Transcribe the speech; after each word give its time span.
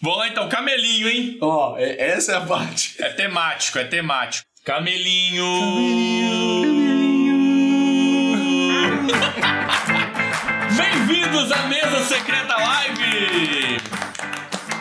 Vamos 0.00 0.18
lá 0.18 0.28
então, 0.28 0.48
camelinho, 0.48 1.08
hein? 1.08 1.38
Ó, 1.40 1.76
é- 1.76 2.10
essa 2.10 2.32
é 2.32 2.36
a 2.36 2.40
parte. 2.42 2.94
É 3.02 3.08
temático, 3.08 3.80
é 3.80 3.84
temático. 3.84 4.46
Camelinho. 4.64 5.44
Bem-vindos 10.76 11.50
à 11.50 11.66
Mesa 11.66 12.04
Secreta 12.04 12.54
Live! 12.56 13.78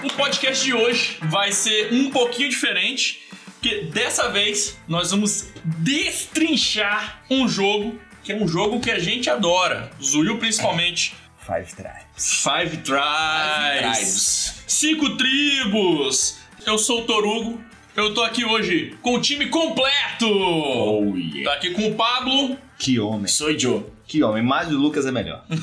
O 0.03 0.13
podcast 0.13 0.63
de 0.63 0.73
hoje 0.75 1.17
vai 1.23 1.51
ser 1.51 1.91
um 1.93 2.11
pouquinho 2.11 2.49
diferente, 2.49 3.21
porque 3.53 3.85
dessa 3.85 4.29
vez 4.29 4.77
nós 4.87 5.09
vamos 5.09 5.51
destrinchar 5.65 7.23
um 7.29 7.47
jogo 7.47 7.99
que 8.23 8.31
é 8.33 8.35
um 8.35 8.47
jogo 8.47 8.79
que 8.79 8.91
a 8.91 8.99
gente 8.99 9.29
adora, 9.29 9.89
Zuil 10.03 10.37
principalmente. 10.37 11.15
Five 11.47 11.73
Tribes. 11.75 12.43
Five 12.43 12.77
Tribes. 12.83 14.63
Cinco 14.67 15.15
tribos. 15.15 16.35
Eu 16.65 16.77
sou 16.77 17.03
o 17.03 17.05
Torugo. 17.05 17.61
Eu 17.95 18.13
tô 18.13 18.21
aqui 18.21 18.43
hoje 18.43 18.95
com 19.01 19.15
o 19.15 19.21
time 19.21 19.47
completo. 19.47 20.27
Oh, 20.29 21.15
yeah. 21.15 21.49
Tá 21.49 21.53
aqui 21.55 21.71
com 21.71 21.87
o 21.87 21.95
Pablo. 21.95 22.57
Que 22.77 22.99
homem. 22.99 23.27
Sou 23.27 23.57
Joe. 23.57 23.85
Que 24.05 24.21
homem. 24.21 24.43
Mais 24.43 24.67
o 24.67 24.77
Lucas 24.77 25.05
é 25.05 25.11
melhor. 25.11 25.45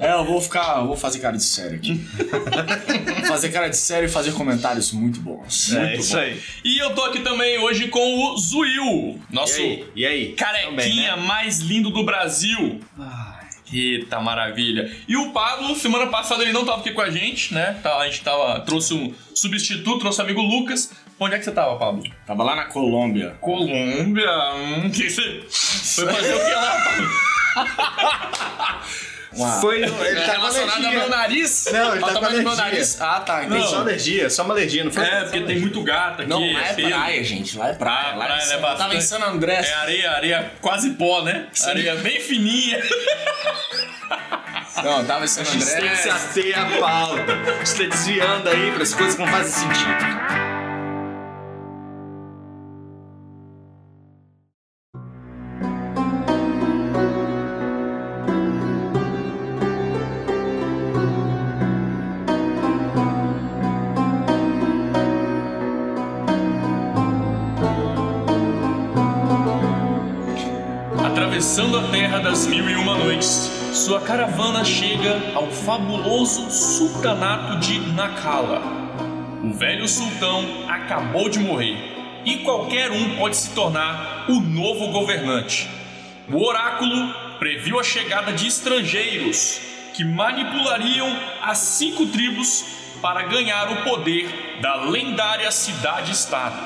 É, 0.00 0.12
eu 0.12 0.24
vou 0.24 0.40
ficar. 0.40 0.78
Eu 0.78 0.86
vou 0.86 0.96
fazer 0.96 1.18
cara 1.18 1.36
de 1.36 1.42
sério 1.42 1.76
aqui. 1.76 1.98
Fazer 3.26 3.48
cara 3.50 3.66
de 3.68 3.76
sério 3.76 4.06
e 4.06 4.08
fazer 4.08 4.30
comentários 4.30 4.92
muito 4.92 5.18
bons. 5.18 5.72
é 5.74 5.80
Muito 5.88 6.00
isso 6.00 6.12
bom. 6.12 6.20
aí. 6.20 6.40
E 6.64 6.78
eu 6.78 6.94
tô 6.94 7.02
aqui 7.02 7.18
também 7.18 7.58
hoje 7.58 7.88
com 7.88 7.98
o 8.32 8.38
Zuil. 8.38 9.20
E 9.28 9.34
Nosso 9.34 9.60
aí? 9.60 9.84
E 9.96 10.06
aí? 10.06 10.32
carequinha 10.34 10.70
Também, 10.70 10.96
né? 11.02 11.16
mais 11.16 11.58
lindo 11.58 11.90
do 11.90 12.04
Brasil. 12.04 12.78
Ai. 12.96 13.37
Eita 13.72 14.20
maravilha. 14.20 14.90
E 15.06 15.16
o 15.16 15.30
Pablo, 15.32 15.74
semana 15.76 16.06
passada 16.06 16.42
ele 16.42 16.52
não 16.52 16.64
tava 16.64 16.80
aqui 16.80 16.92
com 16.92 17.00
a 17.00 17.10
gente, 17.10 17.52
né? 17.54 17.78
Tá, 17.82 17.98
A 17.98 18.06
gente 18.06 18.22
tava. 18.22 18.60
Trouxe 18.60 18.94
um 18.94 19.14
substituto, 19.34 20.04
nosso 20.04 20.20
amigo 20.22 20.40
Lucas. 20.40 20.92
Onde 21.20 21.34
é 21.34 21.38
que 21.38 21.44
você 21.44 21.52
tava, 21.52 21.76
Pablo? 21.76 22.04
Tava 22.26 22.42
lá 22.44 22.54
na 22.54 22.64
Colômbia. 22.66 23.36
Colômbia. 23.40 24.30
Hum, 24.54 24.90
que 24.90 25.10
você. 25.10 25.44
Foi 25.50 26.06
fazer 26.06 26.34
o 26.34 26.44
que 26.44 26.54
lá, 26.54 26.84
Pablo? 26.84 27.08
Uma... 29.38 29.60
Foi. 29.60 29.76
Ele 29.82 29.86
É 29.86 30.14
tá 30.26 30.34
com 30.34 30.40
relacionado 30.40 30.74
ao 30.74 30.80
meu 30.80 30.90
alergia. 31.02 31.16
nariz? 31.16 31.64
Não, 31.72 31.94
ele 31.94 32.04
Ao 32.04 32.08
tá 32.10 32.14
com 32.14 32.14
do 32.14 32.20
meu 32.20 32.30
alergia. 32.50 32.54
nariz. 32.64 33.00
Ah, 33.00 33.20
tá. 33.20 33.38
Tem 33.40 33.46
Entendi. 33.48 33.68
só 33.68 33.76
alergia, 33.78 34.30
só 34.30 34.42
uma 34.44 34.54
alergia, 34.54 34.84
não 34.84 34.90
foi? 34.92 35.04
É, 35.04 35.20
porque 35.22 35.40
tem 35.42 35.58
muito 35.60 35.82
gato 35.82 36.22
aqui. 36.22 36.28
Não, 36.30 36.52
lá 36.52 36.66
é 36.68 36.72
pelo. 36.74 36.88
praia, 36.90 37.24
gente. 37.24 37.56
Lá 37.58 37.68
é 37.68 37.72
praia. 37.74 38.16
Lá 38.16 38.24
praia, 38.26 38.42
é 38.42 38.46
né, 38.46 38.54
Eu 38.54 38.60
Tava 38.60 38.74
bastante. 38.76 38.96
em 38.96 39.00
San 39.00 39.18
André. 39.24 39.54
É 39.64 39.72
areia, 39.74 40.10
areia 40.12 40.52
quase 40.60 40.90
pó, 40.90 41.22
né? 41.22 41.46
Areia 41.66 41.94
bem 41.96 42.20
fininha. 42.20 42.82
Não, 44.82 45.04
tava 45.04 45.24
em 45.24 45.28
San 45.28 45.40
A 45.42 45.44
gente 45.44 45.64
tem 45.66 45.88
que 45.88 45.96
se 45.96 46.08
André. 46.08 46.20
ater 46.52 46.58
à 46.58 46.80
pauta. 46.80 47.24
Você 47.64 47.84
tá 47.84 47.88
desviando 47.96 48.48
aí 48.48 48.72
para 48.72 48.82
as 48.82 48.94
coisas 48.94 49.14
que 49.16 49.20
não 49.22 49.28
fazem 49.28 49.52
sentido. 49.68 50.57
Atravessando 71.58 71.88
a 71.88 71.90
terra 71.90 72.18
das 72.20 72.46
mil 72.46 72.70
e 72.70 72.76
uma 72.76 72.96
noites, 72.96 73.50
sua 73.74 74.00
caravana 74.00 74.64
chega 74.64 75.32
ao 75.34 75.50
fabuloso 75.50 76.48
sultanato 76.48 77.58
de 77.58 77.80
Nakala. 77.94 78.62
O 79.42 79.52
velho 79.52 79.88
sultão 79.88 80.44
acabou 80.68 81.28
de 81.28 81.40
morrer 81.40 81.76
e 82.24 82.44
qualquer 82.44 82.92
um 82.92 83.16
pode 83.16 83.36
se 83.36 83.50
tornar 83.56 84.26
o 84.28 84.40
novo 84.40 84.92
governante. 84.92 85.68
O 86.32 86.46
oráculo 86.46 87.12
previu 87.40 87.80
a 87.80 87.82
chegada 87.82 88.32
de 88.32 88.46
estrangeiros 88.46 89.60
que 89.94 90.04
manipulariam 90.04 91.12
as 91.42 91.58
cinco 91.58 92.06
tribos 92.06 92.66
para 93.02 93.24
ganhar 93.24 93.72
o 93.72 93.82
poder 93.82 94.60
da 94.62 94.76
lendária 94.84 95.50
cidade-estado. 95.50 96.56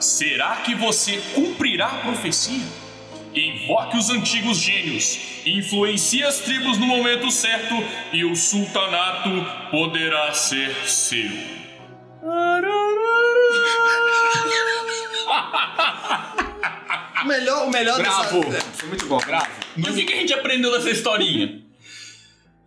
Será 0.00 0.56
que 0.56 0.74
você 0.74 1.22
cumprirá 1.32 1.86
a 1.86 1.98
profecia? 1.98 2.91
Invoque 3.34 3.96
os 3.96 4.10
antigos 4.10 4.58
gênios, 4.58 5.18
influencie 5.46 6.22
as 6.22 6.40
tribos 6.40 6.76
no 6.76 6.86
momento 6.86 7.30
certo 7.30 7.74
e 8.12 8.24
o 8.24 8.36
sultanato 8.36 9.30
poderá 9.70 10.34
ser 10.34 10.74
seu. 10.86 11.30
O 17.22 17.24
melhor, 17.26 17.66
o 17.66 17.70
melhor 17.70 17.98
Bravo. 17.98 18.44
dessa... 18.44 18.66
Foi 18.72 18.88
muito 18.88 19.06
bom. 19.06 19.18
Bravo. 19.18 19.46
E 19.76 19.80
o 19.80 19.94
que, 19.94 20.04
que 20.04 20.12
a 20.12 20.16
gente 20.16 20.34
aprendeu 20.34 20.70
dessa 20.72 20.90
historinha? 20.90 21.62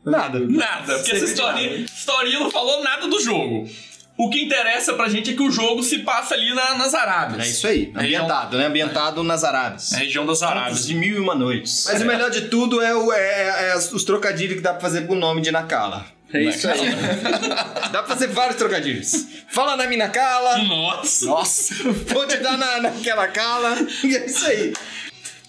Nada. 0.04 0.40
Nada, 0.40 0.96
porque 0.96 1.12
essa 1.12 1.26
historinha, 1.26 1.70
nada. 1.72 1.84
historinha 1.84 2.40
não 2.40 2.50
falou 2.50 2.84
nada 2.84 3.08
do 3.08 3.22
jogo. 3.22 3.70
O 4.18 4.30
que 4.30 4.42
interessa 4.46 4.94
pra 4.94 5.10
gente 5.10 5.32
é 5.32 5.34
que 5.34 5.42
o 5.44 5.52
jogo 5.52 5.84
se 5.84 6.00
passa 6.00 6.36
ali 6.36 6.54
na- 6.54 6.76
nas 6.76 6.94
Arábias. 6.94 7.46
É 7.46 7.50
isso 7.50 7.68
aí. 7.68 7.92
Região- 7.96 8.24
Ambientado, 8.24 8.58
né? 8.58 8.66
Ambientado 8.68 9.24
nas 9.24 9.44
Arábias. 9.44 9.92
Na 9.92 9.98
região 9.98 10.26
das 10.26 10.42
Arábias. 10.42 10.88
de 10.88 10.96
mil 10.96 11.18
e 11.18 11.20
uma 11.20 11.36
noites. 11.36 11.86
Mas 11.86 12.02
o 12.02 12.06
melhor 12.06 12.30
de 12.32 12.44
tudo 12.48 12.82
é, 12.82 12.96
o- 12.96 13.12
é- 13.12 13.72
é 13.72 13.76
os 13.78 14.04
trocadilhos 14.06 14.56
que 14.56 14.62
dá 14.62 14.72
pra 14.72 14.80
fazer 14.82 15.06
com 15.06 15.14
o 15.14 15.20
nome 15.20 15.42
de 15.42 15.52
Nakala. 15.52 16.06
É 16.34 16.42
isso 16.44 16.68
aí. 16.68 16.80
dá 17.92 18.04
pra 18.04 18.04
fazer 18.08 18.28
vários 18.28 18.56
trocadilhos. 18.58 19.28
Fala 19.50 19.76
na 19.78 19.86
mina 19.86 20.08
Kala, 20.10 20.58
Nossa! 20.60 21.26
Nossa. 21.26 21.76
vou 21.84 22.26
te 22.26 22.38
dar 22.38 22.58
na, 22.58 22.82
naquela 22.82 23.28
Kala. 23.28 23.76
E 24.04 24.16
é 24.16 24.26
isso 24.26 24.46
aí. 24.46 24.74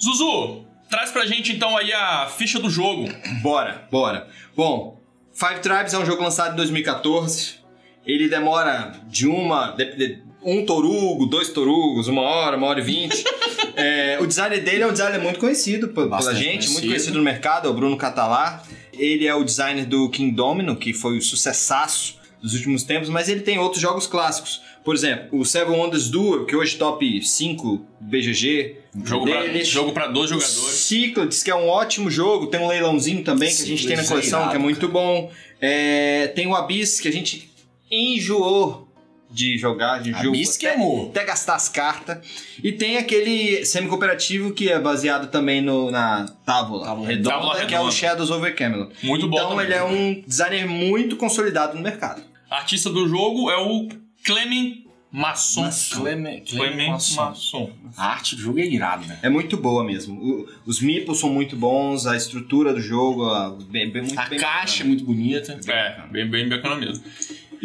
Zuzu, 0.03 0.65
traz 0.91 1.10
pra 1.10 1.25
gente 1.25 1.53
então 1.53 1.77
aí 1.77 1.93
a 1.93 2.27
ficha 2.37 2.59
do 2.59 2.69
jogo. 2.69 3.09
Bora, 3.43 3.87
bora. 3.91 4.28
Bom, 4.56 5.00
Five 5.33 5.60
Tribes 5.60 5.93
é 5.94 5.98
um 5.98 6.04
jogo 6.06 6.22
lançado 6.22 6.53
em 6.53 6.56
2014. 6.56 7.65
Ele 8.06 8.28
demora 8.28 8.92
de 9.08 9.26
uma. 9.26 9.72
de- 9.72 9.96
de- 9.96 10.26
um 10.48 10.64
torugo, 10.64 11.26
dois 11.26 11.48
torugos, 11.48 12.06
uma 12.06 12.22
hora, 12.22 12.56
uma 12.56 12.68
hora 12.68 12.80
e 12.80 12.82
vinte. 12.82 13.22
É, 13.78 14.16
o 14.22 14.26
designer 14.26 14.62
dele 14.64 14.84
é 14.84 14.86
um 14.86 14.92
designer 14.92 15.20
muito 15.20 15.38
conhecido 15.38 15.88
pe- 15.88 15.94
pela 15.94 16.06
Bastante 16.08 16.38
gente, 16.38 16.48
muito 16.52 16.60
conhecido. 16.66 16.86
conhecido 16.88 17.18
no 17.18 17.22
mercado, 17.24 17.68
é 17.68 17.70
o 17.70 17.74
Bruno 17.74 17.94
Catalá. 17.94 18.62
Ele 18.94 19.26
é 19.26 19.34
o 19.34 19.44
designer 19.44 19.84
do 19.84 20.08
King 20.08 20.34
Domino, 20.34 20.74
que 20.76 20.94
foi 20.94 21.18
o 21.18 21.20
sucessaço 21.22 22.16
dos 22.40 22.54
últimos 22.54 22.84
tempos, 22.84 23.10
mas 23.10 23.28
ele 23.28 23.40
tem 23.40 23.58
outros 23.58 23.82
jogos 23.82 24.06
clássicos. 24.06 24.62
Por 24.82 24.94
exemplo, 24.94 25.38
o 25.38 25.44
Seven 25.44 25.78
Wonders 25.78 26.08
Duel, 26.08 26.46
que 26.46 26.56
hoje 26.56 26.76
é 26.76 26.78
top 26.78 27.22
5 27.22 27.84
BGG. 28.00 28.76
Jogo 29.04 29.26
pra, 29.26 29.46
jogo 29.64 29.92
pra 29.92 30.06
dois 30.06 30.30
jogadores. 30.30 30.56
Cyclades, 30.58 31.42
que 31.42 31.50
é 31.50 31.54
um 31.54 31.68
ótimo 31.68 32.10
jogo, 32.10 32.46
tem 32.46 32.60
um 32.60 32.68
leilãozinho 32.68 33.22
também 33.22 33.54
que 33.54 33.62
a 33.62 33.66
gente 33.66 33.86
tem 33.86 33.96
na 33.96 34.04
é 34.04 34.06
coleção, 34.06 34.38
irado, 34.38 34.50
que 34.52 34.56
é 34.56 34.60
muito 34.60 34.88
bom. 34.88 35.30
É, 35.60 36.28
tem 36.28 36.46
o 36.46 36.54
Abyss, 36.54 36.98
que 36.98 37.08
a 37.08 37.12
gente 37.12 37.50
enjoou 37.91 38.86
de 39.28 39.58
jogar, 39.58 40.00
de 40.00 40.12
jogo. 40.12 40.28
Abyss 40.28 40.56
que 40.56 40.66
até, 40.66 40.80
até 41.08 41.24
gastar 41.24 41.56
as 41.56 41.69
cartas. 41.69 42.19
E 42.62 42.72
tem 42.72 42.97
aquele 42.97 43.64
semi-cooperativo 43.66 44.52
que 44.54 44.69
é 44.69 44.78
baseado 44.78 45.30
também 45.30 45.60
no, 45.60 45.91
na 45.91 46.26
Távola, 46.47 46.84
Távola 46.86 47.08
redonda, 47.08 47.30
Távola 47.30 47.66
que 47.66 47.74
é 47.74 47.80
o. 47.80 47.91
Shadows 47.91 48.30
over 48.30 48.54
Camelot. 48.54 48.92
Muito 49.02 49.28
bom 49.28 49.36
Então 49.36 49.60
ele 49.60 49.74
é 49.74 49.82
um 49.84 50.22
designer 50.26 50.66
muito 50.69 51.16
consolidado 51.16 51.74
no 51.76 51.82
mercado. 51.82 52.22
Artista 52.48 52.88
do 52.88 53.08
jogo 53.08 53.50
é 53.50 53.56
o 53.58 53.88
Clement 54.24 54.84
Masson. 55.10 55.68
Clement, 55.92 56.42
Clement 56.48 56.88
Masson. 56.91 57.24
Masson. 57.24 57.70
A 57.97 58.06
arte 58.06 58.36
do 58.36 58.42
jogo 58.42 58.60
é 58.60 58.66
irado, 58.66 59.06
né? 59.06 59.18
É 59.22 59.28
muito 59.28 59.56
boa 59.56 59.82
mesmo. 59.82 60.20
O- 60.22 60.48
os 60.66 60.80
meeples 60.80 61.18
são 61.18 61.30
muito 61.30 61.56
bons, 61.56 62.06
a 62.06 62.16
estrutura 62.16 62.72
do 62.72 62.80
jogo 62.80 63.24
a, 63.24 63.50
bem, 63.70 63.91
bem- 63.91 64.03
muito 64.03 64.18
A 64.18 64.26
bem 64.26 64.38
caixa 64.38 64.82
é 64.82 64.86
muito 64.86 65.04
bonita. 65.04 65.58
É, 65.66 66.03
bem, 66.10 66.28
bem 66.28 66.48
bacana 66.48 66.76
mesmo. 66.76 67.03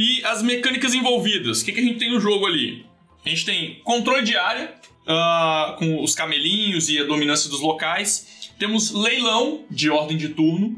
E 0.02 0.26
as 0.26 0.42
mecânicas 0.42 0.96
envolvidas, 0.96 1.62
o 1.62 1.66
que, 1.66 1.72
que 1.72 1.80
a 1.80 1.84
gente 1.84 2.00
tem 2.00 2.12
no 2.12 2.20
jogo 2.20 2.48
ali? 2.48 2.88
A 3.24 3.30
gente 3.30 3.46
tem 3.46 3.80
controle 3.84 4.24
de 4.24 4.36
área, 4.36 4.74
ah, 5.06 5.76
com 5.78 6.04
os 6.04 6.16
camelinhos 6.16 6.90
e 6.90 6.98
a 6.98 7.04
dominância 7.04 7.48
dos 7.48 7.60
locais. 7.60 8.50
Temos 8.58 8.90
leilão 8.90 9.64
de 9.70 9.92
ordem 9.92 10.18
de 10.18 10.30
turno, 10.30 10.76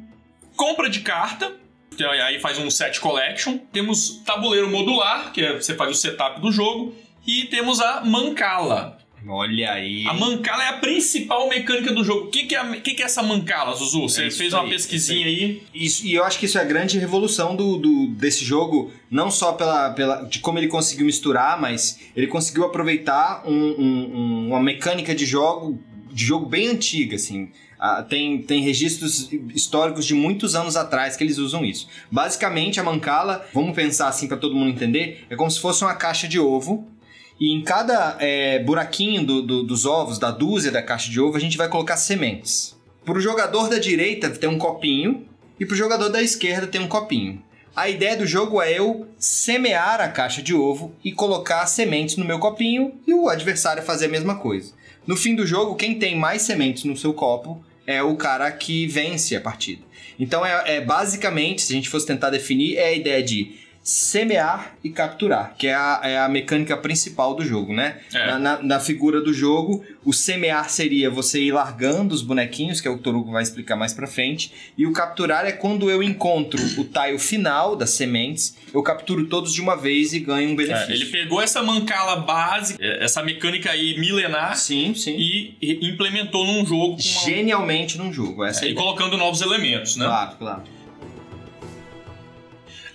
compra 0.58 0.90
de 0.90 1.00
carta, 1.00 1.56
que 1.96 2.04
aí 2.04 2.38
faz 2.42 2.58
um 2.58 2.70
set 2.70 3.00
collection. 3.00 3.60
Temos 3.72 4.22
tabuleiro 4.26 4.70
modular, 4.70 5.32
que 5.32 5.42
é, 5.42 5.54
você 5.54 5.74
faz 5.74 5.90
o 5.90 5.96
setup 5.96 6.42
do 6.42 6.52
jogo. 6.52 6.94
E 7.26 7.46
temos 7.46 7.80
a 7.80 8.02
mancala. 8.04 8.98
Olha 9.28 9.72
aí. 9.72 10.06
A 10.08 10.14
mancala 10.14 10.64
é 10.64 10.68
a 10.70 10.74
principal 10.74 11.48
mecânica 11.48 11.94
do 11.94 12.04
jogo. 12.04 12.28
O 12.28 12.30
que, 12.30 12.46
que, 12.46 12.56
é, 12.56 12.60
a- 12.60 12.76
que, 12.82 12.94
que 12.94 13.02
é 13.02 13.06
essa 13.06 13.24
mancala, 13.24 13.74
Zuzu? 13.76 14.02
Você 14.02 14.26
É 14.26 14.32
fez 14.32 14.54
uma 14.54 14.64
aí, 14.64 14.70
pesquisinha 14.70 15.26
aí. 15.26 15.64
Isso, 15.74 16.06
e 16.06 16.14
eu 16.14 16.24
acho 16.24 16.38
que 16.40 16.46
isso 16.46 16.58
é 16.58 16.62
a 16.62 16.66
grande 16.66 16.98
revolução 17.00 17.56
do, 17.56 17.78
do- 17.78 18.08
desse 18.08 18.44
jogo, 18.44 18.92
não 19.10 19.32
só 19.32 19.54
pela, 19.54 19.92
pela, 19.92 20.24
de 20.24 20.40
como 20.40 20.58
ele 20.60 20.68
conseguiu 20.68 21.06
misturar, 21.06 21.60
mas 21.60 22.00
ele 22.16 22.28
conseguiu 22.28 22.66
aproveitar 22.66 23.44
um- 23.48 23.52
um- 23.54 24.12
um- 24.16 24.48
uma 24.50 24.60
mecânica 24.62 25.16
de 25.16 25.26
jogo 25.26 25.80
de 26.12 26.24
jogo 26.26 26.46
bem 26.46 26.68
antiga, 26.68 27.16
assim. 27.16 27.50
Ah, 27.80 28.04
tem, 28.04 28.40
tem 28.44 28.62
registros 28.62 29.30
históricos 29.54 30.06
de 30.06 30.14
muitos 30.14 30.54
anos 30.54 30.76
atrás 30.76 31.16
que 31.18 31.24
eles 31.24 31.40
usam 31.40 31.66
isso. 31.66 31.88
Basicamente, 32.12 32.80
a 32.80 32.84
mancala, 32.84 33.44
vamos 33.52 33.74
pensar 33.76 34.10
assim 34.10 34.28
para 34.28 34.38
todo 34.38 34.54
mundo 34.56 34.70
entender, 34.70 35.26
é 35.28 35.36
como 35.36 35.50
se 35.50 35.60
fosse 35.60 35.84
uma 35.84 35.96
caixa 35.96 36.28
de 36.28 36.40
ovo. 36.40 36.88
E 37.40 37.54
em 37.54 37.62
cada 37.62 38.18
é, 38.20 38.60
buraquinho 38.60 39.26
do, 39.26 39.42
do, 39.42 39.64
dos 39.64 39.86
ovos, 39.86 40.20
da 40.20 40.32
dúzia 40.32 40.72
da 40.72 40.82
caixa 40.82 41.10
de 41.10 41.20
ovo, 41.20 41.38
a 41.38 41.40
gente 41.40 41.58
vai 41.58 41.68
colocar 41.68 41.98
sementes. 41.98 42.76
Para 43.04 43.18
o 43.18 43.22
jogador 43.22 43.70
da 43.70 43.80
direita 43.80 44.30
tem 44.30 44.50
um 44.50 44.58
copinho 44.58 45.26
e 45.60 45.66
para 45.66 45.74
o 45.74 45.78
jogador 45.78 46.10
da 46.10 46.22
esquerda 46.22 46.68
tem 46.68 46.80
um 46.80 46.88
copinho. 46.88 47.42
A 47.76 47.90
ideia 47.90 48.16
do 48.16 48.26
jogo 48.28 48.62
é 48.62 48.72
eu 48.78 49.08
semear 49.18 50.00
a 50.00 50.08
caixa 50.08 50.42
de 50.44 50.54
ovo 50.54 50.94
e 51.04 51.12
colocar 51.12 51.66
sementes 51.66 52.18
no 52.18 52.26
meu 52.26 52.38
copinho 52.38 52.94
e 53.08 53.14
o 53.14 53.28
adversário 53.28 53.82
fazer 53.82 54.06
a 54.06 54.10
mesma 54.10 54.36
coisa. 54.36 54.74
No 55.08 55.18
fim 55.18 55.36
do 55.36 55.46
jogo, 55.46 55.76
quem 55.76 55.98
tem 55.98 56.16
mais 56.16 56.44
sementes 56.44 56.84
no 56.84 56.96
seu 56.96 57.14
copo 57.14 57.64
é 57.86 58.02
o 58.02 58.16
cara 58.16 58.50
que 58.52 58.88
vence 58.88 59.36
a 59.36 59.42
partida. 59.42 59.82
Então 60.20 60.46
é, 60.46 60.76
é 60.76 60.82
basicamente, 60.82 61.64
se 61.64 61.74
a 61.74 61.76
gente 61.76 61.90
fosse 61.90 62.06
tentar 62.06 62.30
definir, 62.30 62.78
é 62.78 62.90
a 62.90 62.94
ideia 62.94 63.24
de 63.24 63.63
semear 63.84 64.76
e 64.84 64.90
capturar, 64.90 65.56
que 65.58 65.68
é 65.68 65.74
a, 65.76 66.00
é 66.04 66.18
a 66.20 66.30
mecânica 66.30 66.78
principal 66.78 67.36
do 67.36 67.44
jogo, 67.46 67.74
né? 67.74 68.00
É. 68.14 68.28
Na, 68.28 68.40
na, 68.40 68.64
na 68.64 68.80
figura 68.80 69.20
do 69.22 69.34
jogo, 69.34 69.84
o 70.06 70.14
semear 70.14 70.70
seria 70.70 71.10
você 71.10 71.42
ir 71.42 71.52
largando 71.52 72.16
os 72.16 72.22
bonequinhos, 72.22 72.80
que 72.80 72.88
é 72.88 72.92
o 72.92 72.98
Torugo 72.98 73.32
vai 73.32 73.44
explicar 73.44 73.76
mais 73.76 73.94
pra 73.94 74.08
frente, 74.08 74.54
e 74.78 74.88
o 74.88 74.94
capturar 74.94 75.46
é 75.46 75.52
quando 75.52 75.92
eu 75.92 76.02
encontro 76.02 76.60
o 76.80 76.86
tile 76.86 77.20
final 77.20 77.76
das 77.76 77.90
sementes, 77.92 78.56
eu 78.74 78.82
capturo 78.82 79.26
todos 79.28 79.54
de 79.54 79.60
uma 79.62 79.76
vez 79.76 80.14
e 80.14 80.20
ganho 80.22 80.50
um 80.50 80.54
É, 80.54 80.56
benefício. 80.56 80.94
ele 80.94 81.06
pegou 81.08 81.42
essa 81.42 81.62
mancala 81.62 82.16
básica, 82.16 82.82
é, 82.84 83.04
essa 83.04 83.22
mecânica 83.22 83.70
aí 83.72 84.00
milenar, 84.00 84.56
Sim, 84.58 84.94
sim. 84.96 85.16
e 85.18 85.58
implementou 85.90 86.46
num 86.48 86.66
jogo 86.66 86.94
uma- 86.94 87.00
Genialmente 87.00 87.98
num 87.98 88.14
jogo, 88.14 88.46
essa 88.46 88.64
é, 88.66 88.70
e 88.70 88.72
ideia. 88.72 88.82
colocando 88.86 89.18
novos 89.18 89.42
elementos, 89.42 89.98
né? 89.98 90.06
Claro, 90.06 90.36
claro. 90.38 90.64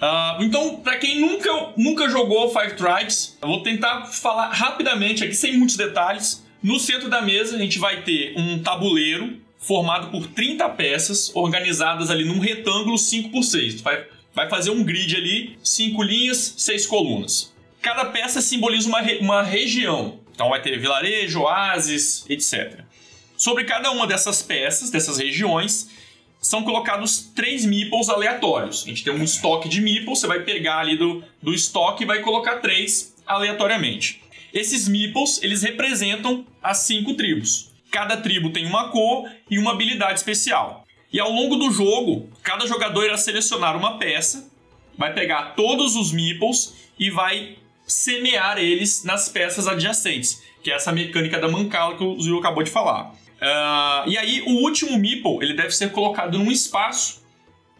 Ah, 0.00 0.38
então, 0.40 0.76
pra 0.76 0.96
quem 0.96 1.20
nunca, 1.20 1.72
nunca 1.76 2.08
jogou 2.08 2.52
Five 2.52 2.76
Tribes, 2.76 3.36
eu 3.42 3.48
vou 3.48 3.62
tentar 3.62 4.06
falar 4.06 4.48
rapidamente 4.52 5.24
aqui, 5.24 5.34
sem 5.34 5.56
muitos 5.56 5.76
detalhes. 5.76 6.44
No 6.62 6.78
centro 6.78 7.08
da 7.08 7.20
mesa, 7.20 7.56
a 7.56 7.58
gente 7.58 7.78
vai 7.78 8.02
ter 8.02 8.34
um 8.36 8.60
tabuleiro 8.60 9.40
formado 9.58 10.10
por 10.10 10.26
30 10.28 10.68
peças, 10.70 11.34
organizadas 11.34 12.10
ali 12.10 12.24
num 12.24 12.38
retângulo 12.38 12.96
5x6. 12.96 13.82
Vai, 13.82 14.06
vai 14.34 14.48
fazer 14.48 14.70
um 14.70 14.84
grid 14.84 15.16
ali, 15.16 15.58
5 15.62 16.02
linhas, 16.02 16.54
6 16.56 16.86
colunas. 16.86 17.52
Cada 17.82 18.04
peça 18.06 18.40
simboliza 18.40 18.88
uma, 18.88 19.00
uma 19.20 19.42
região. 19.42 20.20
Então 20.32 20.50
vai 20.50 20.62
ter 20.62 20.78
vilarejo, 20.78 21.40
oásis, 21.40 22.24
etc. 22.28 22.80
Sobre 23.36 23.64
cada 23.64 23.90
uma 23.90 24.06
dessas 24.06 24.42
peças, 24.42 24.90
dessas 24.90 25.18
regiões, 25.18 25.90
são 26.40 26.62
colocados 26.62 27.30
três 27.34 27.64
meeples 27.64 28.08
aleatórios. 28.08 28.84
A 28.84 28.88
gente 28.88 29.04
tem 29.04 29.12
um 29.12 29.22
estoque 29.22 29.68
de 29.68 29.80
meeples, 29.80 30.20
você 30.20 30.26
vai 30.26 30.40
pegar 30.40 30.78
ali 30.78 30.96
do, 30.96 31.22
do 31.42 31.52
estoque 31.52 32.04
e 32.04 32.06
vai 32.06 32.20
colocar 32.20 32.56
três 32.56 33.14
aleatoriamente. 33.26 34.22
Esses 34.52 34.88
meeples, 34.88 35.42
eles 35.42 35.62
representam 35.62 36.46
as 36.62 36.78
cinco 36.78 37.14
tribos. 37.14 37.70
Cada 37.90 38.16
tribo 38.16 38.50
tem 38.50 38.66
uma 38.66 38.88
cor 38.90 39.28
e 39.50 39.58
uma 39.58 39.72
habilidade 39.72 40.18
especial. 40.18 40.84
E 41.12 41.18
ao 41.18 41.30
longo 41.30 41.56
do 41.56 41.70
jogo, 41.70 42.28
cada 42.42 42.66
jogador 42.66 43.04
irá 43.04 43.16
selecionar 43.16 43.76
uma 43.76 43.98
peça, 43.98 44.50
vai 44.96 45.12
pegar 45.14 45.54
todos 45.54 45.96
os 45.96 46.12
meeples 46.12 46.74
e 46.98 47.10
vai 47.10 47.56
semear 47.86 48.58
eles 48.58 49.04
nas 49.04 49.28
peças 49.28 49.66
adjacentes, 49.66 50.42
que 50.62 50.70
é 50.70 50.74
essa 50.74 50.92
mecânica 50.92 51.38
da 51.38 51.48
mancala 51.48 51.96
que 51.96 52.04
o 52.04 52.20
Zio 52.20 52.38
acabou 52.38 52.62
de 52.62 52.70
falar. 52.70 53.14
Ah, 53.40 54.04
e 54.06 54.18
aí, 54.18 54.42
o 54.42 54.62
último 54.62 54.98
meeple 54.98 55.38
ele 55.40 55.54
deve 55.54 55.70
ser 55.70 55.90
colocado 55.92 56.38
num 56.38 56.50
espaço 56.50 57.22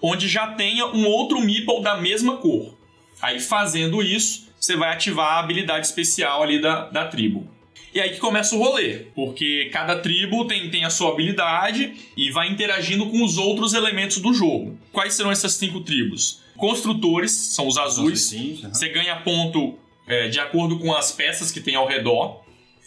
onde 0.01 0.29
já 0.29 0.49
tenha 0.49 0.87
um 0.87 1.07
outro 1.07 1.41
meeple 1.41 1.83
da 1.83 1.97
mesma 1.97 2.37
cor. 2.37 2.75
Aí, 3.21 3.41
fazendo 3.41 4.01
isso, 4.03 4.49
você 4.61 4.77
vai 4.77 4.93
ativar 4.93 5.35
a 5.35 5.39
habilidade 5.41 5.87
especial 5.87 6.43
ali 6.43 6.61
da, 6.61 6.89
da 6.89 7.07
tribo. 7.07 7.49
E 7.95 8.01
aí 8.01 8.11
que 8.11 8.19
começa 8.19 8.55
o 8.55 8.59
rolê, 8.59 9.07
porque 9.15 9.71
cada 9.73 9.97
tribo 9.99 10.45
tem, 10.45 10.71
tem 10.71 10.85
a 10.85 10.91
sua 10.91 11.11
habilidade 11.11 11.95
e 12.17 12.31
vai 12.31 12.49
interagindo 12.49 13.07
com 13.07 13.25
os 13.25 13.39
outros 13.39 13.73
elementos 13.73 14.19
do 14.19 14.33
jogo. 14.35 14.79
Quais 14.93 15.15
serão 15.15 15.33
essas 15.33 15.55
cinco 15.55 15.81
tribos? 15.81 16.41
Construtores, 16.57 17.33
são 17.33 17.67
os 17.67 17.79
azuis. 17.79 18.21
Sim, 18.21 18.61
aham. 18.63 18.75
Você 18.75 18.89
ganha 18.91 19.17
ponto 19.17 19.79
é, 20.07 20.29
de 20.29 20.39
acordo 20.39 20.79
com 20.79 20.95
as 20.95 21.13
peças 21.13 21.51
que 21.51 21.61
tem 21.61 21.77
ao 21.77 21.87
redor. 21.87 22.43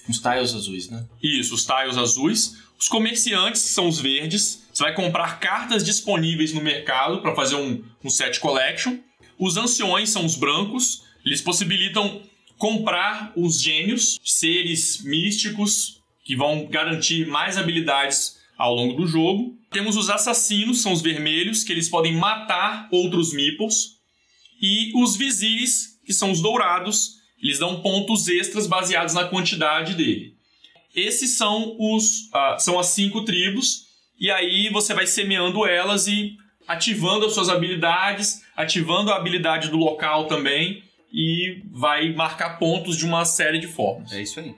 Uns 0.07 0.19
tiles 0.19 0.53
azuis, 0.53 0.89
né? 0.89 1.05
Isso, 1.21 1.53
os 1.53 1.65
tiles 1.65 1.97
azuis. 1.97 2.57
Os 2.79 2.87
comerciantes, 2.87 3.61
são 3.61 3.87
os 3.87 3.99
verdes. 3.99 4.63
Você 4.73 4.83
vai 4.83 4.93
comprar 4.93 5.39
cartas 5.39 5.83
disponíveis 5.83 6.53
no 6.53 6.61
mercado 6.61 7.21
para 7.21 7.35
fazer 7.35 7.55
um, 7.55 7.83
um 8.03 8.09
set 8.09 8.39
collection. 8.39 8.97
Os 9.37 9.57
anciões 9.57 10.09
são 10.09 10.25
os 10.25 10.35
brancos. 10.35 11.03
Eles 11.25 11.41
possibilitam 11.41 12.21
comprar 12.57 13.31
os 13.35 13.61
gênios, 13.61 14.19
seres 14.23 15.03
místicos 15.03 16.01
que 16.23 16.35
vão 16.35 16.67
garantir 16.67 17.27
mais 17.27 17.57
habilidades 17.57 18.37
ao 18.57 18.75
longo 18.75 18.93
do 18.93 19.07
jogo. 19.07 19.57
Temos 19.71 19.95
os 19.95 20.09
assassinos, 20.09 20.81
são 20.81 20.91
os 20.91 21.01
vermelhos, 21.01 21.63
que 21.63 21.71
eles 21.71 21.89
podem 21.89 22.15
matar 22.15 22.87
outros 22.91 23.33
meeples. 23.33 23.97
E 24.61 24.91
os 24.95 25.15
vizires, 25.15 25.99
que 26.05 26.13
são 26.13 26.31
os 26.31 26.41
dourados, 26.41 27.20
eles 27.41 27.59
dão 27.59 27.81
pontos 27.81 28.27
extras 28.27 28.67
baseados 28.67 29.13
na 29.13 29.25
quantidade 29.25 29.95
dele. 29.95 30.35
Esses 30.95 31.37
são 31.37 31.75
os 31.79 32.29
ah, 32.33 32.57
são 32.59 32.77
as 32.79 32.87
cinco 32.87 33.23
tribos 33.23 33.85
e 34.19 34.29
aí 34.29 34.69
você 34.69 34.93
vai 34.93 35.07
semeando 35.07 35.65
elas 35.65 36.07
e 36.07 36.35
ativando 36.67 37.25
as 37.25 37.33
suas 37.33 37.49
habilidades, 37.49 38.41
ativando 38.55 39.11
a 39.11 39.15
habilidade 39.15 39.69
do 39.69 39.77
local 39.77 40.25
também 40.27 40.83
e 41.11 41.61
vai 41.71 42.13
marcar 42.13 42.57
pontos 42.59 42.95
de 42.97 43.05
uma 43.05 43.25
série 43.25 43.59
de 43.59 43.67
formas. 43.67 44.11
É 44.13 44.21
isso 44.21 44.39
aí. 44.39 44.53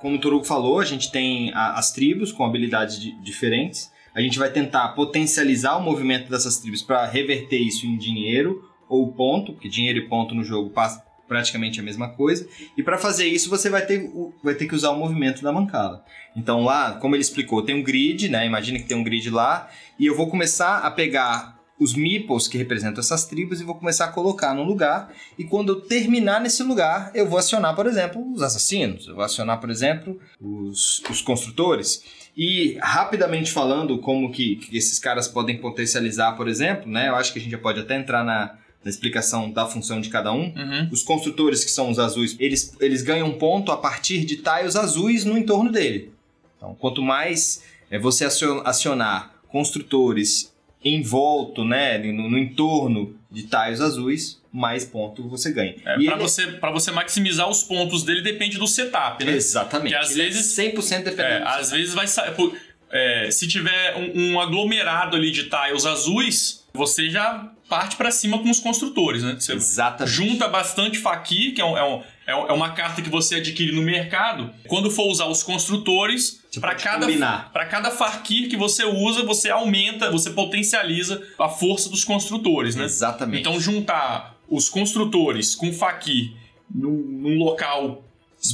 Como 0.00 0.16
o 0.16 0.20
Torugo 0.20 0.44
falou, 0.44 0.78
a 0.80 0.84
gente 0.84 1.10
tem 1.10 1.50
a- 1.54 1.78
as 1.78 1.92
tribos 1.92 2.30
com 2.30 2.44
habilidades 2.44 3.00
di- 3.00 3.12
diferentes. 3.22 3.90
A 4.14 4.20
gente 4.20 4.38
vai 4.38 4.50
tentar 4.50 4.88
potencializar 4.90 5.76
o 5.76 5.82
movimento 5.82 6.28
dessas 6.30 6.58
tribos 6.58 6.82
para 6.82 7.06
reverter 7.06 7.58
isso 7.58 7.86
em 7.86 7.96
dinheiro 7.96 8.68
ou 8.94 9.12
ponto, 9.12 9.52
porque 9.52 9.68
dinheiro 9.68 9.98
e 9.98 10.08
ponto 10.08 10.34
no 10.34 10.44
jogo 10.44 10.70
passa 10.70 11.04
praticamente 11.26 11.80
a 11.80 11.82
mesma 11.82 12.08
coisa. 12.08 12.46
E 12.76 12.82
para 12.82 12.98
fazer 12.98 13.26
isso 13.26 13.50
você 13.50 13.70
vai 13.70 13.84
ter, 13.84 14.10
vai 14.42 14.54
ter 14.54 14.66
que 14.66 14.74
usar 14.74 14.90
o 14.90 14.98
movimento 14.98 15.42
da 15.42 15.52
mancala. 15.52 16.04
Então 16.36 16.62
lá, 16.62 16.92
como 16.92 17.14
ele 17.14 17.22
explicou, 17.22 17.62
tem 17.62 17.74
um 17.74 17.82
grid, 17.82 18.28
né? 18.28 18.46
Imagina 18.46 18.78
que 18.78 18.86
tem 18.86 18.96
um 18.96 19.04
grid 19.04 19.28
lá 19.30 19.68
e 19.98 20.06
eu 20.06 20.16
vou 20.16 20.28
começar 20.28 20.78
a 20.78 20.90
pegar 20.90 21.54
os 21.78 21.94
meeples 21.94 22.46
que 22.46 22.56
representam 22.56 23.00
essas 23.00 23.26
tribos 23.26 23.60
e 23.60 23.64
vou 23.64 23.74
começar 23.74 24.04
a 24.06 24.12
colocar 24.12 24.54
no 24.54 24.62
lugar. 24.62 25.12
E 25.36 25.44
quando 25.44 25.70
eu 25.70 25.80
terminar 25.80 26.40
nesse 26.40 26.62
lugar, 26.62 27.10
eu 27.14 27.28
vou 27.28 27.38
acionar, 27.38 27.74
por 27.74 27.86
exemplo, 27.86 28.32
os 28.32 28.42
assassinos. 28.42 29.08
Eu 29.08 29.16
vou 29.16 29.24
acionar, 29.24 29.60
por 29.60 29.70
exemplo, 29.70 30.18
os, 30.40 31.02
os 31.10 31.20
construtores. 31.20 32.04
E 32.36 32.78
rapidamente 32.80 33.50
falando 33.50 33.98
como 33.98 34.30
que, 34.30 34.56
que 34.56 34.76
esses 34.76 34.98
caras 34.98 35.26
podem 35.26 35.58
potencializar, 35.58 36.32
por 36.32 36.48
exemplo, 36.48 36.90
né? 36.90 37.08
Eu 37.08 37.16
acho 37.16 37.32
que 37.32 37.38
a 37.38 37.42
gente 37.42 37.52
já 37.52 37.58
pode 37.58 37.80
até 37.80 37.96
entrar 37.96 38.24
na, 38.24 38.56
na 38.84 38.90
explicação 38.90 39.50
da 39.50 39.66
função 39.66 40.00
de 40.00 40.10
cada 40.10 40.30
um. 40.32 40.52
Uhum. 40.54 40.88
Os 40.92 41.02
construtores, 41.02 41.64
que 41.64 41.70
são 41.70 41.90
os 41.90 41.98
azuis, 41.98 42.36
eles, 42.38 42.76
eles 42.80 43.02
ganham 43.02 43.32
ponto 43.32 43.72
a 43.72 43.76
partir 43.76 44.24
de 44.24 44.36
tiles 44.36 44.76
azuis 44.76 45.24
no 45.24 45.38
entorno 45.38 45.72
dele. 45.72 46.12
Então, 46.56 46.74
quanto 46.74 47.00
mais 47.02 47.62
é, 47.90 47.98
você 47.98 48.24
acio- 48.24 48.62
acionar 48.64 49.32
construtores 49.48 50.52
em 50.84 51.00
volta, 51.02 51.64
né, 51.64 51.96
no, 51.98 52.28
no 52.28 52.38
entorno 52.38 53.16
de 53.30 53.44
tiles 53.44 53.80
azuis, 53.80 54.40
mais 54.52 54.84
ponto 54.84 55.26
você 55.28 55.50
ganha. 55.50 55.74
É, 55.84 55.98
E 55.98 56.04
para 56.04 56.14
ele- 56.16 56.22
você, 56.22 56.46
pra 56.46 56.70
você 56.70 56.90
maximizar 56.92 57.48
os 57.48 57.62
pontos 57.64 58.04
dele 58.04 58.20
depende 58.20 58.58
do 58.58 58.66
setup, 58.68 59.24
né? 59.24 59.32
Exatamente. 59.32 59.92
Que 59.92 59.96
às 59.98 60.10
Ele 60.12 60.22
é 60.22 60.24
vezes- 60.26 60.46
100% 60.54 61.08
É, 61.08 61.10
dependendo. 61.10 61.44
do 61.44 61.48
às 61.48 61.70
vezes 61.70 61.94
vai 61.94 62.06
sair. 62.06 62.32
pô, 62.34 62.52
é, 62.90 63.30
se 63.30 63.48
tiver 63.48 63.96
um, 63.96 64.32
um 64.34 64.40
aglomerado 64.40 65.16
ali 65.16 65.30
de 65.32 65.48
tiles 65.48 65.86
azuis, 65.86 66.64
você 66.74 67.08
já 67.10 67.50
parte 67.68 67.96
pra 67.96 68.10
cima 68.10 68.38
com 68.38 68.50
os 68.50 68.60
construtores, 68.60 69.22
né? 69.22 69.36
Você 69.38 69.52
Exatamente. 69.52 70.14
junta 70.14 70.48
bastante 70.48 70.98
fakir, 70.98 71.54
que 71.54 71.60
é, 71.60 71.64
um- 71.64 71.76
é 71.78 71.84
um- 71.84 72.02
é 72.26 72.36
um- 72.36 72.48
é 72.48 72.52
uma 72.52 72.70
carta 72.70 73.00
que 73.02 73.08
você 73.10 73.36
adquire 73.36 73.72
no 73.72 73.82
mercado. 73.82 74.50
Quando 74.68 74.90
for 74.90 75.10
usar 75.10 75.26
os 75.26 75.42
construtores, 75.42 76.40
para 76.60 76.74
cada 76.74 77.06
para 77.52 77.66
cada 77.66 77.90
fakir 77.90 78.48
que 78.48 78.56
você 78.56 78.84
usa, 78.84 79.24
você 79.24 79.50
aumenta, 79.50 80.10
você 80.10 80.30
potencializa 80.30 81.22
a 81.38 81.48
força 81.48 81.88
dos 81.88 82.04
construtores, 82.04 82.76
né? 82.76 82.84
Exatamente. 82.84 83.40
Então 83.40 83.58
juntar 83.60 84.36
os 84.48 84.68
construtores 84.68 85.54
com 85.54 85.72
fakir 85.72 86.32
num, 86.72 86.90
num 86.92 87.38
local 87.38 87.88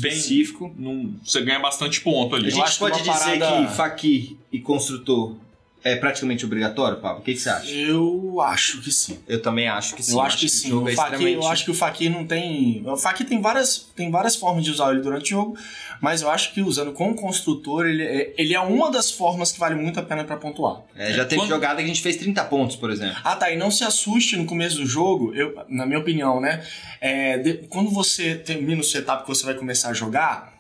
bem 0.00 0.12
específico. 0.12 0.72
num- 0.78 1.14
você 1.24 1.40
ganha 1.42 1.58
bastante 1.58 2.00
ponto 2.00 2.36
ali. 2.36 2.46
A 2.46 2.50
gente 2.50 2.78
pode 2.78 2.98
dizer 2.98 3.38
parada- 3.38 3.66
que 3.66 3.74
Fakir 3.74 4.36
e 4.52 4.60
construtor 4.60 5.36
é 5.82 5.96
praticamente 5.96 6.44
obrigatório, 6.44 6.98
Pablo? 6.98 7.20
O 7.20 7.24
que, 7.24 7.32
que 7.34 7.40
você 7.40 7.48
acha? 7.48 7.70
Eu 7.70 8.40
acho 8.40 8.80
que 8.82 8.92
sim. 8.92 9.18
Eu 9.26 9.40
também 9.40 9.66
acho 9.68 9.94
que 9.94 10.02
sim. 10.02 10.12
eu 10.12 10.20
acho 10.20 10.38
que, 10.38 10.48
sim. 10.48 10.68
jogo 10.68 10.86
O 10.86 10.88
é 10.88 10.94
Faqui, 10.94 11.12
extremamente- 11.14 11.44
Eu 11.44 11.50
acho 11.50 11.64
que 11.64 11.70
o 11.70 11.74
Faqui 11.74 12.08
não 12.08 12.26
tem. 12.26 12.82
O 12.86 12.96
Faqui 12.96 13.24
tem 13.24 13.40
várias, 13.40 13.78
tem 13.96 14.10
várias 14.10 14.36
formas 14.36 14.64
de 14.64 14.70
usar 14.70 14.92
ele 14.92 15.00
durante 15.02 15.24
o 15.34 15.36
jogo, 15.38 15.56
mas 16.00 16.22
eu 16.22 16.30
acho 16.30 16.52
que 16.52 16.60
usando 16.62 16.92
com 16.92 17.10
o 17.10 17.14
construtor, 17.14 17.86
ele 17.86 18.02
é, 18.02 18.34
ele 18.36 18.54
é 18.54 18.60
uma 18.60 18.90
das 18.90 19.10
formas 19.10 19.52
que 19.52 19.58
vale 19.60 19.74
muito 19.74 19.98
a 19.98 20.02
pena 20.02 20.22
pra 20.24 20.36
pontuar. 20.36 20.82
É, 20.96 21.12
já 21.12 21.24
teve 21.24 21.40
Quando- 21.42 21.48
jogada 21.50 21.76
que 21.78 21.84
a 21.84 21.86
gente 21.86 22.02
fez 22.02 22.16
30 22.16 22.44
pontos, 22.44 22.76
por 22.76 22.90
exemplo. 22.90 23.16
Ah, 23.24 23.36
tá. 23.36 23.50
E 23.50 23.56
não 23.56 23.70
se 23.70 23.82
assuste 23.84 24.36
no 24.36 24.44
começo 24.46 24.76
do 24.76 24.86
jogo, 24.86 25.34
eu, 25.34 25.54
na 25.68 25.86
minha 25.86 25.98
opinião, 25.98 26.40
né? 26.40 26.62
É, 27.00 27.38
de- 27.38 27.54
quando 27.68 27.90
você 27.90 28.34
termina 28.34 28.80
o 28.80 28.84
setup 28.84 29.22
que 29.22 29.28
você 29.28 29.44
vai 29.44 29.54
começar 29.54 29.88
a 29.90 29.94
jogar, 29.94 30.52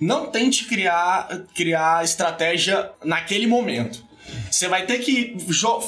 não 0.00 0.26
tente 0.26 0.64
criar, 0.64 1.28
criar 1.54 2.02
estratégia 2.04 2.90
naquele 3.04 3.46
momento. 3.46 4.04
Você 4.50 4.68
vai 4.68 4.86
ter 4.86 4.98
que 4.98 5.36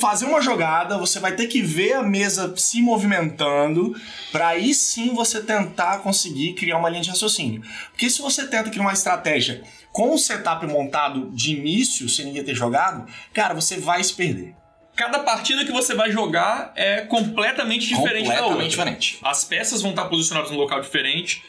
fazer 0.01 0.25
uma 0.25 0.41
jogada, 0.41 0.99
você 0.99 1.21
vai 1.21 1.35
ter 1.35 1.47
que 1.47 1.63
ver 1.63 1.93
a 1.93 2.03
mesa 2.03 2.55
se 2.57 2.81
movimentando, 2.83 3.95
para 4.33 4.49
aí 4.49 4.75
sim 4.75 5.15
você 5.15 5.43
tentar 5.43 5.99
conseguir 5.99 6.55
criar 6.55 6.79
uma 6.79 6.89
linha 6.89 7.03
de 7.03 7.11
raciocínio. 7.11 7.63
Porque 7.91 8.09
se 8.11 8.21
você 8.21 8.47
tenta 8.47 8.71
criar 8.71 8.83
uma 8.83 8.93
estratégia 8.93 9.63
com 9.93 10.15
o 10.15 10.19
setup 10.19 10.67
montado 10.67 11.31
de 11.31 11.53
início, 11.53 12.09
sem 12.09 12.27
ninguém 12.27 12.43
ter 12.43 12.55
jogado, 12.55 13.07
cara, 13.33 13.55
você 13.55 13.79
vai 13.79 14.03
se 14.03 14.15
perder. 14.15 14.55
Cada 14.97 15.21
partida 15.21 15.65
que 15.65 15.73
você 15.73 15.95
vai 15.95 16.11
jogar 16.11 16.73
é 16.77 17.03
completamente 17.03 17.87
diferente 17.89 18.29
da 18.29 18.35
outra. 18.35 18.43
Completamente 18.43 18.71
diferente. 18.71 19.19
As 19.23 19.45
peças 19.45 19.83
vão 19.83 19.91
estar 19.91 20.05
posicionadas 20.07 20.51
num 20.51 20.57
local 20.57 20.81
diferente. 20.81 21.43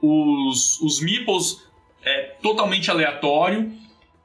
Os, 0.00 0.80
os 0.80 1.00
meeples 1.00 1.58
é 2.04 2.36
totalmente 2.40 2.90
aleatório. 2.90 3.72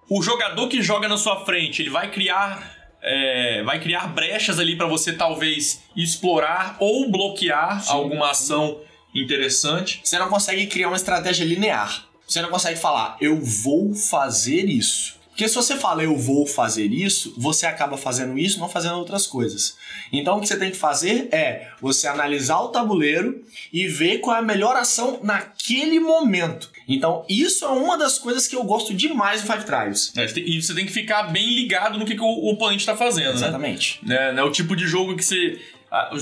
O 0.09 0.21
jogador 0.21 0.67
que 0.69 0.81
joga 0.81 1.07
na 1.07 1.17
sua 1.17 1.43
frente, 1.45 1.81
ele 1.81 1.89
vai 1.89 2.09
criar 2.09 2.75
é, 3.01 3.63
vai 3.63 3.79
criar 3.79 4.07
brechas 4.07 4.59
ali 4.59 4.75
para 4.75 4.87
você 4.87 5.13
talvez 5.13 5.83
explorar 5.95 6.75
ou 6.79 7.09
bloquear 7.09 7.83
alguma 7.89 8.31
ação 8.31 8.79
interessante. 9.13 10.01
Você 10.03 10.17
não 10.17 10.29
consegue 10.29 10.67
criar 10.67 10.87
uma 10.87 10.97
estratégia 10.97 11.45
linear. 11.45 12.05
Você 12.27 12.41
não 12.41 12.49
consegue 12.49 12.77
falar, 12.77 13.15
eu 13.21 13.39
vou 13.41 13.93
fazer 13.95 14.65
isso. 14.65 15.16
Porque 15.37 15.47
se 15.47 15.53
você 15.53 15.75
fala, 15.77 16.01
eu 16.01 16.17
vou 16.17 16.47
fazer 16.47 16.91
isso, 16.91 17.31
você 17.37 17.67
acaba 17.67 17.95
fazendo 17.95 18.39
isso, 18.39 18.59
não 18.59 18.67
fazendo 18.67 18.95
outras 18.95 19.27
coisas. 19.27 19.77
Então 20.11 20.37
o 20.37 20.41
que 20.41 20.47
você 20.47 20.57
tem 20.57 20.71
que 20.71 20.77
fazer 20.77 21.29
é 21.31 21.69
você 21.79 22.07
analisar 22.07 22.59
o 22.61 22.69
tabuleiro 22.69 23.45
e 23.71 23.87
ver 23.87 24.17
qual 24.17 24.35
é 24.35 24.39
a 24.39 24.41
melhor 24.41 24.75
ação 24.75 25.19
naquele 25.21 25.99
momento. 25.99 26.71
Então 26.87 27.23
isso 27.29 27.63
é 27.65 27.67
uma 27.67 27.95
das 27.99 28.17
coisas 28.17 28.47
que 28.47 28.55
eu 28.55 28.63
gosto 28.63 28.95
demais 28.95 29.43
do 29.43 29.53
Five 29.53 29.63
Tribes. 29.63 30.11
né? 30.15 30.25
E 30.37 30.59
você 30.59 30.73
tem 30.73 30.87
que 30.87 30.91
ficar 30.91 31.31
bem 31.31 31.53
ligado 31.53 31.99
no 31.99 32.05
que, 32.05 32.15
que 32.15 32.21
o, 32.21 32.25
o 32.25 32.53
oponente 32.53 32.79
está 32.79 32.97
fazendo, 32.97 33.27
né? 33.27 33.35
Exatamente. 33.35 33.99
né? 34.01 34.31
Não 34.31 34.41
é 34.41 34.43
o 34.43 34.51
tipo 34.51 34.75
de 34.75 34.87
jogo 34.87 35.15
que 35.15 35.23
você 35.23 35.61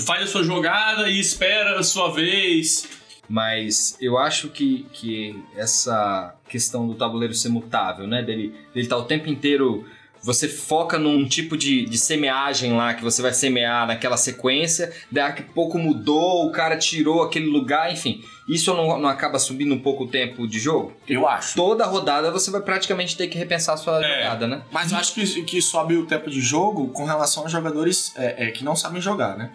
faz 0.04 0.24
a 0.24 0.26
sua 0.26 0.44
jogada 0.44 1.08
e 1.08 1.18
espera 1.18 1.80
a 1.80 1.82
sua 1.82 2.12
vez. 2.12 2.86
Mas 3.26 3.96
eu 3.98 4.18
acho 4.18 4.50
que, 4.50 4.84
que 4.92 5.42
essa 5.56 6.35
questão 6.48 6.86
do 6.86 6.94
tabuleiro 6.94 7.34
ser 7.34 7.48
mutável, 7.48 8.06
né? 8.06 8.22
Dele 8.22 8.54
estar 8.74 8.96
tá 8.96 9.02
o 9.02 9.04
tempo 9.04 9.28
inteiro. 9.28 9.84
Você 10.22 10.48
foca 10.48 10.98
num 10.98 11.28
tipo 11.28 11.56
de, 11.56 11.84
de 11.84 11.98
semeagem 11.98 12.72
lá 12.72 12.94
que 12.94 13.02
você 13.04 13.22
vai 13.22 13.32
semear 13.32 13.86
naquela 13.86 14.16
sequência, 14.16 14.92
daqui 15.12 15.42
a 15.42 15.52
pouco 15.54 15.78
mudou, 15.78 16.46
o 16.46 16.50
cara 16.50 16.76
tirou 16.76 17.22
aquele 17.22 17.46
lugar, 17.46 17.92
enfim. 17.92 18.24
Isso 18.48 18.74
não, 18.74 18.98
não 18.98 19.08
acaba 19.08 19.38
subindo 19.38 19.72
um 19.74 19.78
pouco 19.78 20.04
o 20.04 20.08
tempo 20.08 20.48
de 20.48 20.58
jogo? 20.58 20.92
Eu 21.06 21.28
acho. 21.28 21.54
Toda 21.54 21.84
rodada 21.84 22.30
você 22.32 22.50
vai 22.50 22.60
praticamente 22.60 23.16
ter 23.16 23.28
que 23.28 23.38
repensar 23.38 23.74
a 23.74 23.76
sua 23.76 24.04
É. 24.04 24.22
jogada, 24.22 24.48
né? 24.48 24.62
Mas 24.72 24.90
eu 24.90 24.98
acho 24.98 25.14
que, 25.14 25.42
que 25.42 25.62
sobe 25.62 25.96
o 25.96 26.06
tempo 26.06 26.28
de 26.28 26.40
jogo 26.40 26.88
com 26.88 27.04
relação 27.04 27.44
aos 27.44 27.52
jogadores 27.52 28.12
é, 28.16 28.48
é, 28.48 28.50
que 28.50 28.64
não 28.64 28.74
sabem 28.74 29.00
jogar, 29.00 29.36
né? 29.36 29.50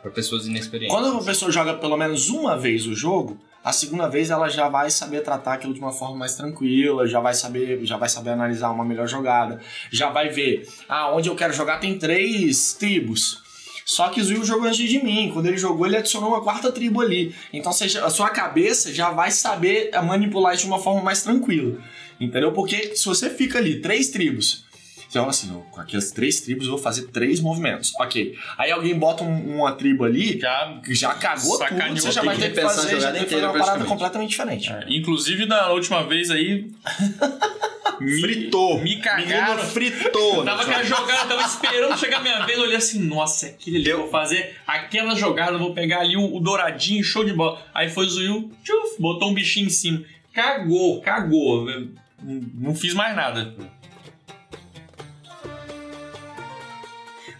Para 0.00 0.10
pessoas 0.10 0.46
inexperientes. 0.46 0.96
Quando 0.96 1.12
uma 1.12 1.24
pessoa 1.24 1.50
joga 1.50 1.74
pelo 1.74 1.96
menos 1.96 2.30
uma 2.30 2.56
vez 2.56 2.86
o 2.86 2.94
jogo, 2.94 3.36
a 3.68 3.72
segunda 3.72 4.08
vez 4.08 4.30
ela 4.30 4.48
já 4.48 4.66
vai 4.66 4.90
saber 4.90 5.20
tratar 5.20 5.52
aquilo 5.52 5.74
de 5.74 5.80
uma 5.80 5.92
forma 5.92 6.16
mais 6.16 6.34
tranquila, 6.34 7.06
já 7.06 7.20
vai 7.20 7.34
saber, 7.34 7.84
já 7.84 7.98
vai 7.98 8.08
saber 8.08 8.30
analisar 8.30 8.70
uma 8.70 8.82
melhor 8.82 9.06
jogada, 9.06 9.60
já 9.92 10.08
vai 10.08 10.30
ver, 10.30 10.66
ah, 10.88 11.14
onde 11.14 11.28
eu 11.28 11.36
quero 11.36 11.52
jogar 11.52 11.78
tem 11.78 11.98
três 11.98 12.72
tribos. 12.72 13.42
Só 13.84 14.08
que 14.08 14.22
Zuil 14.22 14.42
jogou 14.42 14.66
antes 14.66 14.88
de 14.88 15.02
mim. 15.02 15.30
Quando 15.32 15.46
ele 15.46 15.58
jogou, 15.58 15.86
ele 15.86 15.96
adicionou 15.96 16.30
uma 16.30 16.42
quarta 16.42 16.72
tribo 16.72 17.02
ali. 17.02 17.34
Então 17.52 17.70
a 17.70 18.10
sua 18.10 18.30
cabeça 18.30 18.92
já 18.92 19.10
vai 19.10 19.30
saber 19.30 19.90
manipular 20.02 20.54
isso 20.54 20.64
de 20.64 20.68
uma 20.68 20.78
forma 20.78 21.02
mais 21.02 21.22
tranquila. 21.22 21.78
Entendeu? 22.18 22.52
Porque 22.52 22.96
se 22.96 23.04
você 23.04 23.28
fica 23.30 23.58
ali, 23.58 23.80
três 23.80 24.08
tribos, 24.08 24.64
você 25.08 25.18
fala 25.18 25.30
assim, 25.30 25.46
não, 25.48 25.62
com 25.62 25.80
aquelas 25.80 26.10
três 26.10 26.40
tribos 26.40 26.66
eu 26.66 26.72
vou 26.72 26.80
fazer 26.82 27.08
três 27.08 27.40
movimentos. 27.40 27.92
Ok. 28.00 28.36
Aí 28.58 28.70
alguém 28.70 28.98
bota 28.98 29.24
um- 29.24 29.56
uma 29.58 29.72
tribo 29.72 30.04
ali, 30.04 30.38
Já, 30.38 30.80
que 30.84 30.94
já 30.94 31.14
cagou 31.14 31.56
Sacaneou, 31.56 31.88
tudo, 31.88 32.00
você 32.02 32.12
já 32.12 32.22
vai 32.22 32.36
ter 32.36 32.52
que 32.52 32.60
fazer, 32.60 32.88
já 32.90 32.94
jogada 32.96 33.12
tem 33.18 33.24
que 33.24 33.30
fazer 33.34 33.46
uma 33.46 33.58
parada 33.58 33.84
completamente 33.84 34.30
diferente. 34.30 34.70
É, 34.72 34.84
Inclusive, 34.88 35.46
na 35.46 35.68
última 35.70 36.02
vez 36.04 36.30
aí. 36.30 36.70
me- 38.00 38.20
Fritou. 38.20 38.80
Me 38.80 38.96
cagaram. 39.00 39.56
Menino 39.56 39.68
fritou. 39.72 40.36
Eu 40.36 40.44
tava 40.44 40.64
com 40.64 40.70
a 40.70 40.82
jogada, 40.84 41.26
tava 41.34 41.42
esperando 41.46 41.98
chegar 41.98 42.18
a 42.18 42.22
minha 42.22 42.44
vez, 42.46 42.58
eu 42.58 42.64
olhei 42.64 42.76
assim, 42.76 43.00
nossa, 43.00 43.46
é 43.46 43.48
aquele 43.50 43.78
ali, 43.78 43.88
eu 43.88 43.98
vou 44.02 44.08
fazer 44.10 44.56
aquela 44.66 45.14
jogada, 45.16 45.52
eu 45.52 45.58
vou 45.58 45.74
pegar 45.74 46.00
ali 46.00 46.16
o, 46.16 46.36
o 46.36 46.40
douradinho, 46.40 47.02
show 47.02 47.24
de 47.24 47.32
bola. 47.32 47.60
Aí 47.74 47.88
foi 47.90 48.06
o 48.06 48.10
Zuil, 48.10 48.52
tchuf, 48.62 49.00
botou 49.00 49.30
um 49.30 49.34
bichinho 49.34 49.66
em 49.66 49.70
cima. 49.70 50.02
Cagou, 50.32 51.00
cagou. 51.00 51.68
Eu 51.68 51.88
Não, 52.22 52.40
não 52.54 52.74
fiz 52.74 52.94
mais 52.94 53.16
nada. 53.16 53.52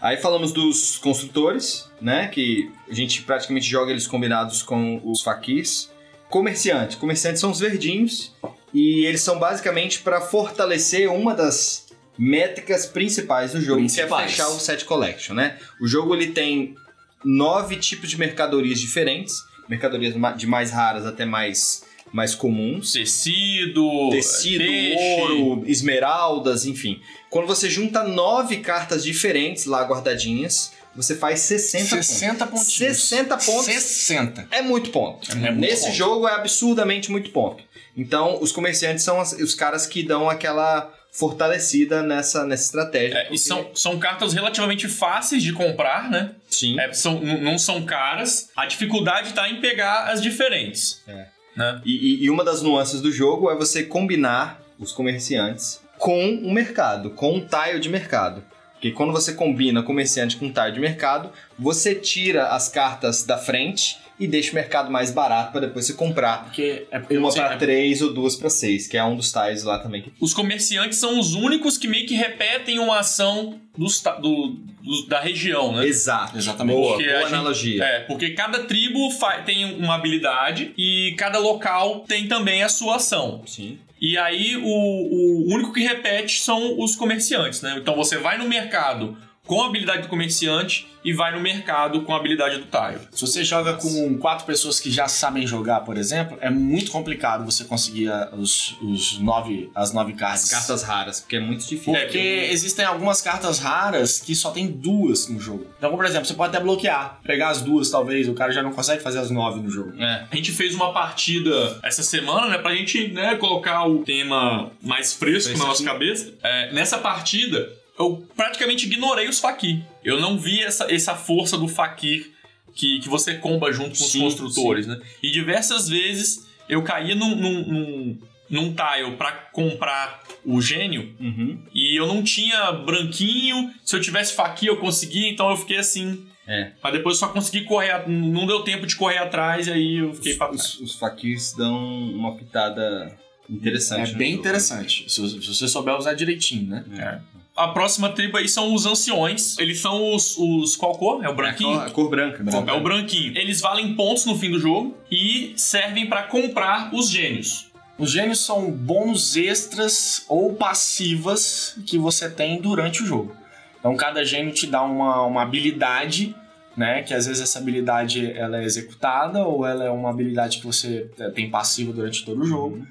Aí 0.01 0.17
falamos 0.17 0.51
dos 0.51 0.97
construtores, 0.97 1.89
né? 2.01 2.27
Que 2.27 2.71
a 2.89 2.93
gente 2.93 3.21
praticamente 3.23 3.67
joga 3.67 3.91
eles 3.91 4.07
combinados 4.07 4.63
com 4.63 5.01
os 5.03 5.21
faquis. 5.21 5.89
Comerciante. 6.29 6.97
Comerciantes 6.97 7.41
são 7.41 7.51
os 7.51 7.59
verdinhos. 7.59 8.33
E 8.73 9.05
eles 9.05 9.21
são 9.21 9.39
basicamente 9.39 9.99
para 9.99 10.21
fortalecer 10.21 11.11
uma 11.11 11.33
das 11.33 11.87
métricas 12.17 12.85
principais 12.85 13.53
do 13.53 13.61
jogo, 13.61 13.79
que 13.79 13.85
é 13.85 14.05
Principais. 14.05 14.31
fechar 14.31 14.49
o 14.49 14.59
set 14.59 14.85
collection, 14.85 15.33
né? 15.33 15.57
O 15.81 15.87
jogo 15.87 16.13
ele 16.13 16.27
tem 16.27 16.75
nove 17.23 17.77
tipos 17.77 18.09
de 18.09 18.17
mercadorias 18.17 18.79
diferentes. 18.79 19.33
Mercadorias 19.67 20.15
de 20.37 20.47
mais 20.47 20.71
raras 20.71 21.05
até 21.05 21.25
mais, 21.25 21.83
mais 22.11 22.33
comuns. 22.35 22.91
Tecido, 22.93 24.09
Tecido, 24.11 24.57
peixe. 24.63 25.21
ouro, 25.21 25.63
esmeraldas, 25.67 26.65
enfim. 26.65 27.01
Quando 27.29 27.47
você 27.47 27.69
junta 27.69 28.03
nove 28.03 28.57
cartas 28.57 29.03
diferentes 29.03 29.65
lá 29.65 29.83
guardadinhas, 29.83 30.71
você 30.95 31.15
faz 31.15 31.41
60, 31.41 32.01
60 32.01 32.47
pontos. 32.47 32.65
pontinhos. 32.73 32.97
60 32.97 33.37
pontos 33.37 33.65
60. 33.65 34.47
é 34.51 34.61
muito 34.61 34.89
ponto. 34.89 35.31
É 35.31 35.35
muito 35.35 35.55
Nesse 35.59 35.85
ponto. 35.85 35.95
jogo 35.95 36.27
é 36.27 36.33
absurdamente 36.33 37.11
muito 37.11 37.29
ponto. 37.29 37.63
Então, 37.95 38.37
os 38.41 38.51
comerciantes 38.51 39.03
são 39.03 39.19
as- 39.19 39.33
os 39.33 39.53
caras 39.53 39.85
que 39.85 40.01
dão 40.03 40.29
aquela 40.29 40.91
fortalecida 41.11 42.01
nessa, 42.03 42.45
nessa 42.45 42.63
estratégia. 42.65 43.17
É, 43.17 43.33
e 43.33 43.37
são, 43.37 43.69
são 43.75 43.97
cartas 43.99 44.33
relativamente 44.33 44.87
fáceis 44.87 45.41
de 45.43 45.51
comprar, 45.53 46.09
né? 46.09 46.31
Sim. 46.49 46.79
É, 46.79 46.91
são, 46.93 47.19
não 47.19 47.57
são 47.57 47.83
caras. 47.83 48.49
A 48.55 48.65
dificuldade 48.65 49.33
tá 49.33 49.49
em 49.49 49.59
pegar 49.59 50.05
as 50.11 50.21
diferentes. 50.21 51.01
É. 51.07 51.25
Né? 51.59 51.81
E, 51.83 52.23
e- 52.23 52.29
uma 52.29 52.45
das 52.45 52.61
nuances 52.61 53.01
do 53.01 53.11
jogo 53.11 53.51
é 53.51 53.55
você 53.55 53.83
combinar 53.83 54.61
os 54.79 54.93
comerciantes 54.93 55.81
com 55.97 56.35
o 56.35 56.53
mercado, 56.53 57.09
com 57.09 57.35
um 57.35 57.45
tile 57.45 57.81
de 57.81 57.89
mercado. 57.89 58.41
Porque 58.71 58.91
quando 58.91 59.11
você 59.11 59.33
combina 59.33 59.83
comerciante 59.83 60.37
com 60.37 60.49
tile 60.49 60.71
de 60.71 60.79
mercado, 60.79 61.29
você 61.59 61.93
tira 61.93 62.47
as 62.47 62.69
cartas 62.69 63.23
da 63.23 63.37
frente 63.37 63.99
e 64.19 64.27
deixa 64.27 64.51
o 64.51 64.55
mercado 64.55 64.91
mais 64.91 65.11
barato 65.11 65.51
para 65.51 65.61
depois 65.61 65.85
você 65.85 65.93
comprar 65.93 66.43
Porque 66.45 66.85
é, 66.91 67.17
uma 67.17 67.29
assim, 67.29 67.39
para 67.39 67.53
é- 67.53 67.57
três 67.57 68.01
ou 68.01 68.13
duas 68.13 68.35
para 68.35 68.49
seis, 68.49 68.87
que 68.87 68.97
é 68.97 69.03
um 69.03 69.15
dos 69.15 69.31
tiles 69.31 69.63
lá 69.63 69.79
também. 69.79 70.05
Os 70.19 70.33
comerciantes 70.33 70.97
são 70.97 71.19
os 71.19 71.33
únicos 71.35 71.77
que 71.77 71.87
meio 71.87 72.05
que 72.05 72.15
repetem 72.15 72.79
uma 72.79 72.99
ação 72.99 73.59
dos 73.77 74.01
do- 74.21 74.57
dos- 74.81 75.07
da 75.07 75.19
região, 75.19 75.71
né? 75.75 75.85
Exato. 75.87 76.37
Exatamente. 76.37 76.75
Boa, 76.75 76.93
Porque 76.97 77.07
a 77.09 77.11
boa 77.13 77.21
gente- 77.23 77.33
analogia. 77.33 77.83
É, 77.83 77.99
porque 78.01 78.31
cada 78.31 78.59
tribo 78.65 78.99
tem 79.45 79.65
uma 79.75 79.95
habilidade 79.95 80.73
e 80.77 81.13
cada 81.17 81.39
local 81.39 82.01
tem 82.07 82.27
também 82.27 82.61
a 82.63 82.69
sua 82.69 82.97
ação. 82.97 83.41
Sim. 83.45 83.79
E 84.01 84.17
aí 84.17 84.55
o, 84.55 84.63
o 84.65 85.53
único 85.53 85.73
que 85.73 85.81
repete 85.81 86.39
são 86.39 86.79
os 86.79 86.95
comerciantes, 86.95 87.61
né? 87.61 87.75
Então 87.77 87.95
você 87.95 88.17
vai 88.17 88.37
no 88.37 88.47
mercado 88.47 89.17
com 89.49 89.63
a 89.63 89.65
habilidade 89.65 90.03
do 90.03 90.07
comerciante 90.07 90.87
e 91.03 91.11
vai 91.11 91.33
no 91.33 91.39
mercado 91.39 92.03
com 92.03 92.13
a 92.13 92.17
habilidade 92.17 92.57
do 92.57 92.65
tile. 92.65 92.99
Se 93.11 93.21
você 93.21 93.43
joga 93.43 93.73
com 93.73 94.15
quatro 94.19 94.45
pessoas 94.45 94.79
que 94.79 94.91
já 94.91 95.07
sabem 95.07 95.47
jogar, 95.47 95.79
por 95.79 95.97
exemplo, 95.97 96.37
é 96.39 96.51
muito 96.51 96.91
complicado 96.91 97.43
você 97.43 97.63
conseguir 97.63 98.11
os, 98.33 98.77
os 98.79 99.17
nove, 99.17 99.71
as 99.73 99.91
nove 99.91 100.13
cartas. 100.13 100.51
Cartas 100.51 100.83
raras, 100.83 101.21
porque 101.21 101.37
é 101.37 101.39
muito 101.39 101.65
difícil. 101.65 101.95
É, 101.95 102.03
Porque 102.03 102.49
existem 102.51 102.85
algumas 102.85 103.23
cartas 103.23 103.57
raras 103.57 104.19
que 104.19 104.35
só 104.35 104.51
tem 104.51 104.67
duas 104.67 105.27
no 105.27 105.39
jogo. 105.39 105.65
Então, 105.79 105.95
por 105.95 106.05
exemplo, 106.05 106.27
você 106.27 106.35
pode 106.35 106.55
até 106.55 106.63
bloquear, 106.63 107.19
pegar 107.23 107.49
as 107.49 107.63
duas, 107.63 107.89
talvez, 107.89 108.29
o 108.29 108.35
cara 108.35 108.51
já 108.51 108.61
não 108.61 108.71
consegue 108.71 109.01
fazer 109.01 109.17
as 109.17 109.31
nove 109.31 109.61
no 109.61 109.69
jogo. 109.71 109.99
É. 109.99 110.27
A 110.29 110.35
gente 110.35 110.51
fez 110.51 110.75
uma 110.75 110.93
partida 110.93 111.79
essa 111.81 112.03
semana, 112.03 112.49
né, 112.49 112.57
pra 112.59 112.75
gente 112.75 113.07
né, 113.07 113.35
colocar 113.35 113.87
o 113.87 114.03
tema 114.03 114.71
mais 114.79 115.13
fresco 115.13 115.57
na 115.57 115.65
nossa 115.65 115.83
cabeça. 115.83 116.33
É, 116.43 116.71
nessa 116.71 116.99
partida, 116.99 117.78
eu 117.99 118.25
praticamente 118.35 118.85
ignorei 118.85 119.27
os 119.27 119.39
Fakir. 119.39 119.83
Eu 120.03 120.19
não 120.21 120.37
vi 120.37 120.61
essa, 120.61 120.91
essa 120.91 121.15
força 121.15 121.57
do 121.57 121.67
Fakir 121.67 122.31
que, 122.73 122.99
que 122.99 123.09
você 123.09 123.35
comba 123.35 123.71
junto 123.73 123.97
com 123.97 124.03
os 124.05 124.11
Sim, 124.11 124.21
construtores, 124.21 124.87
né? 124.87 124.99
E 125.21 125.29
diversas 125.31 125.89
vezes 125.89 126.47
eu 126.69 126.81
caía 126.83 127.13
num, 127.15 127.35
num, 127.35 127.67
num, 127.67 128.17
num 128.49 128.73
tile 128.73 129.15
pra 129.17 129.31
comprar 129.51 130.23
o 130.45 130.61
gênio 130.61 131.13
Uhum. 131.19 131.59
e 131.73 131.99
eu 131.99 132.07
não 132.07 132.23
tinha 132.23 132.71
branquinho. 132.71 133.73
Se 133.83 133.95
eu 133.95 134.01
tivesse 134.01 134.33
Fakir 134.33 134.69
eu 134.69 134.77
conseguia, 134.77 135.29
então 135.29 135.49
eu 135.49 135.57
fiquei 135.57 135.77
assim. 135.77 136.25
É. 136.47 136.71
Mas 136.81 136.93
depois 136.93 137.15
eu 137.15 137.19
só 137.19 137.27
consegui 137.33 137.65
correr, 137.65 138.07
não 138.07 138.47
deu 138.47 138.61
tempo 138.63 138.87
de 138.87 138.95
correr 138.95 139.17
atrás 139.19 139.67
e 139.67 139.71
aí 139.71 139.95
eu 139.97 140.13
fiquei 140.13 140.35
pra 140.35 140.47
trás. 140.47 140.61
Os, 140.75 140.79
os 140.79 140.95
fakirs 140.95 141.53
dão 141.53 141.77
uma 142.11 142.35
pitada 142.35 143.15
interessante. 143.49 144.09
É 144.09 144.13
no 144.13 144.17
bem 144.17 144.31
jogo. 144.31 144.39
interessante. 144.41 145.05
Se, 145.11 145.29
se 145.29 145.47
você 145.47 145.67
souber 145.67 145.95
usar 145.95 146.13
direitinho, 146.13 146.67
né? 146.69 146.85
É. 146.97 147.38
A 147.59 147.67
próxima 147.67 148.09
tribo 148.09 148.37
aí 148.37 148.47
são 148.47 148.73
os 148.73 148.85
anciões. 148.85 149.57
Eles 149.59 149.81
são 149.81 150.15
os. 150.15 150.37
os 150.37 150.75
qual 150.77 150.93
cor? 150.97 151.23
É 151.23 151.27
o 151.27 151.29
É 151.29 151.31
a 151.31 151.33
branquinho? 151.33 151.73
cor, 151.73 151.87
a 151.87 151.89
cor 151.89 152.09
branca. 152.09 152.43
É 152.67 152.73
o 152.73 152.81
branquinho. 152.81 153.37
Eles 153.37 153.59
valem 153.59 153.95
pontos 153.95 154.25
no 154.25 154.37
fim 154.37 154.49
do 154.49 154.59
jogo 154.59 154.95
e 155.11 155.53
servem 155.57 156.07
pra 156.07 156.23
comprar 156.23 156.93
os 156.93 157.09
gênios. 157.09 157.69
Os 157.97 158.11
gênios 158.11 158.39
são 158.39 158.71
bônus 158.71 159.35
extras 159.35 160.23
ou 160.29 160.53
passivas 160.53 161.75
que 161.85 161.97
você 161.97 162.29
tem 162.29 162.61
durante 162.61 163.03
o 163.03 163.05
jogo. 163.05 163.35
Então 163.77 163.95
cada 163.97 164.23
gênio 164.23 164.53
te 164.53 164.65
dá 164.65 164.81
uma, 164.81 165.23
uma 165.25 165.41
habilidade, 165.41 166.33
né? 166.77 167.03
Que 167.03 167.13
às 167.13 167.25
vezes 167.25 167.41
essa 167.41 167.59
habilidade 167.59 168.31
ela 168.37 168.61
é 168.61 168.63
executada 168.63 169.45
ou 169.45 169.65
ela 169.65 169.83
é 169.83 169.89
uma 169.89 170.09
habilidade 170.09 170.59
que 170.59 170.65
você 170.65 171.09
eh, 171.19 171.29
tem 171.31 171.49
passiva 171.49 171.91
durante 171.91 172.23
todo 172.23 172.41
o 172.41 172.45
jogo. 172.47 172.87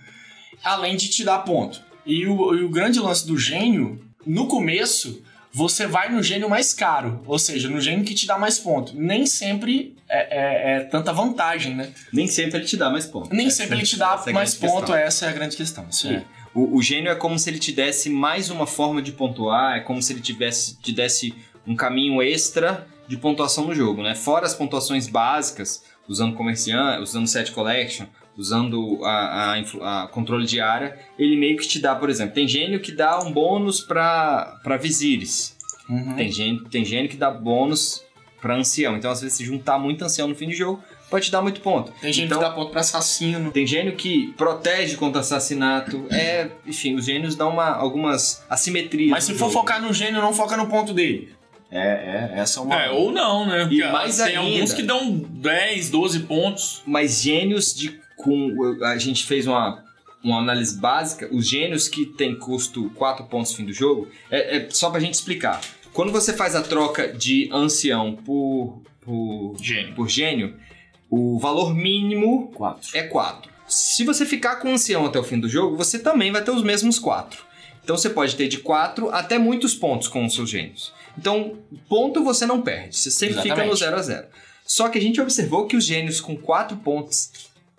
Além 0.63 0.95
de 0.95 1.09
te 1.09 1.25
dar 1.25 1.39
ponto. 1.39 1.81
E 2.05 2.27
o, 2.27 2.55
e 2.55 2.63
o 2.65 2.69
grande 2.69 3.01
lance 3.01 3.27
do 3.27 3.39
gênio, 3.39 3.99
no 4.27 4.47
começo, 4.47 5.23
você 5.53 5.87
vai 5.87 6.11
no 6.13 6.23
gênio 6.23 6.49
mais 6.49 6.75
caro. 6.75 7.23
Ou 7.27 7.39
seja, 7.39 7.69
no 7.69 7.81
gênio 7.81 8.05
que 8.05 8.15
te 8.15 8.27
dá 8.27 8.39
mais 8.39 8.59
ponto. 8.59 8.93
Nem 8.95 9.27
sempre 9.27 9.97
é, 10.09 10.19
é- 10.19 10.77
é 10.77 10.81
tanta 10.85 11.13
vantagem, 11.13 11.75
né? 11.75 11.91
Nem 12.13 12.27
sempre 12.27 12.59
ele 12.59 12.67
te 12.67 12.77
dá 12.77 12.91
mais 12.91 13.07
pontos. 13.07 13.31
Nem 13.31 13.51
sempre 13.51 13.75
é- 13.77 13.79
ele 13.79 13.87
te 13.87 13.97
dá 13.97 14.23
é 14.27 14.33
mais 14.33 14.55
ponto, 14.55 14.79
questão. 14.81 14.97
essa 14.97 15.27
é 15.27 15.29
a 15.29 15.33
grande 15.33 15.57
questão. 15.57 15.87
Isso 15.91 16.09
aí. 16.09 16.17
É. 16.17 16.25
O, 16.55 16.77
o 16.77 16.83
gênio 16.83 17.11
é 17.11 17.15
como 17.15 17.39
se 17.39 17.49
ele 17.51 17.59
te 17.59 17.73
desse 17.73 18.09
mais 18.11 18.51
uma 18.51 18.67
forma 18.67 19.01
de 19.03 19.13
pontuar, 19.13 19.77
é 19.77 19.81
como 19.81 20.03
se 20.03 20.13
ele 20.13 20.21
tivesse, 20.21 20.77
te 20.81 20.93
desse 20.93 21.35
um 21.67 21.77
caminho 21.77 22.23
extra 22.23 22.87
de 23.07 23.17
pontuação 23.17 23.67
no 23.67 23.75
jogo, 23.75 24.03
né? 24.03 24.15
Fora 24.15 24.47
as 24.47 24.55
pontuações 24.55 25.07
básicas, 25.07 25.83
usando 26.07 26.35
comerciante, 26.35 27.03
usando 27.03 27.27
set 27.27 27.53
collection, 27.53 28.07
usando 28.39 29.01
a, 29.05 29.55
a 29.83 30.05
a 30.05 30.09
controle 30.09 30.47
de 30.47 30.61
área, 30.61 30.97
ele 31.19 31.37
meio 31.37 31.57
que 31.59 31.67
te 31.67 31.79
dá, 31.81 31.95
por 31.95 32.09
exemplo, 32.09 32.35
tem 32.35 32.47
gênio 32.49 32.79
que 32.81 32.93
dá 32.93 33.19
um 33.21 33.33
bônus 33.33 33.81
para 33.81 34.77
visires, 34.81 35.57
Uhum. 35.91 36.15
tem 36.17 36.31
gênio, 36.31 36.65
tem 36.71 36.85
gênio 36.85 37.11
que 37.11 37.17
dá 37.17 37.31
bônus 37.31 38.05
para 38.41 38.55
ancião. 38.57 38.97
Então, 38.97 39.11
às 39.11 39.21
vezes, 39.21 39.37
se 39.37 39.45
juntar 39.45 39.79
muito 39.79 40.05
ancião 40.05 40.29
no 40.29 40.35
fim 40.35 40.47
de 40.49 40.55
jogo, 40.55 40.81
pode 41.11 41.25
te 41.27 41.33
dar 41.33 41.43
muito 41.43 41.61
ponto. 41.61 41.91
Tem 42.01 42.13
gente 42.13 42.27
Então- 42.27 42.39
que 42.39 42.45
dá 42.45 42.51
ponto 42.53 42.71
pra 42.71 42.83
assassino. 42.83 43.51
Tem 43.51 43.67
gênio 43.67 43.97
que 43.97 44.33
protege 44.37 44.97
contra 44.97 45.23
assassinato. 45.23 46.07
É, 46.11 46.51
enfim, 46.67 46.95
os 46.95 47.07
gênios 47.07 47.35
dão 47.35 47.51
uma, 47.51 47.71
algumas 47.71 48.45
assimetrias. 48.49 49.11
Mas 49.11 49.25
se 49.25 49.33
for 49.33 49.39
jogo. 49.47 49.53
focar 49.53 49.83
no 49.83 49.93
gênio, 49.93 50.21
não 50.21 50.33
foca 50.33 50.57
no 50.57 50.67
ponto 50.69 50.93
dele. 50.95 51.33
É, 51.71 52.31
é, 52.37 52.39
essa 52.41 52.61
é 52.61 52.63
uma. 52.63 52.77
É, 52.83 52.91
ou 52.91 53.11
não, 53.11 53.47
né? 53.47 53.67
E 53.71 53.83
mais 53.91 54.17
tem 54.19 54.27
ainda- 54.37 54.41
alguns 54.41 54.73
que 54.73 54.83
dão 54.83 55.11
10, 55.19 55.91
12 55.91 56.21
pontos. 56.21 56.83
Mas 56.87 57.21
gênios 57.23 57.75
de. 57.75 57.99
Com, 58.19 58.79
a 58.85 58.99
gente 58.99 59.25
fez 59.25 59.47
uma, 59.47 59.83
uma 60.23 60.39
análise 60.39 60.79
básica. 60.79 61.29
Os 61.33 61.49
gênios 61.49 61.89
que 61.89 62.05
tem 62.05 62.39
custo 62.39 62.91
4 62.95 63.25
pontos 63.27 63.53
no 63.53 63.57
fim 63.57 63.65
do 63.65 63.73
jogo. 63.73 64.09
É, 64.31 64.59
é 64.59 64.71
só 64.71 64.91
pra 64.91 65.01
gente 65.01 65.15
explicar. 65.15 65.61
Quando 65.93 66.13
você 66.13 66.33
faz 66.33 66.55
a 66.55 66.63
troca 66.63 67.09
de 67.09 67.49
ancião 67.53 68.15
por, 68.15 68.83
por, 69.01 69.57
Gênio. 69.61 69.95
por 69.95 70.09
gênio, 70.09 70.55
o 71.11 71.39
valor 71.39 71.75
mínimo 71.75 72.51
Quatro. 72.53 72.89
é 72.95 73.03
4. 73.03 73.51
Se 73.67 74.05
você 74.05 74.25
ficar 74.25 74.57
com 74.57 74.69
o 74.69 74.73
ancião 74.73 75.07
até 75.07 75.19
o 75.19 75.25
fim 75.25 75.39
do 75.41 75.49
jogo, 75.49 75.77
você 75.77 75.99
também 75.99 76.31
vai 76.31 76.43
ter 76.43 76.51
os 76.51 76.63
mesmos 76.63 76.99
4. 76.99 77.43
Então 77.83 77.97
você 77.97 78.11
pode 78.11 78.37
ter 78.37 78.49
de 78.49 78.59
4 78.59 79.11
até 79.11 79.39
muitos 79.39 79.75
pontos 79.75 80.09
com 80.09 80.25
os 80.25 80.35
seus 80.35 80.51
gênios. 80.51 80.93
Então, 81.17 81.59
ponto 81.89 82.23
você 82.23 82.47
não 82.47 82.63
perde. 82.63 82.97
Você 82.97 83.11
sempre 83.11 83.43
fica 83.43 83.65
no 83.65 83.73
Exatamente. 83.73 83.79
0 83.79 83.97
a 83.97 84.03
0 84.03 84.27
Só 84.65 84.89
que 84.89 84.99
a 84.99 85.01
gente 85.01 85.21
observou 85.21 85.67
que 85.67 85.77
os 85.77 85.85
gênios 85.85 86.21
com 86.21 86.37
4 86.37 86.77
pontos 86.77 87.31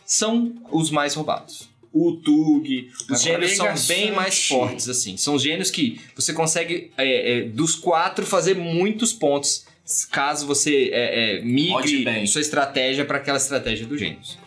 são 0.09 0.55
os 0.71 0.89
mais 0.89 1.13
roubados. 1.13 1.69
O 1.93 2.13
Tug, 2.13 2.91
os 3.09 3.21
gênios 3.21 3.55
são 3.55 3.67
bem 3.87 4.11
mais 4.11 4.47
fortes, 4.47 4.89
assim. 4.89 5.15
São 5.17 5.35
os 5.35 5.43
gênios 5.43 5.69
que 5.69 6.01
você 6.15 6.33
consegue, 6.33 6.91
é, 6.97 7.37
é, 7.37 7.41
dos 7.43 7.75
quatro, 7.75 8.25
fazer 8.25 8.55
muitos 8.55 9.13
pontos 9.13 9.67
caso 10.11 10.45
você 10.45 10.89
é, 10.91 11.37
é, 11.37 11.41
migre 11.41 12.27
sua 12.27 12.41
estratégia 12.41 13.05
para 13.05 13.17
aquela 13.17 13.37
estratégia 13.37 13.85
dos 13.85 13.99
gênios. 13.99 14.37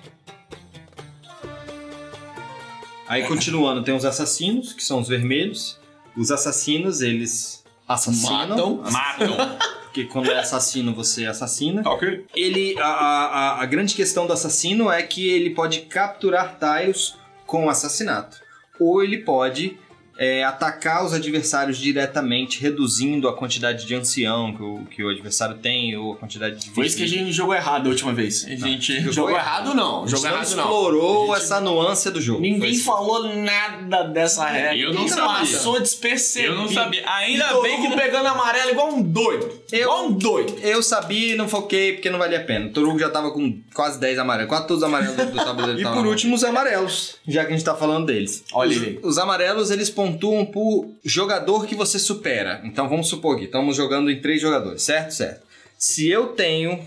Aí 3.07 3.25
continuando, 3.27 3.85
tem 3.85 3.95
os 3.95 4.05
assassinos, 4.05 4.73
que 4.73 4.83
são 4.83 5.01
os 5.01 5.09
vermelhos. 5.09 5.79
Os 6.17 6.31
assassinos, 6.31 7.01
eles 7.01 7.65
assassinam. 7.87 8.49
Matam. 8.49 8.83
Matam. 8.91 9.59
Porque 9.93 10.05
quando 10.05 10.31
é 10.31 10.39
assassino, 10.39 10.95
você 10.95 11.27
assassina. 11.27 11.83
ok. 11.85 12.25
Ele, 12.35 12.75
a, 12.81 12.87
a, 12.87 13.63
a- 13.63 13.67
grande 13.67 13.95
questão 13.95 14.27
do 14.27 14.33
assassino 14.33 14.91
é 14.91 15.03
que 15.03 15.29
ele 15.29 15.51
pode 15.51 15.83
capturar 15.83 16.57
tiles 16.59 17.15
com 17.45 17.69
assassinato. 17.69 18.39
Ou 18.81 19.05
ele 19.05 19.19
pode 19.19 19.77
é, 20.19 20.45
atacar 20.45 21.05
os 21.05 21.13
adversários 21.13 21.79
diretamente, 21.79 22.61
reduzindo 22.61 23.29
a 23.29 23.37
quantidade 23.37 23.87
de 23.87 23.95
ancião 23.95 24.55
que 24.55 24.63
o, 24.63 24.85
que 24.91 25.03
o 25.05 25.09
adversário 25.09 25.57
tem, 25.59 25.97
ou 25.97 26.13
a 26.13 26.17
quantidade 26.17 26.57
de 26.57 26.71
Foi 26.71 26.87
isso 26.87 26.97
que 26.97 27.03
a 27.05 27.09
gente 27.09 27.33
jogou 27.33 27.55
errado 27.55 27.87
a 27.87 27.91
última 27.91 28.13
vez. 28.13 28.45
A 28.45 28.49
gente 28.55 28.95
Jogou 29.01 29.13
jogou, 29.13 29.31
errado. 29.31 29.75
não. 29.75 30.05
A 30.05 30.07
gente 30.07 30.11
Jogou 30.11 30.29
não 30.31 30.37
errado, 30.37 30.51
não. 30.57 30.63
explorou 30.63 31.27
gente- 31.29 31.37
essa 31.37 31.61
nuance 31.61 32.11
do 32.11 32.21
jogo. 32.21 32.41
Ninguém 32.41 32.77
falou 32.79 33.35
nada 33.35 34.03
dessa 34.05 34.47
regra. 34.47 34.77
Eu 34.77 34.93
não 34.93 35.03
Ninguém 35.03 35.09
sabia. 35.09 35.39
Passou 35.39 35.81
despercebido. 35.81 36.53
Eu 36.55 36.59
não 36.59 36.69
sabia. 36.69 37.03
Ainda 37.07 37.47
Vitor 37.47 37.63
bem 37.63 37.81
que 37.83 37.89
não... 37.89 37.97
pegando 37.97 38.27
amarelo 38.29 38.71
igual 38.71 38.93
um 38.95 39.03
doido. 39.03 39.51
Eu- 39.73 39.81
Igual 39.83 40.07
um 40.07 40.13
doido. 40.13 40.59
Eu 40.63 40.83
sabia 40.83 41.33
e 41.35 41.37
não 41.37 41.49
foquei 41.49 41.95
porque 41.95 42.11
não 42.11 42.19
valia 42.19 42.39
a 42.39 42.45
pena. 42.45 42.67
O 42.67 42.71
Torugo 42.71 42.99
já 42.99 43.09
tava 43.11 43.31
com 43.33 43.61
quase 43.75 43.99
10 43.99 44.19
amarelos, 44.19 44.49
quase 44.49 44.67
todos 44.67 44.83
os 44.83 44.89
amarelos 44.89 45.17
do, 45.17 45.27
do 45.27 45.37
tabuleiro. 45.45 45.81
E 45.83 45.85
por 45.85 46.07
último, 46.07 46.35
os 46.35 46.45
amarelos, 46.45 47.17
já 47.27 47.43
que 47.45 47.53
a 47.53 47.57
gente 47.57 47.65
tá 47.65 47.75
falando 47.75 48.07
deles. 48.07 48.45
Olha 48.53 48.71
os, 48.71 48.77
ele 48.77 49.01
os 49.03 49.19
amarelos, 49.19 49.71
eles 49.71 49.89
pontuam 50.03 50.45
por 50.45 50.91
jogador 51.05 51.65
que 51.65 51.77
você 51.77 51.99
supera. 51.99 52.61
Então 52.65 52.89
vamos 52.89 53.09
supor 53.09 53.39
que 53.39 53.45
estamos 53.45 53.77
jogando 53.77 54.11
em 54.11 54.21
três 54.21 54.41
jogadores, 54.41 54.83
certo? 54.83 55.13
Certo. 55.13 55.47
Se 55.79 56.09
eu 56.09 56.29
tenho 56.29 56.81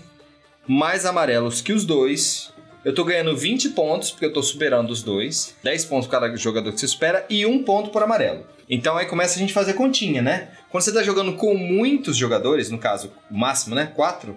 mais 0.66 1.06
amarelos 1.06 1.62
que 1.62 1.72
os 1.72 1.84
dois, 1.86 2.52
eu 2.84 2.94
tô 2.94 3.04
ganhando 3.04 3.34
20 3.34 3.70
pontos, 3.70 4.10
porque 4.10 4.26
eu 4.26 4.32
tô 4.32 4.42
superando 4.42 4.90
os 4.90 5.02
dois. 5.02 5.54
10 5.62 5.84
pontos 5.86 6.06
por 6.06 6.12
cada 6.12 6.36
jogador 6.36 6.72
que 6.72 6.80
você 6.80 6.88
supera 6.88 7.24
e 7.30 7.46
um 7.46 7.62
ponto 7.62 7.90
por 7.90 8.02
amarelo. 8.02 8.44
Então 8.68 8.96
aí 8.96 9.06
começa 9.06 9.36
a 9.36 9.38
gente 9.38 9.52
fazer 9.52 9.72
continha, 9.72 10.20
né? 10.20 10.48
Quando 10.70 10.84
você 10.84 10.92
tá 10.92 11.02
jogando 11.02 11.34
com 11.34 11.54
muitos 11.54 12.16
jogadores, 12.16 12.70
no 12.70 12.78
caso, 12.78 13.10
o 13.30 13.38
máximo, 13.38 13.74
né? 13.74 13.90
Quatro. 13.94 14.36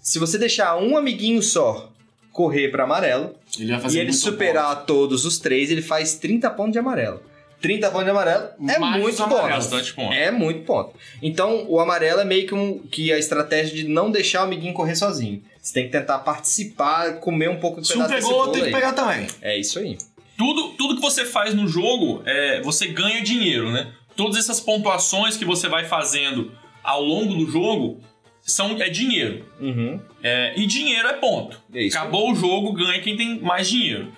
Se 0.00 0.18
você 0.18 0.38
deixar 0.38 0.76
um 0.76 0.96
amiguinho 0.96 1.42
só 1.42 1.90
correr 2.32 2.68
para 2.68 2.84
amarelo, 2.84 3.34
Ele 3.58 3.72
e 3.72 3.98
ele 3.98 4.12
superar 4.12 4.84
todos 4.86 5.24
os 5.24 5.38
três, 5.38 5.70
ele 5.70 5.82
faz 5.82 6.14
30 6.14 6.48
pontos 6.50 6.72
de 6.72 6.78
amarelo. 6.78 7.20
30 7.60 7.90
pontos 7.90 8.04
de 8.04 8.10
amarelo 8.10 8.48
é 8.68 8.78
Mais 8.78 9.02
muito 9.02 9.16
ponto. 9.16 9.42
Bastante 9.42 9.92
ponto. 9.92 10.12
É 10.12 10.30
muito 10.30 10.64
ponto. 10.64 10.94
Então, 11.22 11.66
o 11.68 11.78
amarelo 11.78 12.20
é 12.20 12.24
meio 12.24 12.46
que, 12.46 12.54
um, 12.54 12.78
que 12.78 13.12
a 13.12 13.18
estratégia 13.18 13.74
de 13.74 13.88
não 13.88 14.10
deixar 14.10 14.40
o 14.40 14.44
amiguinho 14.44 14.72
correr 14.72 14.96
sozinho. 14.96 15.42
Você 15.60 15.74
tem 15.74 15.84
que 15.84 15.90
tentar 15.90 16.20
participar, 16.20 17.20
comer 17.20 17.50
um 17.50 17.60
pouco 17.60 17.80
do 17.80 17.86
Se 17.86 17.92
um 17.92 17.96
pedaço 17.96 18.14
desse 18.14 18.28
pegou, 18.28 18.48
tem 18.48 18.62
que 18.62 18.68
aí. 18.68 18.72
pegar 18.72 18.92
também. 18.92 19.26
É 19.42 19.58
isso 19.58 19.78
aí. 19.78 19.98
Tudo, 20.38 20.70
tudo 20.70 20.96
que 20.96 21.02
você 21.02 21.26
faz 21.26 21.54
no 21.54 21.68
jogo, 21.68 22.22
é, 22.24 22.62
você 22.62 22.86
ganha 22.86 23.22
dinheiro, 23.22 23.70
né? 23.70 23.92
Todas 24.16 24.38
essas 24.38 24.58
pontuações 24.58 25.36
que 25.36 25.44
você 25.44 25.68
vai 25.68 25.84
fazendo 25.84 26.50
ao 26.82 27.02
longo 27.02 27.34
do 27.34 27.50
jogo 27.50 28.00
são, 28.40 28.80
é 28.80 28.88
dinheiro. 28.88 29.44
Uhum. 29.60 30.00
É, 30.22 30.54
e 30.56 30.66
dinheiro 30.66 31.08
é 31.08 31.12
ponto. 31.12 31.60
É 31.74 31.82
isso 31.82 31.98
Acabou 31.98 32.32
o 32.32 32.34
jogo, 32.34 32.72
ganha 32.72 33.00
quem 33.02 33.16
tem 33.16 33.38
mais 33.40 33.68
dinheiro. 33.68 34.10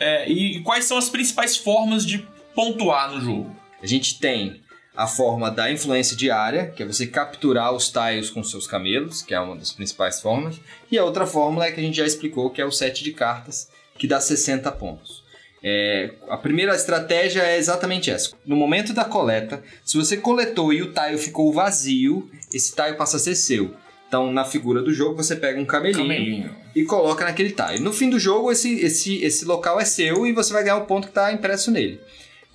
É, 0.00 0.28
e 0.28 0.60
quais 0.60 0.84
são 0.84 0.96
as 0.96 1.08
principais 1.08 1.56
formas 1.56 2.04
de 2.04 2.26
pontuar 2.54 3.12
no 3.12 3.20
jogo? 3.20 3.56
A 3.82 3.86
gente 3.86 4.18
tem 4.18 4.60
a 4.96 5.06
forma 5.06 5.48
da 5.50 5.70
influência 5.70 6.16
diária, 6.16 6.72
que 6.74 6.82
é 6.82 6.86
você 6.86 7.06
capturar 7.06 7.72
os 7.72 7.88
tiles 7.88 8.30
com 8.30 8.42
seus 8.42 8.66
camelos, 8.66 9.22
que 9.22 9.32
é 9.32 9.38
uma 9.38 9.54
das 9.54 9.72
principais 9.72 10.20
formas. 10.20 10.60
E 10.90 10.98
a 10.98 11.04
outra 11.04 11.24
fórmula 11.24 11.66
é 11.66 11.70
que 11.70 11.78
a 11.78 11.82
gente 11.82 11.96
já 11.96 12.04
explicou, 12.04 12.50
que 12.50 12.60
é 12.60 12.64
o 12.64 12.72
set 12.72 13.04
de 13.04 13.12
cartas, 13.12 13.68
que 13.96 14.08
dá 14.08 14.20
60 14.20 14.70
pontos. 14.72 15.22
É, 15.62 16.14
a 16.28 16.36
primeira 16.36 16.74
estratégia 16.74 17.42
é 17.42 17.56
exatamente 17.58 18.10
essa. 18.10 18.30
No 18.44 18.56
momento 18.56 18.92
da 18.92 19.04
coleta, 19.04 19.62
se 19.84 19.96
você 19.96 20.16
coletou 20.16 20.72
e 20.72 20.82
o 20.82 20.92
tile 20.92 21.18
ficou 21.18 21.52
vazio, 21.52 22.28
esse 22.52 22.74
tile 22.74 22.94
passa 22.94 23.18
a 23.18 23.20
ser 23.20 23.34
seu. 23.34 23.74
Então, 24.08 24.32
na 24.32 24.44
figura 24.44 24.80
do 24.82 24.92
jogo, 24.92 25.16
você 25.22 25.36
pega 25.36 25.60
um 25.60 25.66
camelinho, 25.66 26.02
Camelinho. 26.02 26.56
e 26.74 26.82
coloca 26.84 27.24
naquele 27.24 27.50
tile. 27.50 27.80
No 27.80 27.92
fim 27.92 28.08
do 28.08 28.18
jogo, 28.18 28.50
esse, 28.50 28.80
esse, 28.80 29.22
esse 29.22 29.44
local 29.44 29.78
é 29.78 29.84
seu 29.84 30.26
e 30.26 30.32
você 30.32 30.52
vai 30.52 30.62
ganhar 30.64 30.78
o 30.78 30.86
ponto 30.86 31.04
que 31.04 31.10
está 31.10 31.30
impresso 31.32 31.70
nele. 31.70 32.00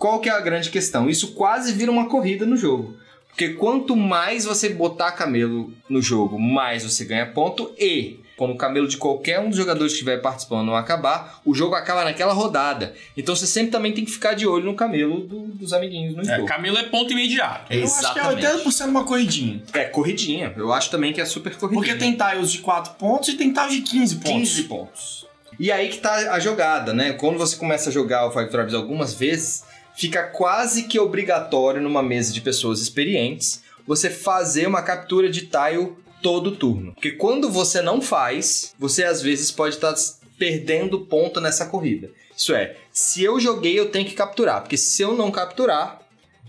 Qual 0.04 0.20
que 0.20 0.28
é 0.28 0.34
a 0.34 0.42
grande 0.42 0.70
questão? 0.70 1.10
Isso 1.10 1.30
quase 1.32 1.72
vira 1.72 1.90
uma 1.90 2.10
corrida 2.10 2.46
no 2.46 2.58
jogo. 2.58 2.98
Porque 3.30 3.54
quanto 3.54 3.96
mais 3.96 4.44
você 4.44 4.68
botar 4.68 5.14
camelo 5.14 5.72
no 5.90 6.02
jogo, 6.02 6.38
mais 6.38 6.84
você 6.84 7.06
ganha 7.06 7.26
ponto 7.26 7.72
e 7.80 8.20
quando 8.36 8.52
o 8.52 8.58
camelo 8.58 8.86
de 8.86 8.98
qualquer 8.98 9.40
um 9.40 9.48
dos 9.48 9.56
jogadores 9.58 9.94
que 9.94 10.00
estiver 10.00 10.18
participando 10.22 10.66
não 10.66 10.76
acabar, 10.76 11.40
o 11.46 11.56
jogo 11.56 11.74
acaba 11.76 12.04
naquela 12.04 12.34
rodada. 12.34 12.94
Então 13.16 13.34
você 13.34 13.48
sempre 13.48 13.72
também 13.72 13.94
tem 13.94 14.04
que 14.04 14.12
ficar 14.12 14.34
de 14.34 14.46
olho 14.46 14.66
no 14.66 14.76
camelo 14.76 15.22
do- 15.22 15.46
dos 15.48 15.72
amiguinhos 15.72 16.16
no 16.18 16.22
É, 16.30 16.36
jogo. 16.36 16.48
camelo 16.50 16.78
é 16.78 16.84
ponto 16.84 17.14
imediato. 17.14 17.72
Eu 17.72 17.86
acho 17.86 18.00
que 18.14 18.20
é 18.20 18.24
Exatamente. 18.24 18.46
80% 18.46 18.90
uma 18.90 19.06
corridinha. 19.06 19.64
É 19.74 19.86
corridinha. 19.86 20.54
Eu 20.58 20.74
acho 20.74 20.92
também 20.92 21.14
que 21.14 21.22
é 21.22 21.26
super 21.26 21.56
corridinha. 21.56 21.82
Porque 21.82 21.98
tem 21.98 22.12
tiles 22.18 22.52
de 22.52 22.58
4 22.58 22.96
pontos 22.96 23.30
e 23.30 23.36
tem 23.36 23.54
tiles 23.54 23.72
de 23.74 23.82
15 23.84 24.16
pontos. 24.18 24.32
15 24.34 24.64
pontos. 24.64 25.26
E 25.58 25.72
aí 25.72 25.88
que 25.88 26.00
tá 26.00 26.14
a 26.34 26.40
jogada, 26.42 26.94
né? 26.94 27.14
Quando 27.14 27.38
você 27.38 27.56
começa 27.56 27.90
a 27.90 27.94
jogar 27.94 28.28
o 28.28 28.32
Five 28.32 28.50
Tribes 28.50 28.74
algumas 28.74 29.14
vezes, 29.14 29.64
fica 29.96 30.24
quase 30.24 30.84
que 30.84 31.00
obrigatório 31.00 31.82
numa 31.82 32.04
mesa 32.04 32.34
de 32.34 32.42
pessoas 32.42 32.82
experientes 32.82 33.62
você 33.86 34.10
fazer 34.10 34.68
uma 34.68 34.82
captura 34.82 35.30
de 35.30 35.42
tile 35.42 35.94
todo 36.22 36.56
turno. 36.56 36.94
Porque 36.94 37.12
quando 37.12 37.50
você 37.50 37.82
não 37.82 38.02
faz, 38.02 38.74
você 38.80 39.04
às 39.04 39.22
vezes 39.22 39.52
pode 39.52 39.76
estar 39.76 39.94
perdendo 40.38 41.02
ponto 41.02 41.42
nessa 41.42 41.66
corrida. 41.66 42.10
Isso 42.36 42.54
é, 42.54 42.78
se 42.92 43.24
eu 43.24 43.40
joguei, 43.40 43.78
eu 43.78 43.90
tenho 43.90 44.08
que 44.08 44.16
capturar. 44.16 44.62
Porque 44.62 44.78
se 44.78 45.02
eu 45.02 45.16
não 45.16 45.30
capturar, 45.30 46.02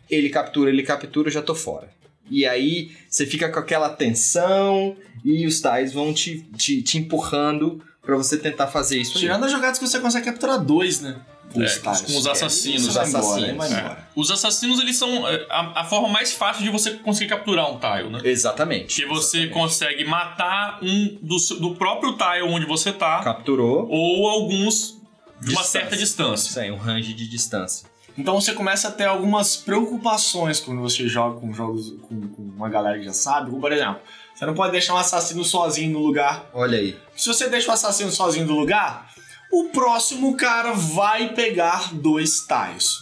ele 0.09 0.31
captura, 0.31 0.71
ele 0.71 0.83
captura, 0.83 1.29
eu 1.29 1.33
já 1.33 1.43
tô 1.43 1.55
fora. 1.55 1.93
E 2.31 2.47
aí 2.47 2.93
você 3.09 3.27
fica 3.27 3.51
com 3.51 3.59
aquela 3.59 3.91
tensão 3.91 4.97
e 5.25 5.47
os 5.47 5.61
tais 5.61 5.93
vão 5.93 6.15
te, 6.15 6.41
te, 6.57 6.81
te 6.81 6.97
empurrando 6.97 7.83
pra 8.01 8.17
você 8.17 8.39
tentar 8.39 8.69
fazer 8.69 8.99
isso. 8.99 9.19
Tirando 9.19 9.45
as 9.45 9.53
jogadas 9.53 9.79
que 9.79 9.87
você 9.87 9.99
consegue 9.99 10.27
capturar 10.27 10.63
dois, 10.63 11.01
né? 11.01 11.21
É, 11.63 11.65
Os 11.65 11.79
com 11.79 11.91
os- 11.91 11.99
tiles. 11.99 12.13
com 12.13 12.19
os 12.19 12.27
assassinos. 12.27 12.89
Embora, 12.89 13.03
Assassinos, 13.03 13.37
aí 13.49 13.53
vai 13.57 13.69
é. 13.73 13.81
embora. 13.81 14.09
Os 14.17 14.31
assassinos, 14.31 14.81
eles 14.81 14.97
são 14.97 15.29
é, 15.29 15.47
a, 15.51 15.81
a 15.81 15.85
forma 15.85 16.09
mais 16.09 16.33
fácil 16.33 16.63
de 16.65 16.71
você 16.71 16.93
conseguir 16.93 17.29
capturar 17.31 17.71
um 17.71 17.79
tile, 17.79 18.11
né? 18.11 18.21
Exatamente. 18.25 18.97
Que 19.03 19.07
você 19.07 19.39
exatamente. 19.39 19.53
consegue 19.55 20.05
matar 20.05 20.79
um 20.83 21.19
do, 21.23 21.37
do 21.61 21.75
próprio 21.77 22.17
tile 22.17 22.43
onde 22.43 22.67
você 22.67 22.93
tá, 22.93 23.21
capturou. 23.23 23.87
ou 23.89 24.29
alguns 24.29 24.95
de 25.41 25.51
uma 25.51 25.61
Distância. 25.63 25.81
certa 25.81 25.97
distância. 25.97 26.49
Isso 26.49 26.61
aí, 26.61 26.71
um 26.71 26.77
range 26.77 27.13
de 27.13 27.29
distância. 27.29 27.87
Então 28.17 28.41
você 28.41 28.53
começa 28.55 28.89
a 28.89 28.91
ter 28.93 29.05
algumas 29.07 29.57
preocupações 29.57 30.61
quando 30.61 30.81
você 30.81 31.09
joga 31.09 31.41
com 31.41 31.53
jogos 31.53 31.91
com, 32.09 32.29
com 32.29 32.43
uma 32.43 32.69
galera 32.69 32.99
que 32.99 33.05
já 33.05 33.13
sabe. 33.13 33.51
Como, 33.51 33.61
por 33.61 33.73
exemplo, 33.73 34.01
você 34.35 34.47
não 34.47 34.55
pode 34.55 34.73
deixar 34.73 34.95
um 34.95 34.99
assassino 34.99 35.45
sozinho 35.45 35.93
no 35.93 35.99
lugar. 35.99 36.49
Olha 36.53 36.79
aí. 36.79 36.97
Se 37.17 37.27
você 37.27 37.49
deixa 37.49 37.71
o 37.71 37.75
assassino 37.75 38.11
sozinho 38.11 38.47
no 38.47 38.55
lugar, 38.55 39.11
o 39.55 39.69
próximo 39.71 40.37
cara 40.37 40.73
vai 40.73 41.33
pegar 41.35 41.95
dois 41.95 42.41
tiles. 42.47 42.99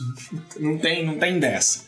Não 0.58 0.76
tem, 0.78 1.04
não 1.04 1.16
tem 1.18 1.38
dessa. 1.38 1.84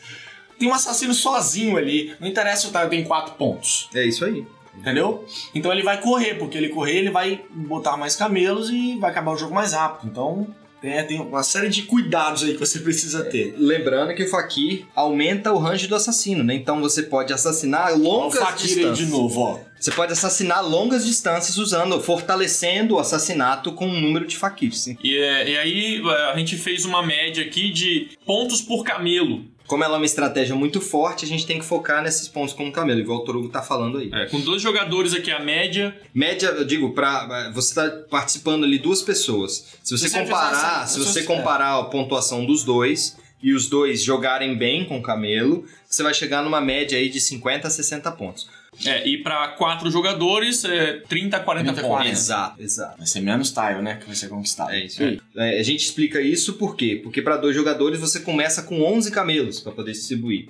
Tem 0.57 0.67
um 0.67 0.73
assassino 0.73 1.13
sozinho 1.13 1.77
ali, 1.77 2.15
não 2.19 2.27
interessa 2.27 2.61
se 2.63 2.67
o 2.67 2.71
tile 2.71 2.89
tem 2.89 3.03
quatro 3.03 3.33
pontos. 3.35 3.89
É 3.93 4.05
isso 4.05 4.23
aí. 4.25 4.45
Entendeu? 4.77 5.25
Então 5.53 5.71
ele 5.71 5.83
vai 5.83 6.01
correr, 6.01 6.35
porque 6.35 6.57
ele 6.57 6.69
correr, 6.69 6.97
ele 6.97 7.09
vai 7.09 7.41
botar 7.49 7.95
mais 7.95 8.15
camelos 8.15 8.69
e 8.69 8.97
vai 8.99 9.09
acabar 9.11 9.31
o 9.31 9.37
jogo 9.37 9.53
mais 9.53 9.71
rápido. 9.73 10.09
Então 10.11 10.47
tem, 10.81 11.07
tem 11.07 11.21
uma 11.21 11.43
série 11.43 11.69
de 11.69 11.83
cuidados 11.83 12.43
aí 12.43 12.53
que 12.53 12.59
você 12.59 12.79
precisa 12.79 13.23
ter. 13.23 13.55
Lembrando 13.57 14.13
que 14.13 14.23
o 14.23 14.29
Fakir 14.29 14.85
aumenta 14.93 15.51
o 15.53 15.57
range 15.57 15.87
do 15.87 15.95
assassino, 15.95 16.43
né? 16.43 16.55
Então 16.55 16.81
você 16.81 17.03
pode 17.03 17.31
assassinar 17.33 17.91
Ó, 17.93 17.95
o 17.95 17.99
longas 17.99 18.39
Fakir 18.39 18.61
aí 18.63 18.75
distâncias. 18.75 18.97
de 18.97 19.05
novo, 19.05 19.39
ó. 19.39 19.59
Você 19.85 19.91
pode 19.91 20.13
assassinar 20.13 20.67
longas 20.67 21.05
distâncias 21.05 21.57
usando, 21.59 22.01
fortalecendo 22.01 22.95
o 22.95 22.99
assassinato 22.99 23.71
com 23.71 23.85
um 23.85 24.01
número 24.01 24.25
de 24.25 24.35
sim. 24.73 24.97
E, 25.03 25.15
é, 25.15 25.47
e 25.47 25.57
aí 25.59 26.01
é, 26.03 26.31
a 26.31 26.35
gente 26.35 26.57
fez 26.57 26.85
uma 26.85 27.05
média 27.05 27.45
aqui 27.45 27.69
de 27.69 28.09
pontos 28.25 28.63
por 28.63 28.83
camelo. 28.83 29.45
Como 29.67 29.83
ela 29.83 29.93
é 29.93 29.97
uma 29.97 30.05
estratégia 30.07 30.55
muito 30.55 30.81
forte, 30.81 31.23
a 31.23 31.27
gente 31.27 31.45
tem 31.45 31.59
que 31.59 31.65
focar 31.65 32.01
nesses 32.01 32.27
pontos 32.27 32.51
com 32.51 32.67
o 32.67 32.71
camelo, 32.71 32.99
igual 32.99 33.19
o 33.19 33.23
Torugo 33.25 33.47
tá 33.49 33.61
falando 33.61 33.99
aí. 33.99 34.09
É, 34.11 34.25
com 34.25 34.41
dois 34.41 34.59
jogadores 34.59 35.13
aqui 35.13 35.29
a 35.29 35.39
média. 35.39 35.95
Média, 36.11 36.47
eu 36.47 36.65
digo, 36.65 36.91
pra, 36.95 37.51
você 37.53 37.75
tá 37.75 37.87
participando 38.09 38.63
ali 38.63 38.79
duas 38.79 39.03
pessoas. 39.03 39.77
Se 39.83 39.95
você 39.95 40.09
você 40.09 40.19
comparar, 40.19 40.87
fizer 40.87 40.93
se 40.95 41.01
essa- 41.01 41.11
você 41.13 41.23
comparar 41.25 41.77
a 41.77 41.83
pontuação 41.83 42.43
dos 42.43 42.63
dois 42.63 43.17
e 43.39 43.53
os 43.53 43.69
dois 43.69 44.03
jogarem 44.03 44.57
bem 44.57 44.83
com 44.83 44.97
o 44.97 45.03
camelo, 45.03 45.63
você 45.87 46.01
vai 46.01 46.15
chegar 46.15 46.41
numa 46.43 46.59
média 46.59 46.97
aí 46.97 47.07
de 47.07 47.21
50 47.21 47.67
a 47.67 47.69
60 47.69 48.11
pontos. 48.11 48.49
É, 48.85 49.07
e 49.07 49.17
pra 49.21 49.49
quatro 49.49 49.89
jogadores, 49.89 50.65
é 50.65 50.99
30 51.07 51.37
a 51.37 51.39
40 51.39 51.73
30 51.73 51.79
a 51.79 51.83
pontos. 51.83 51.97
40. 51.97 52.11
Exato, 52.11 52.61
exato. 52.61 52.97
Vai 52.97 53.07
ser 53.07 53.21
menos 53.21 53.51
tile, 53.51 53.81
né? 53.81 53.95
Que 53.95 54.07
vai 54.07 54.15
ser 54.15 54.27
conquistado. 54.27 54.71
É 54.71 54.85
isso 54.85 55.01
aí. 55.01 55.21
É, 55.35 55.59
a 55.59 55.63
gente 55.63 55.85
explica 55.85 56.19
isso 56.21 56.53
por 56.53 56.75
quê? 56.75 56.99
Porque 57.01 57.21
para 57.21 57.37
dois 57.37 57.55
jogadores 57.55 57.99
você 57.99 58.19
começa 58.19 58.63
com 58.63 58.81
11 58.83 59.11
camelos 59.11 59.59
para 59.59 59.71
poder 59.71 59.91
distribuir. 59.91 60.49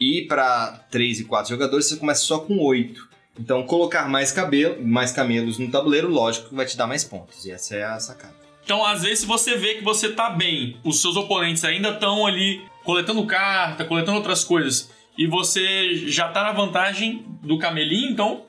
E 0.00 0.22
para 0.22 0.86
três 0.90 1.18
e 1.20 1.24
quatro 1.24 1.50
jogadores 1.50 1.86
você 1.86 1.96
começa 1.96 2.22
só 2.22 2.38
com 2.38 2.58
8. 2.58 3.08
Então 3.38 3.62
colocar 3.64 4.08
mais, 4.08 4.32
cabelo, 4.32 4.84
mais 4.84 5.12
camelos 5.12 5.58
no 5.58 5.70
tabuleiro, 5.70 6.08
lógico 6.08 6.48
que 6.48 6.54
vai 6.54 6.66
te 6.66 6.76
dar 6.76 6.86
mais 6.86 7.04
pontos. 7.04 7.44
E 7.44 7.50
essa 7.50 7.74
é 7.76 7.84
a 7.84 7.98
sacada. 7.98 8.34
Então, 8.64 8.84
às 8.84 9.02
vezes, 9.02 9.20
se 9.20 9.26
você 9.26 9.56
vê 9.56 9.76
que 9.76 9.82
você 9.82 10.10
tá 10.10 10.28
bem, 10.28 10.76
os 10.84 11.00
seus 11.00 11.16
oponentes 11.16 11.64
ainda 11.64 11.88
estão 11.88 12.26
ali 12.26 12.60
coletando 12.84 13.24
carta, 13.24 13.82
coletando 13.82 14.18
outras 14.18 14.44
coisas, 14.44 14.90
e 15.18 15.26
você 15.26 15.96
já 16.08 16.28
tá 16.28 16.44
na 16.44 16.52
vantagem 16.52 17.24
do 17.42 17.58
camelinho, 17.58 18.12
então 18.12 18.42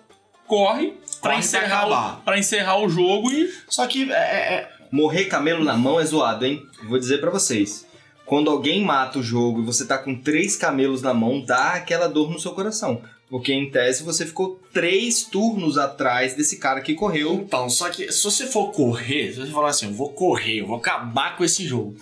corre 0.48 0.94
pra 1.22 1.32
pra 1.32 1.40
encerrar, 1.40 2.22
pra 2.24 2.38
encerrar 2.40 2.78
o 2.80 2.88
jogo 2.88 3.32
e. 3.32 3.52
Só 3.68 3.86
que 3.88 4.12
é, 4.12 4.16
é- 4.16 4.70
Morrer 4.92 5.26
camelo 5.26 5.64
na 5.64 5.76
mão 5.76 6.00
é 6.00 6.06
zoado, 6.06 6.46
hein? 6.46 6.64
Vou 6.88 6.98
dizer 6.98 7.20
para 7.20 7.30
vocês. 7.30 7.86
Quando 8.26 8.50
alguém 8.50 8.84
mata 8.84 9.20
o 9.20 9.24
jogo 9.24 9.62
e 9.62 9.66
você 9.66 9.86
tá 9.86 9.98
com 9.98 10.16
três 10.16 10.56
camelos 10.56 11.02
na 11.02 11.14
mão, 11.14 11.42
dá 11.42 11.74
aquela 11.74 12.08
dor 12.08 12.32
no 12.32 12.40
seu 12.40 12.52
coração. 12.54 13.02
Porque 13.30 13.54
em 13.54 13.70
tese 13.70 14.02
você 14.04 14.26
ficou 14.26 14.60
três 14.74 15.24
turnos 15.24 15.78
atrás 15.78 16.34
desse 16.34 16.58
cara 16.58 16.82
que 16.82 16.96
correu. 16.96 17.34
Então, 17.36 17.70
só 17.70 17.88
que 17.90 18.12
se 18.12 18.24
você 18.24 18.48
for 18.48 18.72
correr, 18.72 19.34
se 19.34 19.40
você 19.40 19.52
falar 19.52 19.70
assim, 19.70 19.86
eu 19.88 19.94
vou 19.94 20.10
correr, 20.14 20.62
eu 20.62 20.68
vou 20.68 20.78
acabar 20.78 21.38
com 21.38 21.44
esse 21.44 21.68
jogo, 21.68 21.96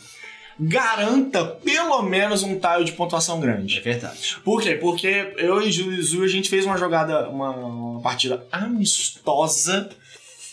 garanta 0.60 1.46
pelo 1.46 2.02
menos 2.02 2.44
um 2.44 2.60
tile 2.60 2.84
de 2.86 2.92
pontuação 2.94 3.40
grande. 3.40 3.78
É 3.78 3.82
verdade. 3.82 4.38
Por 4.44 4.62
quê? 4.62 4.76
Porque 4.76 5.34
eu 5.38 5.62
e 5.62 5.72
Ju, 5.72 6.02
Zu, 6.02 6.24
a 6.24 6.28
gente 6.28 6.50
fez 6.50 6.66
uma 6.66 6.78
jogada, 6.78 7.30
uma, 7.30 7.52
uma 7.52 8.02
partida 8.02 8.46
amistosa, 8.52 9.90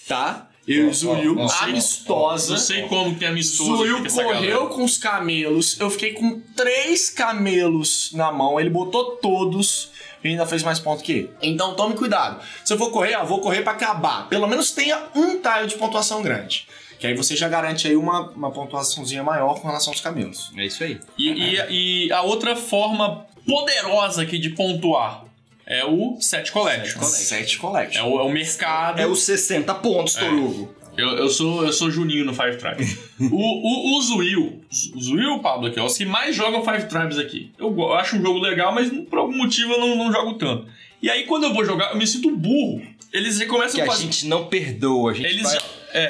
tá? 0.06 0.48
Eu 0.66 0.90
e 0.90 1.06
ó, 1.06 1.48
amistosa. 1.62 2.52
Não 2.52 2.58
sei 2.58 2.82
como 2.88 3.14
que 3.16 3.24
é 3.24 3.28
amistoso. 3.28 3.84
Essa 4.04 4.24
correu 4.24 4.60
galera. 4.60 4.74
com 4.74 4.82
os 4.82 4.96
camelos, 4.96 5.78
eu 5.78 5.90
fiquei 5.90 6.14
com 6.14 6.40
três 6.56 7.10
camelos 7.10 8.10
na 8.14 8.32
mão, 8.32 8.58
ele 8.58 8.70
botou 8.70 9.16
todos 9.16 9.90
e 10.22 10.28
ainda 10.28 10.46
fez 10.46 10.62
mais 10.62 10.78
ponto 10.78 11.02
que 11.02 11.12
ele. 11.12 11.30
Então 11.42 11.74
tome 11.74 11.94
cuidado. 11.94 12.40
Se 12.64 12.72
eu 12.72 12.78
for 12.78 12.90
correr, 12.90 13.14
ó, 13.16 13.24
vou 13.24 13.40
correr 13.40 13.60
pra 13.60 13.72
acabar. 13.72 14.26
Pelo 14.28 14.46
menos 14.46 14.70
tenha 14.70 15.02
um 15.14 15.38
tile 15.38 15.66
de 15.66 15.74
pontuação 15.76 16.22
grande. 16.22 16.66
Que 16.98 17.06
aí 17.06 17.14
você 17.14 17.34
já 17.36 17.48
garante 17.48 17.86
aí 17.86 17.96
uma, 17.96 18.30
uma 18.30 18.50
pontuaçãozinha 18.50 19.22
maior 19.22 19.60
com 19.60 19.66
relação 19.68 19.92
aos 19.92 20.00
camelos. 20.00 20.50
É 20.56 20.64
isso 20.66 20.82
aí. 20.84 20.98
E, 21.18 21.28
e- 21.30 22.06
e 22.08 22.12
a 22.12 22.22
outra 22.22 22.54
forma 22.56 23.26
poderosa 23.46 24.22
aqui 24.22 24.38
de 24.38 24.50
pontuar 24.50 25.24
é 25.66 25.84
o 25.84 26.16
set 26.20 26.50
collection. 26.52 27.02
Sete 27.02 27.58
collection. 27.58 28.00
É 28.00 28.02
o, 28.08 28.20
é 28.20 28.22
o 28.22 28.28
mercado. 28.30 29.00
É 29.00 29.06
os 29.06 29.22
60 29.22 29.74
pontos, 29.76 30.14
Torugo. 30.14 30.74
Eu, 30.96 31.08
eu 31.16 31.28
sou, 31.28 31.64
eu 31.64 31.72
sou 31.72 31.90
Juninho 31.90 32.24
no 32.24 32.32
Five 32.32 32.56
Tribes. 32.56 32.96
o, 33.18 33.24
o, 33.36 33.98
o 33.98 34.02
Zuil, 34.02 34.60
o 34.94 35.00
Zuil 35.00 35.22
e 35.22 35.26
o 35.26 35.40
Pablo 35.40 35.66
aqui, 35.66 35.80
ó, 35.80 35.86
os 35.86 35.96
que 35.98 36.04
mais 36.06 36.36
jogam 36.36 36.64
Five 36.64 36.84
Tribes 36.88 37.18
aqui. 37.18 37.50
Eu, 37.58 37.76
eu 37.76 37.94
acho 37.94 38.16
um 38.16 38.22
jogo 38.22 38.38
legal, 38.38 38.72
mas 38.72 38.88
por 39.10 39.18
algum 39.18 39.36
motivo 39.36 39.72
eu 39.72 39.80
não, 39.80 39.96
não 39.96 40.12
jogo 40.12 40.34
tanto. 40.34 40.68
E 41.02 41.10
aí 41.10 41.24
quando 41.24 41.44
eu 41.44 41.52
vou 41.52 41.64
jogar, 41.64 41.90
eu 41.90 41.96
me 41.98 42.06
sinto 42.06 42.30
burro. 42.36 42.80
Eles 43.12 43.38
já 43.38 43.46
começam 43.46 43.74
Que 43.74 43.80
a 43.80 43.84
a 43.84 43.86
fazer. 43.88 44.04
gente 44.04 44.26
não 44.28 44.46
perdoa. 44.46 45.10
A 45.10 45.14
gente 45.14 45.26
Eles, 45.26 45.42
vai... 45.42 45.54
já- 45.54 45.62
é, 45.94 46.08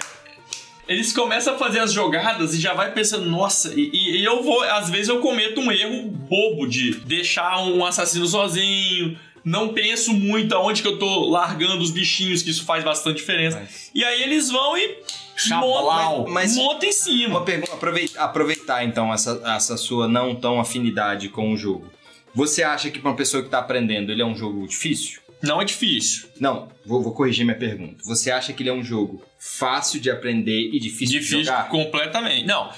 eles 0.88 1.12
começam 1.12 1.55
a 1.55 1.59
fazer 1.59 1.79
as 1.81 1.92
jogadas 1.92 2.55
e 2.55 2.61
já 2.61 2.75
vai 2.75 2.92
pensando, 2.92 3.27
nossa, 3.29 3.73
e, 3.75 3.90
e- 3.92 4.25
eu 4.25 4.42
vou, 4.42 4.62
às 4.62 4.90
vezes 4.90 5.09
eu 5.09 5.20
cometo 5.20 5.61
um 5.61 5.70
erro 5.73 6.09
bobo 6.11 6.66
de 6.66 6.92
deixar 7.01 7.62
um 7.64 7.85
assassino 7.85 8.27
sozinho, 8.27 9.18
não 9.44 9.68
penso 9.75 10.12
muito 10.12 10.55
aonde 10.55 10.81
que 10.83 10.88
eu 10.88 10.99
tô 10.99 11.29
largando 11.29 11.83
os 11.83 11.90
bichinhos, 11.90 12.42
que 12.42 12.51
isso 12.51 12.64
faz 12.64 12.83
bastante 12.85 13.16
diferença. 13.16 13.59
Mas- 13.61 13.90
E 13.94 14.05
aí 14.05 14.23
eles 14.23 14.51
vão 14.51 14.77
e 14.77 14.99
Chablau. 15.37 16.18
montam, 16.20 16.33
Mas- 16.33 16.55
montam 16.57 16.88
em 16.88 16.92
cima. 16.92 17.29
Uma 17.38 17.44
pergunta, 17.44 17.73
aproveitar, 17.75 18.25
aproveitar 18.25 18.85
então 18.85 19.12
essa, 19.12 19.42
essa 19.44 19.77
sua 19.77 20.07
não 20.09 20.35
tão 20.35 20.61
afinidade 20.61 21.29
com 21.29 21.53
o 21.53 21.57
jogo. 21.57 21.90
Você 22.35 22.62
acha 22.62 22.90
que 22.90 22.99
pra 22.99 23.11
uma 23.11 23.16
pessoa 23.16 23.42
que 23.42 23.49
tá 23.49 23.59
aprendendo 23.59 24.11
ele 24.11 24.20
é 24.23 24.25
um 24.27 24.35
jogo 24.37 24.66
difícil? 24.66 25.20
Não 25.47 25.61
é 25.61 25.65
difícil. 25.65 26.29
Não, 26.41 26.69
vou, 26.85 27.03
vou 27.03 27.13
corrigir 27.13 27.45
minha 27.45 27.57
pergunta. 27.57 28.03
Você 28.05 28.31
acha 28.31 28.53
que 28.53 28.63
ele 28.63 28.71
é 28.71 28.73
um 28.73 28.83
jogo 28.85 29.23
fácil 29.39 30.01
de 30.01 30.11
aprender 30.11 30.71
e 30.73 30.81
difícil, 30.81 31.19
Difícil 31.19 31.39
de 31.41 31.45
jogar? 31.47 31.69
completamente. 31.69 32.47
Não, 32.47 32.73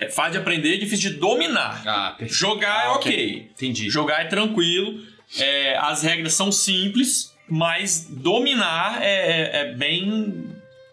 é 0.00 0.08
fácil 0.08 0.32
de 0.32 0.38
aprender, 0.38 0.78
difícil 0.78 1.10
de 1.12 1.16
dominar. 1.18 1.82
Ah, 1.86 2.10
perfeito. 2.18 2.34
Jogar 2.34 2.84
é 2.84 2.86
Ah, 2.88 2.92
ok. 2.94 3.48
Entendi. 3.52 3.88
Jogar 3.90 4.20
é 4.22 4.24
tranquilo. 4.26 5.00
é, 5.38 5.76
as 5.76 6.02
regras 6.02 6.32
são 6.34 6.50
simples, 6.50 7.34
mas 7.48 8.06
dominar 8.10 9.02
é, 9.02 9.06
é- 9.10 9.60
é 9.60 9.74
bem. 9.74 10.46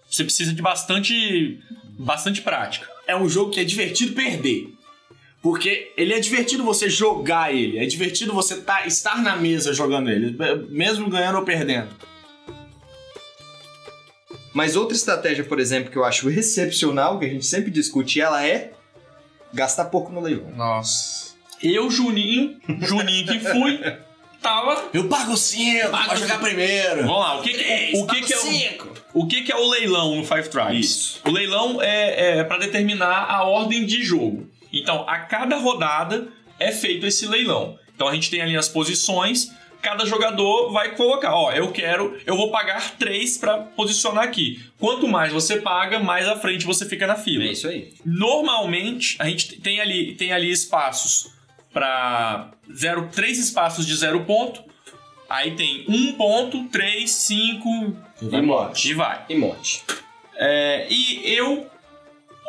Você 0.09 0.23
precisa 0.23 0.53
de 0.53 0.61
bastante, 0.61 1.59
bastante 1.97 2.41
prática. 2.41 2.87
é 3.07 3.15
um 3.15 3.29
jogo 3.29 3.51
que 3.51 3.59
é 3.59 3.63
divertido 3.63 4.13
perder. 4.13 4.67
Porque 5.45 5.93
ele 5.95 6.11
é 6.11 6.19
divertido 6.19 6.63
você 6.63 6.89
jogar 6.89 7.53
ele, 7.53 7.77
é 7.77 7.85
divertido 7.85 8.33
você 8.33 8.61
tá, 8.61 8.87
estar 8.87 9.21
na 9.21 9.35
mesa 9.35 9.75
jogando 9.75 10.09
ele, 10.09 10.35
mesmo 10.69 11.07
ganhando 11.07 11.37
ou 11.37 11.45
perdendo. 11.45 11.89
Mas 14.51 14.75
outra 14.75 14.97
estratégia, 14.97 15.43
por 15.43 15.59
exemplo, 15.59 15.91
que 15.91 15.97
eu 15.99 16.03
acho 16.03 16.31
excepcional, 16.31 17.19
que 17.19 17.25
a 17.25 17.29
gente 17.29 17.45
sempre 17.45 17.69
discute, 17.69 18.19
ela 18.19 18.43
é 18.43 18.71
gastar 19.53 19.85
pouco 19.85 20.11
no 20.11 20.19
leilão. 20.19 20.49
Nossa. 20.49 21.35
Eu, 21.61 21.91
Juninho, 21.91 22.59
Juninho 22.81 23.27
que 23.27 23.39
fui, 23.39 23.79
tava. 24.41 24.89
Eu 24.95 25.07
pago 25.07 25.37
5 25.37 25.89
pra 25.89 26.15
jogar 26.15 26.39
primeiro. 26.39 27.01
Vamos 27.03 27.19
lá, 27.19 27.39
o 27.39 27.43
que, 27.43 27.53
que, 27.53 27.91
o 27.95 28.07
que, 28.07 28.21
que 28.21 28.33
é 28.33 28.37
o, 28.37 28.41
cinco. 28.41 28.87
o 29.13 29.27
que, 29.27 29.43
que 29.43 29.51
é 29.51 29.55
o 29.55 29.69
leilão 29.69 30.15
no 30.15 30.25
Five 30.25 30.49
Tribes? 30.49 30.79
Isso. 30.79 31.21
O 31.23 31.29
leilão 31.29 31.79
é, 31.83 32.39
é 32.39 32.43
para 32.43 32.57
determinar 32.57 33.27
a 33.29 33.43
ordem 33.43 33.85
de 33.85 34.03
jogo. 34.03 34.54
Então, 34.75 35.03
a 35.07 35.19
cada 35.19 35.57
rodada 35.57 36.27
é 36.59 36.71
feito 36.71 37.05
esse 37.05 37.27
leilão. 37.27 37.77
Então 37.95 38.07
a 38.07 38.13
gente 38.13 38.29
tem 38.29 38.41
ali 38.41 38.57
as 38.57 38.67
posições, 38.67 39.51
cada 39.81 40.05
jogador 40.05 40.71
vai 40.71 40.95
colocar, 40.95 41.33
ó, 41.33 41.51
eu 41.51 41.71
quero, 41.71 42.17
eu 42.25 42.35
vou 42.35 42.51
pagar 42.51 42.97
3 42.97 43.37
para 43.37 43.57
posicionar 43.59 44.23
aqui. 44.23 44.61
Quanto 44.79 45.07
mais 45.07 45.31
você 45.31 45.57
paga, 45.61 45.99
mais 45.99 46.27
à 46.27 46.35
frente 46.35 46.65
você 46.65 46.85
fica 46.85 47.07
na 47.07 47.15
fila. 47.15 47.43
É 47.43 47.51
isso 47.51 47.67
aí. 47.67 47.93
Normalmente, 48.05 49.15
a 49.19 49.25
gente 49.25 49.59
tem 49.61 49.79
ali, 49.79 50.13
tem 50.15 50.33
ali 50.33 50.51
espaços 50.51 51.31
para 51.71 52.51
zero, 52.73 53.09
três 53.13 53.37
espaços 53.37 53.85
de 53.85 53.95
zero 53.95 54.23
ponto. 54.25 54.63
Aí 55.29 55.55
tem 55.55 55.85
um 55.87 56.13
ponto, 56.13 56.65
três, 56.65 57.11
cinco 57.11 57.95
E 58.21 58.35
embora. 58.35 58.73
e 58.83 58.93
vai. 58.93 59.25
E 59.29 59.35
monte. 59.35 59.83
É, 60.35 60.87
e 60.89 61.33
eu 61.33 61.69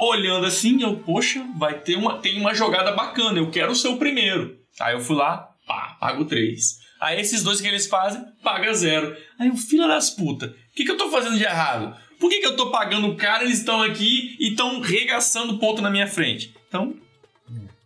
olhando 0.00 0.46
assim, 0.46 0.82
eu, 0.82 0.96
poxa, 0.96 1.44
vai 1.56 1.78
ter 1.80 1.96
uma, 1.96 2.18
tem 2.18 2.38
uma 2.40 2.54
jogada 2.54 2.92
bacana, 2.92 3.38
eu 3.38 3.50
quero 3.50 3.74
ser 3.74 3.88
o 3.88 3.96
primeiro. 3.96 4.58
Aí 4.80 4.94
eu 4.94 5.00
fui 5.00 5.16
lá, 5.16 5.48
pá, 5.66 5.96
pago 5.98 6.24
três. 6.24 6.78
Aí 7.00 7.20
esses 7.20 7.42
dois 7.42 7.60
que 7.60 7.68
eles 7.68 7.86
fazem, 7.86 8.22
paga 8.42 8.72
zero. 8.74 9.16
Aí 9.38 9.50
o 9.50 9.56
filho 9.56 9.86
das 9.86 10.10
putas, 10.10 10.50
o 10.50 10.54
que, 10.74 10.84
que 10.84 10.90
eu 10.90 10.96
tô 10.96 11.10
fazendo 11.10 11.36
de 11.36 11.44
errado? 11.44 11.96
Por 12.18 12.30
que, 12.30 12.40
que 12.40 12.46
eu 12.46 12.56
tô 12.56 12.70
pagando 12.70 13.08
o 13.08 13.16
cara, 13.16 13.44
eles 13.44 13.58
estão 13.58 13.82
aqui 13.82 14.36
e 14.40 14.50
estão 14.50 14.80
regaçando 14.80 15.58
ponto 15.58 15.82
na 15.82 15.90
minha 15.90 16.06
frente? 16.06 16.54
Então, 16.68 16.94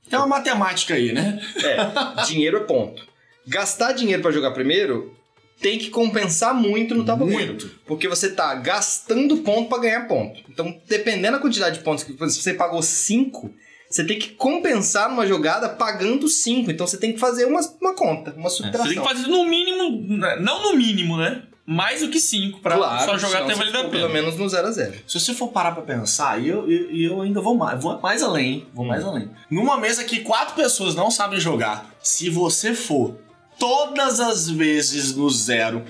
Tem 0.08 0.18
uma 0.18 0.26
matemática 0.26 0.94
aí, 0.94 1.12
né? 1.12 1.40
É, 1.64 2.24
dinheiro 2.24 2.58
é 2.58 2.60
ponto. 2.60 3.06
Gastar 3.46 3.92
dinheiro 3.92 4.22
pra 4.22 4.30
jogar 4.30 4.52
primeiro 4.52 5.16
tem 5.60 5.78
que 5.78 5.90
compensar 5.90 6.54
muito 6.54 6.94
no 6.94 7.04
tabuleiro. 7.04 7.52
Muito. 7.52 7.70
Porque 7.86 8.08
você 8.08 8.30
tá 8.30 8.54
gastando 8.54 9.36
ponto 9.38 9.68
pra 9.68 9.78
ganhar 9.78 10.08
ponto. 10.08 10.40
Então, 10.48 10.74
dependendo 10.88 11.32
da 11.32 11.38
quantidade 11.38 11.78
de 11.78 11.84
pontos 11.84 12.02
que 12.04 12.12
você 12.14 12.54
pagou 12.54 12.82
5, 12.82 13.50
você 13.88 14.04
tem 14.04 14.18
que 14.18 14.28
compensar 14.30 15.08
numa 15.10 15.26
jogada 15.26 15.68
pagando 15.68 16.28
5. 16.28 16.70
Então 16.70 16.86
você 16.86 16.96
tem 16.96 17.12
que 17.12 17.18
fazer 17.18 17.44
uma, 17.44 17.60
uma 17.80 17.94
conta, 17.94 18.32
uma 18.36 18.46
É, 18.46 18.50
Você 18.50 18.56
subtração. 18.62 18.88
tem 18.88 19.00
que 19.02 19.08
fazer 19.08 19.26
no 19.26 19.44
mínimo, 19.44 20.16
né, 20.16 20.36
não 20.40 20.62
no 20.62 20.76
mínimo, 20.78 21.16
né? 21.16 21.42
Mais 21.66 22.00
do 22.00 22.08
que 22.08 22.18
5 22.18 22.60
pra 22.60 22.76
claro, 22.76 23.04
só 23.04 23.18
jogar 23.18 23.42
até 23.44 23.54
valer 23.54 23.70
a 23.76 23.78
pena. 23.84 23.90
Pelo 23.90 24.08
menos 24.08 24.36
no 24.36 24.48
0 24.48 24.66
a 24.66 24.70
0 24.72 24.92
Se 25.06 25.20
você 25.20 25.32
for 25.34 25.48
parar 25.48 25.70
pra 25.72 25.82
pensar, 25.82 26.40
e 26.42 26.48
eu, 26.48 26.68
eu, 26.68 26.90
eu 26.96 27.20
ainda 27.20 27.40
vou 27.40 27.54
mais, 27.56 27.80
vou 27.80 28.00
mais 28.00 28.22
além, 28.24 28.66
vou 28.74 28.84
mais 28.84 29.04
além. 29.04 29.30
Numa 29.48 29.76
mesa 29.78 30.02
que 30.02 30.20
quatro 30.20 30.56
pessoas 30.56 30.96
não 30.96 31.10
sabem 31.12 31.38
jogar, 31.38 31.88
se 32.02 32.28
você 32.28 32.74
for 32.74 33.16
todas 33.60 34.18
as 34.18 34.48
vezes 34.50 35.14
no 35.14 35.30
zero, 35.30 35.84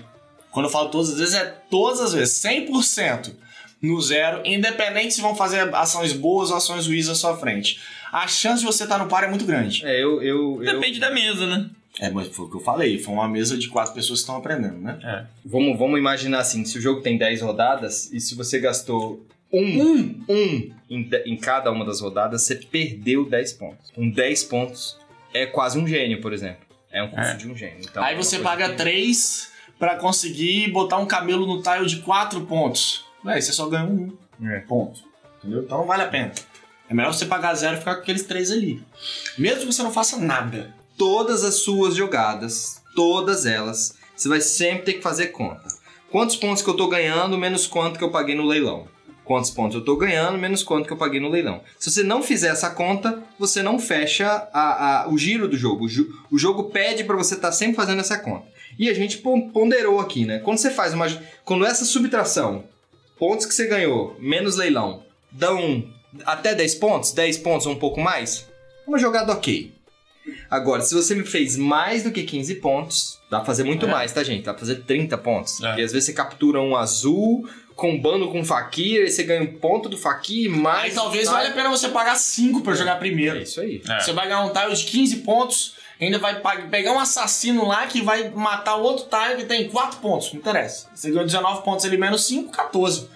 quando 0.50 0.66
eu 0.66 0.70
falo 0.70 0.90
todas 0.90 1.10
as 1.12 1.18
vezes, 1.18 1.34
é 1.34 1.44
todas 1.70 2.00
as 2.00 2.12
vezes, 2.12 2.42
100% 2.42 3.32
no 3.80 3.98
zero, 4.02 4.42
independente 4.44 5.14
se 5.14 5.22
vão 5.22 5.34
fazer 5.34 5.74
ações 5.74 6.12
boas 6.12 6.50
ou 6.50 6.56
ações 6.58 6.86
ruins 6.86 7.08
à 7.08 7.14
sua 7.14 7.34
frente. 7.38 7.80
A 8.12 8.26
chance 8.28 8.60
de 8.60 8.66
você 8.66 8.82
estar 8.82 8.98
no 8.98 9.06
par 9.08 9.24
é 9.24 9.28
muito 9.28 9.44
grande. 9.46 9.86
É, 9.86 10.02
eu, 10.02 10.20
eu, 10.22 10.62
eu- 10.62 10.74
Depende 10.74 10.98
da 11.00 11.10
mesa, 11.10 11.46
né? 11.46 11.70
É, 11.98 12.10
mas 12.10 12.28
foi 12.28 12.44
o 12.46 12.48
que 12.50 12.56
eu 12.56 12.60
falei, 12.60 12.98
foi 12.98 13.12
uma 13.14 13.28
mesa 13.28 13.56
de 13.56 13.68
quatro 13.68 13.92
pessoas 13.94 14.20
que 14.20 14.22
estão 14.24 14.36
aprendendo, 14.36 14.78
né? 14.78 15.26
Vamos, 15.44 15.78
vamos 15.78 15.98
imaginar 15.98 16.40
assim, 16.40 16.64
se 16.64 16.78
o 16.78 16.80
jogo 16.80 17.00
tem 17.00 17.16
10 17.18 17.40
rodadas 17.42 18.10
e 18.12 18.20
se 18.20 18.34
você 18.34 18.58
gastou 18.60 19.24
um, 19.52 19.82
Um, 19.82 20.24
um 20.28 20.70
em, 20.88 21.10
em 21.26 21.36
cada 21.36 21.70
uma 21.72 21.84
das 21.84 22.00
rodadas, 22.00 22.42
você 22.42 22.54
perdeu 22.54 23.28
10 23.28 23.52
pontos. 23.54 23.92
Um 23.96 24.08
10 24.10 24.44
pontos 24.44 24.96
é 25.34 25.46
quase 25.46 25.78
um 25.78 25.86
gênio, 25.86 26.20
por 26.20 26.32
exemplo. 26.32 26.69
É 26.92 27.02
um 27.02 27.08
custo 27.08 27.20
É. 27.30 27.34
de 27.34 27.48
um 27.48 27.56
gênio. 27.56 27.78
Então, 27.88 28.02
Aí 28.02 28.14
é 28.14 28.16
você 28.18 28.38
paga 28.38 28.70
que- 28.70 28.76
3 28.76 29.50
pra 29.78 29.96
conseguir 29.96 30.70
botar 30.72 30.98
um 30.98 31.06
camelo 31.06 31.46
no 31.46 31.62
tile 31.62 31.86
de 31.86 32.00
4 32.00 32.40
pontos. 32.42 33.04
Véi, 33.24 33.40
você 33.40 33.52
só 33.52 33.66
ganha 33.68 33.84
um 33.84 34.16
É. 34.44 34.60
ponto. 34.60 35.00
Entendeu? 35.38 35.62
Então 35.62 35.78
não 35.78 35.86
vale 35.86 36.02
a 36.02 36.08
pena. 36.08 36.32
É 36.88 36.94
melhor 36.94 37.12
você 37.14 37.24
pagar 37.26 37.54
zero 37.54 37.76
e 37.76 37.78
ficar 37.78 37.94
com 37.94 38.00
aqueles 38.02 38.24
três 38.24 38.50
ali. 38.50 38.82
Mesmo 39.38 39.60
que 39.60 39.72
você 39.72 39.82
não 39.82 39.92
faça 39.92 40.16
nada. 40.18 40.74
Todas 40.98 41.44
as 41.44 41.56
suas 41.62 41.94
jogadas, 41.94 42.82
todas 42.96 43.46
elas, 43.46 43.96
você 44.16 44.28
vai 44.28 44.40
sempre 44.40 44.84
ter 44.86 44.92
que 44.94 45.02
fazer 45.02 45.28
conta. 45.28 45.68
Quantos 46.10 46.34
pontos 46.36 46.62
que 46.62 46.68
eu 46.68 46.76
tô 46.76 46.88
ganhando, 46.88 47.38
menos 47.38 47.66
quanto 47.66 47.96
que 47.96 48.04
eu 48.04 48.10
paguei 48.10 48.34
no 48.34 48.44
leilão. 48.44 48.88
Quantos 49.30 49.48
pontos 49.52 49.76
eu 49.76 49.84
tô 49.84 49.94
ganhando, 49.96 50.36
menos 50.36 50.64
quanto 50.64 50.88
que 50.88 50.92
eu 50.92 50.96
paguei 50.96 51.20
no 51.20 51.28
leilão. 51.28 51.60
Se 51.78 51.88
você 51.88 52.02
não 52.02 52.20
fizer 52.20 52.48
essa 52.48 52.68
conta, 52.70 53.22
você 53.38 53.62
não 53.62 53.78
fecha 53.78 54.26
a- 54.52 55.02
a- 55.04 55.08
o 55.08 55.16
giro 55.16 55.46
do 55.46 55.56
jogo. 55.56 55.84
O, 55.84 55.88
ju- 55.88 56.12
o 56.32 56.36
jogo 56.36 56.64
pede 56.64 57.04
pra 57.04 57.14
você 57.14 57.34
estar 57.36 57.52
sempre 57.52 57.76
fazendo 57.76 58.00
essa 58.00 58.18
conta. 58.18 58.48
E 58.76 58.90
a 58.90 58.92
gente 58.92 59.18
pon- 59.18 59.48
ponderou 59.50 60.00
aqui, 60.00 60.24
né? 60.26 60.40
Quando 60.40 60.58
você 60.58 60.68
faz 60.72 60.92
uma. 60.94 61.06
Quando 61.44 61.64
essa 61.64 61.84
subtração, 61.84 62.64
pontos 63.20 63.46
que 63.46 63.54
você 63.54 63.68
ganhou, 63.68 64.16
menos 64.18 64.56
leilão, 64.56 65.04
dão 65.30 65.84
até 66.26 66.52
10 66.52 66.74
pontos, 66.74 67.12
10 67.12 67.38
pontos 67.38 67.68
ou 67.68 67.72
um 67.74 67.78
pouco 67.78 68.00
mais, 68.00 68.48
uma 68.84 68.98
jogada 68.98 69.30
ok. 69.30 69.72
Agora, 70.50 70.82
se 70.82 70.92
você 70.92 71.14
me 71.14 71.24
fez 71.24 71.56
mais 71.56 72.02
do 72.02 72.10
que 72.10 72.24
15 72.24 72.56
pontos, 72.56 73.18
dá 73.30 73.38
pra 73.38 73.46
fazer 73.46 73.62
muito 73.62 73.86
É. 73.86 73.88
mais, 73.88 74.12
tá, 74.12 74.24
gente? 74.24 74.42
Dá 74.44 74.52
pra 74.52 74.58
fazer 74.60 74.82
30 74.82 75.16
pontos. 75.16 75.60
É. 75.62 75.68
Porque 75.68 75.82
às 75.82 75.92
vezes 75.92 76.06
você 76.06 76.12
captura 76.12 76.60
um 76.60 76.74
azul, 76.76 77.48
combando 77.80 78.28
com 78.30 78.44
faquir, 78.44 79.00
aí 79.00 79.10
você 79.10 79.22
ganha 79.22 79.42
um 79.42 79.46
ponto 79.58 79.88
do 79.88 79.96
faquir, 79.96 80.50
mais. 80.50 80.84
Aí 80.84 80.90
talvez 80.92 81.24
tá? 81.24 81.32
valha 81.32 81.48
a 81.48 81.52
pena 81.52 81.70
você 81.70 81.88
pagar 81.88 82.14
5 82.14 82.60
pra 82.60 82.74
jogar 82.74 82.96
É 82.96 82.98
primeiro. 82.98 83.40
isso 83.40 83.60
aí. 83.60 83.82
É. 83.88 84.00
Você 84.00 84.12
vai 84.12 84.28
ganhar 84.28 84.44
um 84.44 84.52
tile 84.52 84.74
de 84.76 84.84
15 84.84 85.16
pontos, 85.16 85.74
ainda 85.98 86.18
vai 86.18 86.40
pegar 86.68 86.92
um 86.92 86.98
assassino 87.00 87.66
lá 87.66 87.86
que 87.86 88.02
vai 88.02 88.28
matar 88.30 88.76
o 88.76 88.82
outro 88.82 89.06
tile 89.08 89.40
que 89.40 89.44
tem 89.46 89.68
4 89.68 89.98
pontos. 90.00 90.30
Não 90.32 90.40
interessa. 90.40 90.88
Você 90.94 91.08
ganhou 91.10 91.24
19 91.24 91.62
pontos 91.64 91.84
ali, 91.86 91.96
menos 91.96 92.24
5, 92.26 92.52
14. 92.52 93.08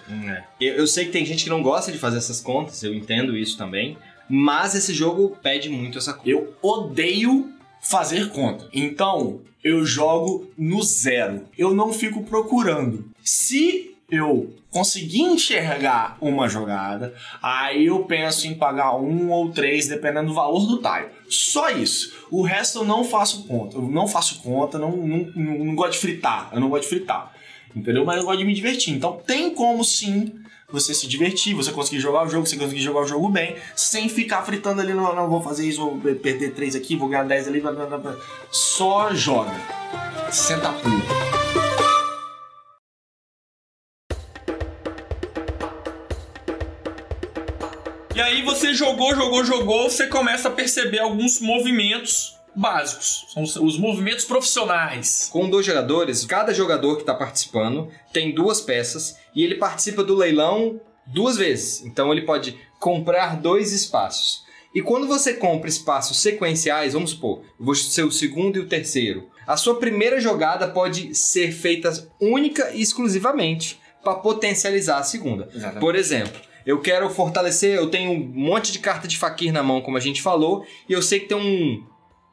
Eu, 0.59 0.73
eu 0.73 0.87
sei 0.87 1.05
que 1.05 1.11
tem 1.11 1.25
gente 1.25 1.43
que 1.43 1.49
não 1.49 1.61
gosta 1.61 1.91
de 1.91 1.97
fazer 1.99 2.17
essas 2.17 2.41
contas, 2.41 2.81
eu 2.83 2.93
entendo 2.93 3.37
isso 3.37 3.57
também. 3.57 3.97
Mas 4.27 4.73
esse 4.73 4.93
jogo 4.93 5.37
pede 5.43 5.69
muito 5.69 5.99
essa 5.99 6.11
conta. 6.11 6.27
Eu 6.27 6.55
odeio 6.61 7.53
fazer 7.79 8.29
conta. 8.29 8.67
Então, 8.73 9.41
eu 9.63 9.85
jogo 9.85 10.49
no 10.57 10.81
zero. 10.81 11.47
Eu 11.55 11.73
não 11.75 11.93
fico 11.93 12.23
procurando. 12.23 13.05
Se 13.23 13.94
eu 14.09 14.53
conseguir 14.69 15.21
enxergar 15.21 16.17
uma 16.21 16.47
jogada, 16.47 17.13
aí 17.41 17.87
eu 17.87 18.03
penso 18.03 18.47
em 18.47 18.53
pagar 18.53 18.95
um 18.95 19.31
ou 19.31 19.49
três, 19.51 19.87
dependendo 19.87 20.27
do 20.27 20.33
valor 20.33 20.67
do 20.67 20.77
tile. 20.77 21.09
Só 21.29 21.69
isso. 21.69 22.13
O 22.29 22.43
resto 22.43 22.79
eu 22.79 22.85
não 22.85 23.03
faço 23.03 23.45
conta. 23.47 23.77
Eu 23.77 23.83
não 23.83 24.07
faço 24.07 24.41
conta, 24.41 24.77
não, 24.77 24.91
não, 24.91 25.31
não, 25.35 25.65
não 25.65 25.75
gosto 25.75 25.93
de 25.93 25.99
fritar. 25.99 26.49
Eu 26.51 26.59
não 26.59 26.69
gosto 26.69 26.83
de 26.83 26.89
fritar. 26.89 27.33
Entendeu? 27.75 28.05
Mas 28.05 28.17
eu 28.17 28.25
gosto 28.25 28.39
de 28.39 28.45
me 28.45 28.53
divertir. 28.53 28.93
Então 28.93 29.21
tem 29.25 29.49
como 29.49 29.83
sim 29.83 30.31
você 30.69 30.93
se 30.93 31.07
divertir, 31.07 31.53
você 31.53 31.71
conseguir 31.71 31.99
jogar 31.99 32.25
o 32.25 32.29
jogo, 32.29 32.45
você 32.45 32.57
conseguir 32.57 32.81
jogar 32.81 33.01
o 33.01 33.07
jogo 33.07 33.29
bem, 33.29 33.55
sem 33.75 34.09
ficar 34.09 34.41
fritando 34.43 34.81
ali, 34.81 34.93
não, 34.93 35.15
não 35.15 35.29
vou 35.29 35.41
fazer 35.41 35.67
isso, 35.67 35.79
vou 35.79 35.97
perder 36.15 36.53
3 36.53 36.75
aqui, 36.75 36.95
vou 36.95 37.07
ganhar 37.07 37.23
10 37.23 37.47
ali, 37.47 37.61
blá, 37.61 37.71
blá, 37.71 37.97
blá, 37.97 38.15
só 38.51 39.13
joga. 39.13 39.53
Senta 40.31 40.73
pulo. 40.73 41.34
E 48.15 48.21
aí 48.21 48.41
você 48.43 48.73
jogou, 48.73 49.13
jogou, 49.13 49.43
jogou, 49.43 49.89
você 49.89 50.07
começa 50.07 50.47
a 50.47 50.51
perceber 50.51 50.99
alguns 50.99 51.41
movimentos 51.41 52.35
básicos. 52.55 53.25
São 53.33 53.43
os- 53.43 53.55
os 53.57 53.77
movimentos 53.77 54.23
profissionais. 54.23 55.27
Com 55.31 55.49
dois 55.49 55.65
jogadores, 55.65 56.23
cada 56.25 56.53
jogador 56.53 56.95
que 56.95 57.01
está 57.01 57.13
participando 57.13 57.91
tem 58.13 58.33
duas 58.33 58.61
peças 58.61 59.17
e 59.35 59.43
ele 59.43 59.55
participa 59.55 60.01
do 60.03 60.15
leilão 60.15 60.79
duas 61.05 61.35
vezes. 61.35 61.83
Então 61.85 62.11
ele 62.13 62.21
pode 62.21 62.57
comprar 62.79 63.35
dois 63.41 63.73
espaços. 63.73 64.43
E 64.73 64.81
quando 64.81 65.07
você 65.07 65.33
compra 65.33 65.69
espaços 65.69 66.17
sequenciais, 66.21 66.93
vamos 66.93 67.11
supor, 67.11 67.41
eu 67.59 67.65
vou 67.65 67.75
ser 67.75 68.03
o 68.03 68.11
segundo 68.11 68.57
e 68.57 68.59
o 68.61 68.67
terceiro, 68.67 69.29
a 69.45 69.57
sua 69.57 69.75
primeira 69.75 70.19
jogada 70.21 70.67
pode 70.69 71.13
ser 71.15 71.51
feita 71.51 71.91
única 72.19 72.71
e 72.73 72.81
exclusivamente 72.81 73.79
para 74.03 74.15
potencializar 74.15 74.99
a 74.99 75.03
segunda. 75.03 75.49
Exatamente. 75.53 75.79
Por 75.79 75.95
exemplo, 75.95 76.41
eu 76.65 76.81
quero 76.81 77.09
fortalecer, 77.09 77.75
eu 77.75 77.89
tenho 77.89 78.11
um 78.11 78.27
monte 78.27 78.71
de 78.71 78.79
carta 78.79 79.07
de 79.07 79.17
faquir 79.17 79.51
na 79.53 79.61
mão, 79.61 79.81
como 79.81 79.97
a 79.97 80.01
gente 80.01 80.21
falou, 80.21 80.65
e 80.89 80.93
eu 80.93 81.01
sei 81.01 81.19
que 81.19 81.27
tem 81.27 81.37
um, 81.37 81.83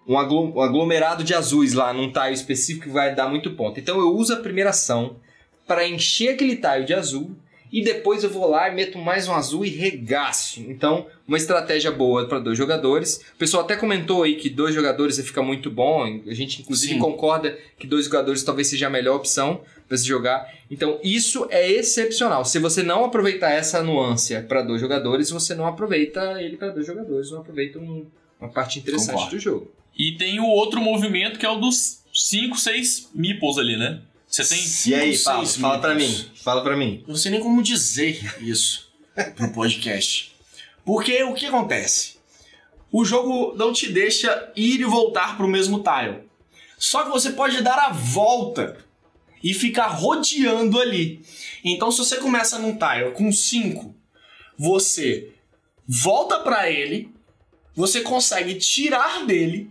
um 0.09 0.19
aglo- 0.19 0.61
aglomerado 0.61 1.23
de 1.23 1.35
azuis 1.35 1.75
lá 1.75 1.93
num 1.93 2.11
tile 2.11 2.33
específico 2.33 2.87
que 2.87 2.93
vai 2.93 3.15
dar 3.15 3.29
muito 3.29 3.53
ponto. 3.53 3.79
Então 3.79 3.99
eu 3.99 4.15
uso 4.15 4.33
a 4.33 4.37
primeira 4.41 4.71
ação 4.71 5.17
para 5.67 5.87
encher 5.87 6.31
aquele 6.35 6.57
tile 6.57 6.85
de 6.85 6.95
azul 6.95 7.37
e 7.73 7.83
depois 7.83 8.23
eu 8.23 8.29
vou 8.31 8.47
lá 8.51 8.69
e 8.69 8.75
meto 8.75 8.99
mais 8.99 9.27
um 9.27 9.33
azul 9.33 9.65
e 9.65 9.71
regaço. 9.71 10.61
Então, 10.61 11.07
uma 11.27 11.39
estratégia 11.39 11.91
boa 11.91 12.27
para 12.29 12.39
dois 12.39 12.59
jogadores. 12.59 13.25
O 13.35 13.39
pessoal 13.39 13.65
até 13.65 13.75
comentou 13.77 14.23
aí 14.23 14.35
que 14.37 14.51
dois 14.51 14.75
jogadores 14.75 15.19
fica 15.21 15.43
muito 15.43 15.71
bom. 15.71 16.05
A 16.27 16.35
gente 16.35 16.61
inclusive 16.61 16.93
Sim. 16.95 16.99
concorda 16.99 17.57
que 17.79 17.87
dois 17.87 18.05
jogadores 18.05 18.43
talvez 18.45 18.69
seja 18.69 18.89
a 18.89 18.91
melhor 18.91 19.17
opção 19.17 19.63
para 19.89 19.97
se 19.97 20.07
jogar. 20.07 20.53
Então, 20.71 20.99
isso 21.03 21.47
é 21.51 21.71
excepcional. 21.71 22.45
Se 22.45 22.59
você 22.59 22.83
não 22.83 23.05
aproveitar 23.05 23.51
essa 23.51 23.83
nuance 23.83 24.39
para 24.43 24.61
dois 24.63 24.81
jogadores, 24.81 25.31
você 25.31 25.55
não 25.55 25.67
aproveita 25.67 26.43
ele 26.43 26.57
para 26.57 26.69
dois 26.71 26.87
jogadores, 26.87 27.31
não 27.31 27.41
aproveita 27.41 27.79
um- 27.79 28.05
uma 28.41 28.51
parte 28.51 28.79
interessante 28.79 29.13
Concordo. 29.15 29.37
do 29.37 29.41
jogo. 29.41 29.71
E 29.99 30.13
tem 30.13 30.41
o 30.41 30.47
outro 30.47 30.81
movimento 30.81 31.39
que 31.39 31.47
é 31.47 31.51
o 31.51 31.57
dos 31.57 32.03
5, 32.13 32.59
6 32.59 33.11
meeples 33.15 33.57
ali, 33.59 33.77
né? 33.77 34.01
Você 34.33 34.47
tem. 34.47 34.93
E 34.93 34.95
aí, 34.95 35.15
Cinco, 35.15 35.47
fala, 35.61 35.79
para 35.79 35.95
mim. 35.95 36.31
Fala 36.37 36.63
para 36.63 36.75
mim. 36.75 37.03
Eu 37.03 37.09
não 37.11 37.17
sei 37.17 37.31
nem 37.31 37.41
como 37.43 37.63
dizer 37.63 38.41
isso 38.41 38.91
pro 39.37 39.53
podcast. 39.53 40.35
Porque 40.87 41.23
o 41.23 41.35
que 41.35 41.45
acontece? 41.45 42.17
O 42.91 43.05
jogo 43.05 43.55
não 43.57 43.75
te 43.75 43.93
deixa 43.93 44.51
ir 44.57 44.81
e 44.81 44.85
voltar 44.85 45.37
pro 45.37 45.47
mesmo 45.47 45.83
tile. 45.83 46.23
Só 46.79 47.05
que 47.05 47.11
você 47.11 47.33
pode 47.33 47.63
dar 47.63 47.79
a 47.79 47.93
volta 47.93 48.79
e 49.45 49.53
ficar 49.53 49.89
rodeando 49.89 50.81
ali. 50.81 51.23
Então, 51.63 51.93
se 51.93 51.99
você 51.99 52.17
começa 52.17 52.59
num 52.59 52.79
tile 52.79 53.11
com 53.13 53.31
5, 53.31 53.95
você 54.59 55.31
volta 55.87 56.41
pra 56.41 56.71
ele, 56.71 57.15
você 57.75 58.01
consegue 58.01 58.55
tirar 58.55 59.27
dele 59.27 59.71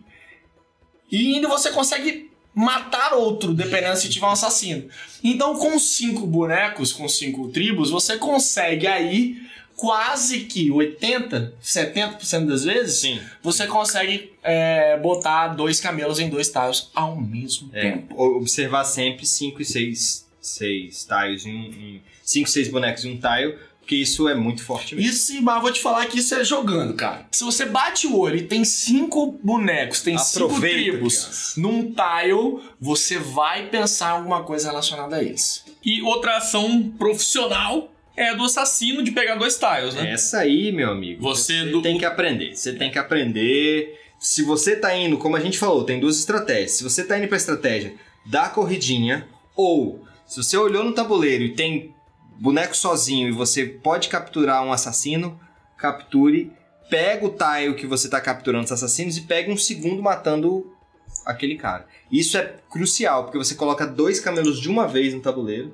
e 1.11 1.33
ainda 1.33 1.47
você 1.47 1.71
consegue 1.71 2.30
matar 2.53 3.13
outro, 3.13 3.53
dependendo 3.53 3.95
se 3.97 4.09
tiver 4.09 4.25
um 4.27 4.31
assassino. 4.31 4.87
Então, 5.23 5.55
com 5.57 5.77
cinco 5.79 6.25
bonecos, 6.27 6.91
com 6.91 7.07
cinco 7.07 7.47
tribos, 7.49 7.89
você 7.89 8.17
consegue 8.17 8.87
aí 8.87 9.37
quase 9.75 10.41
que 10.41 10.69
80, 10.69 11.55
70% 11.63 12.45
das 12.45 12.63
vezes, 12.65 12.99
Sim. 12.99 13.19
você 13.41 13.65
consegue 13.65 14.31
é, 14.43 14.97
botar 14.99 15.49
dois 15.49 15.79
camelos 15.79 16.19
em 16.19 16.29
dois 16.29 16.49
tiles 16.49 16.89
ao 16.93 17.15
mesmo 17.19 17.69
É, 17.73 17.81
tempo. 17.91 18.15
observar 18.37 18.83
sempre 18.83 19.25
5 19.25 19.61
e 19.61 19.65
6 19.65 20.29
seis 20.39 21.05
tiles 21.05 21.45
em 21.45 21.55
um. 21.55 21.99
5, 22.23 22.49
6 22.49 22.67
bonecos 22.69 23.03
em 23.05 23.11
um 23.13 23.19
tile, 23.19 23.57
porque 23.91 23.95
isso 23.97 24.29
é 24.29 24.33
muito 24.33 24.63
forte 24.63 24.95
mesmo. 24.95 25.09
Isso, 25.09 25.41
mas 25.41 25.55
eu 25.57 25.61
vou 25.61 25.71
te 25.71 25.81
falar 25.81 26.05
que 26.05 26.19
isso 26.19 26.33
é 26.33 26.45
jogando, 26.45 26.93
cara. 26.93 27.25
Se 27.31 27.43
você 27.43 27.65
bate 27.65 28.07
o 28.07 28.17
olho 28.17 28.37
e 28.37 28.43
tem 28.43 28.63
cinco 28.63 29.37
bonecos, 29.43 29.99
tem 30.01 30.17
cinco 30.17 30.45
Aproveita, 30.45 30.91
tribos 30.91 31.17
criança. 31.19 31.59
num 31.59 31.91
tile, 31.93 32.59
você 32.79 33.19
vai 33.19 33.67
pensar 33.67 34.11
em 34.11 34.17
alguma 34.19 34.43
coisa 34.43 34.69
relacionada 34.69 35.17
a 35.17 35.21
eles. 35.23 35.65
E 35.83 36.01
outra 36.03 36.37
ação 36.37 36.89
profissional 36.97 37.91
é 38.15 38.29
a 38.29 38.33
do 38.33 38.43
assassino 38.45 39.03
de 39.03 39.11
pegar 39.11 39.35
dois 39.35 39.57
tiles, 39.59 39.93
né? 39.95 40.11
Essa 40.13 40.39
aí, 40.39 40.71
meu 40.71 40.89
amigo, 40.89 41.21
Você 41.21 41.65
do- 41.65 41.81
tem 41.81 41.97
que 41.97 42.05
aprender. 42.05 42.55
Você 42.55 42.71
tem 42.71 42.89
que 42.89 42.97
aprender. 42.97 43.99
Se 44.19 44.41
você 44.41 44.77
tá 44.77 44.95
indo, 44.95 45.17
como 45.17 45.35
a 45.35 45.39
gente 45.41 45.57
falou, 45.57 45.83
tem 45.83 45.99
duas 45.99 46.17
estratégias. 46.17 46.71
Se 46.71 46.83
você 46.83 47.03
tá 47.03 47.17
indo 47.17 47.27
pra 47.27 47.35
estratégia 47.35 47.93
da 48.25 48.47
corridinha, 48.47 49.27
ou 49.53 50.01
se 50.25 50.41
você 50.41 50.55
olhou 50.55 50.81
no 50.85 50.93
tabuleiro 50.93 51.43
e 51.43 51.49
tem 51.49 51.93
boneco 52.41 52.75
sozinho 52.75 53.29
e 53.29 53.31
você 53.31 53.65
pode 53.65 54.09
capturar 54.09 54.65
um 54.65 54.73
assassino, 54.73 55.39
capture, 55.77 56.51
pega 56.89 57.23
o 57.23 57.29
tile 57.29 57.75
que 57.75 57.85
você 57.85 58.09
tá 58.09 58.19
capturando 58.19 58.65
os 58.65 58.71
assassinos 58.71 59.15
e 59.15 59.21
pega 59.21 59.51
um 59.51 59.57
segundo 59.57 60.01
matando 60.01 60.75
aquele 61.23 61.55
cara. 61.55 61.87
Isso 62.11 62.35
é 62.37 62.55
crucial, 62.69 63.25
porque 63.25 63.37
você 63.37 63.53
coloca 63.53 63.85
dois 63.85 64.19
camelos 64.19 64.59
de 64.59 64.67
uma 64.67 64.87
vez 64.87 65.13
no 65.13 65.21
tabuleiro. 65.21 65.71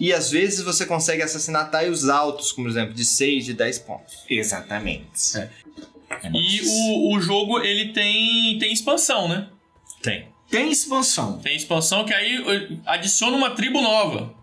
E 0.00 0.12
às 0.12 0.30
vezes 0.30 0.64
você 0.64 0.84
consegue 0.84 1.22
assassinar 1.22 1.70
tiles 1.70 2.08
altos, 2.08 2.52
como 2.52 2.66
por 2.66 2.72
exemplo, 2.72 2.94
de 2.94 3.04
6, 3.04 3.44
de 3.44 3.54
10 3.54 3.78
pontos. 3.80 4.24
Exatamente. 4.28 5.38
É. 5.38 5.50
E 6.34 6.62
o, 6.64 7.14
o 7.14 7.20
jogo, 7.20 7.60
ele 7.60 7.92
tem, 7.92 8.58
tem 8.58 8.72
expansão, 8.72 9.28
né? 9.28 9.48
Tem. 10.02 10.28
Tem 10.50 10.70
expansão. 10.70 11.38
Tem 11.38 11.54
expansão 11.54 12.04
que 12.04 12.12
aí 12.12 12.42
eh, 12.44 12.76
adiciona 12.86 13.36
uma 13.36 13.50
tribo 13.50 13.80
nova. 13.80 14.39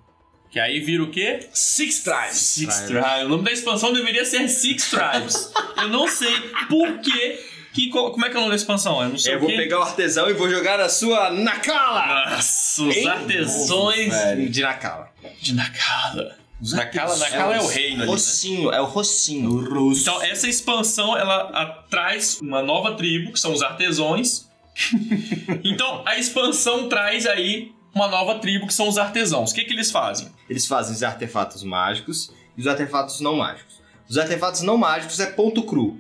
Que 0.49 0.59
aí 0.59 0.79
vira 0.79 1.03
o 1.03 1.11
quê? 1.11 1.47
Six 1.53 1.99
Tribes. 1.99 2.37
Six 2.37 2.75
Tribes. 2.81 3.03
Tribes. 3.03 3.25
O 3.25 3.29
nome 3.29 3.43
da 3.43 3.51
expansão 3.51 3.91
deveria 3.93 4.23
ser 4.25 4.47
Six 4.47 4.89
Tribes. 4.89 5.51
Eu 5.77 5.89
não 5.89 6.07
sei 6.07 6.31
por 6.69 6.99
quê. 6.99 7.45
Que, 7.73 7.89
co- 7.89 8.09
como 8.11 8.25
é 8.25 8.29
que 8.29 8.35
é 8.35 8.37
o 8.39 8.41
nome 8.41 8.51
da 8.51 8.55
expansão? 8.55 9.03
Eu 9.03 9.09
não 9.09 9.17
sei 9.19 9.33
Eu 9.33 9.37
o 9.37 9.41
vou 9.41 9.49
quê. 9.49 9.55
pegar 9.57 9.79
o 9.79 9.83
artesão 9.83 10.29
e 10.29 10.33
vou 10.33 10.49
jogar 10.49 10.77
na 10.79 10.89
sua 10.89 11.29
Nakala! 11.29 12.31
Nossa, 12.31 12.81
os 12.83 12.95
Hein? 12.95 13.07
artesões 13.07 14.09
Velho. 14.09 14.49
De 14.49 14.61
Nakala. 14.61 15.11
de 15.41 15.53
Nakala. 15.53 16.37
Os 16.59 16.73
Nakala, 16.73 17.11
artesãos. 17.11 17.31
Nakala 17.31 17.55
é 17.55 17.61
o 17.61 17.67
reino 17.67 17.95
ali, 17.97 17.97
né? 17.99 18.05
Rocinho, 18.05 18.71
é 18.71 18.81
o 18.81 18.85
Rocinho. 18.85 19.49
No 19.49 19.69
russo. 19.69 20.01
Então, 20.01 20.23
essa 20.23 20.47
expansão, 20.49 21.15
ela 21.15 21.51
a- 21.53 21.65
traz 21.87 22.39
uma 22.41 22.63
nova 22.63 22.95
tribo, 22.95 23.31
que 23.31 23.39
são 23.39 23.53
os 23.53 23.61
artesãos. 23.61 24.47
então, 25.63 26.01
a 26.05 26.17
expansão 26.17 26.87
traz 26.89 27.25
aí 27.27 27.71
uma 27.93 28.07
nova 28.07 28.39
tribo, 28.39 28.65
que 28.65 28.73
são 28.73 28.87
os 28.87 28.97
artesãos. 28.97 29.51
O 29.51 29.53
que, 29.55 29.63
que 29.65 29.73
eles 29.73 29.91
fazem? 29.91 30.29
Eles 30.49 30.65
fazem 30.67 30.93
os 30.93 31.03
artefatos 31.03 31.63
mágicos 31.63 32.31
e 32.57 32.61
os 32.61 32.67
artefatos 32.67 33.19
não 33.21 33.35
mágicos. 33.35 33.81
Os 34.09 34.17
artefatos 34.17 34.61
não 34.61 34.77
mágicos 34.77 35.19
é 35.19 35.25
ponto 35.25 35.63
cru. 35.63 35.99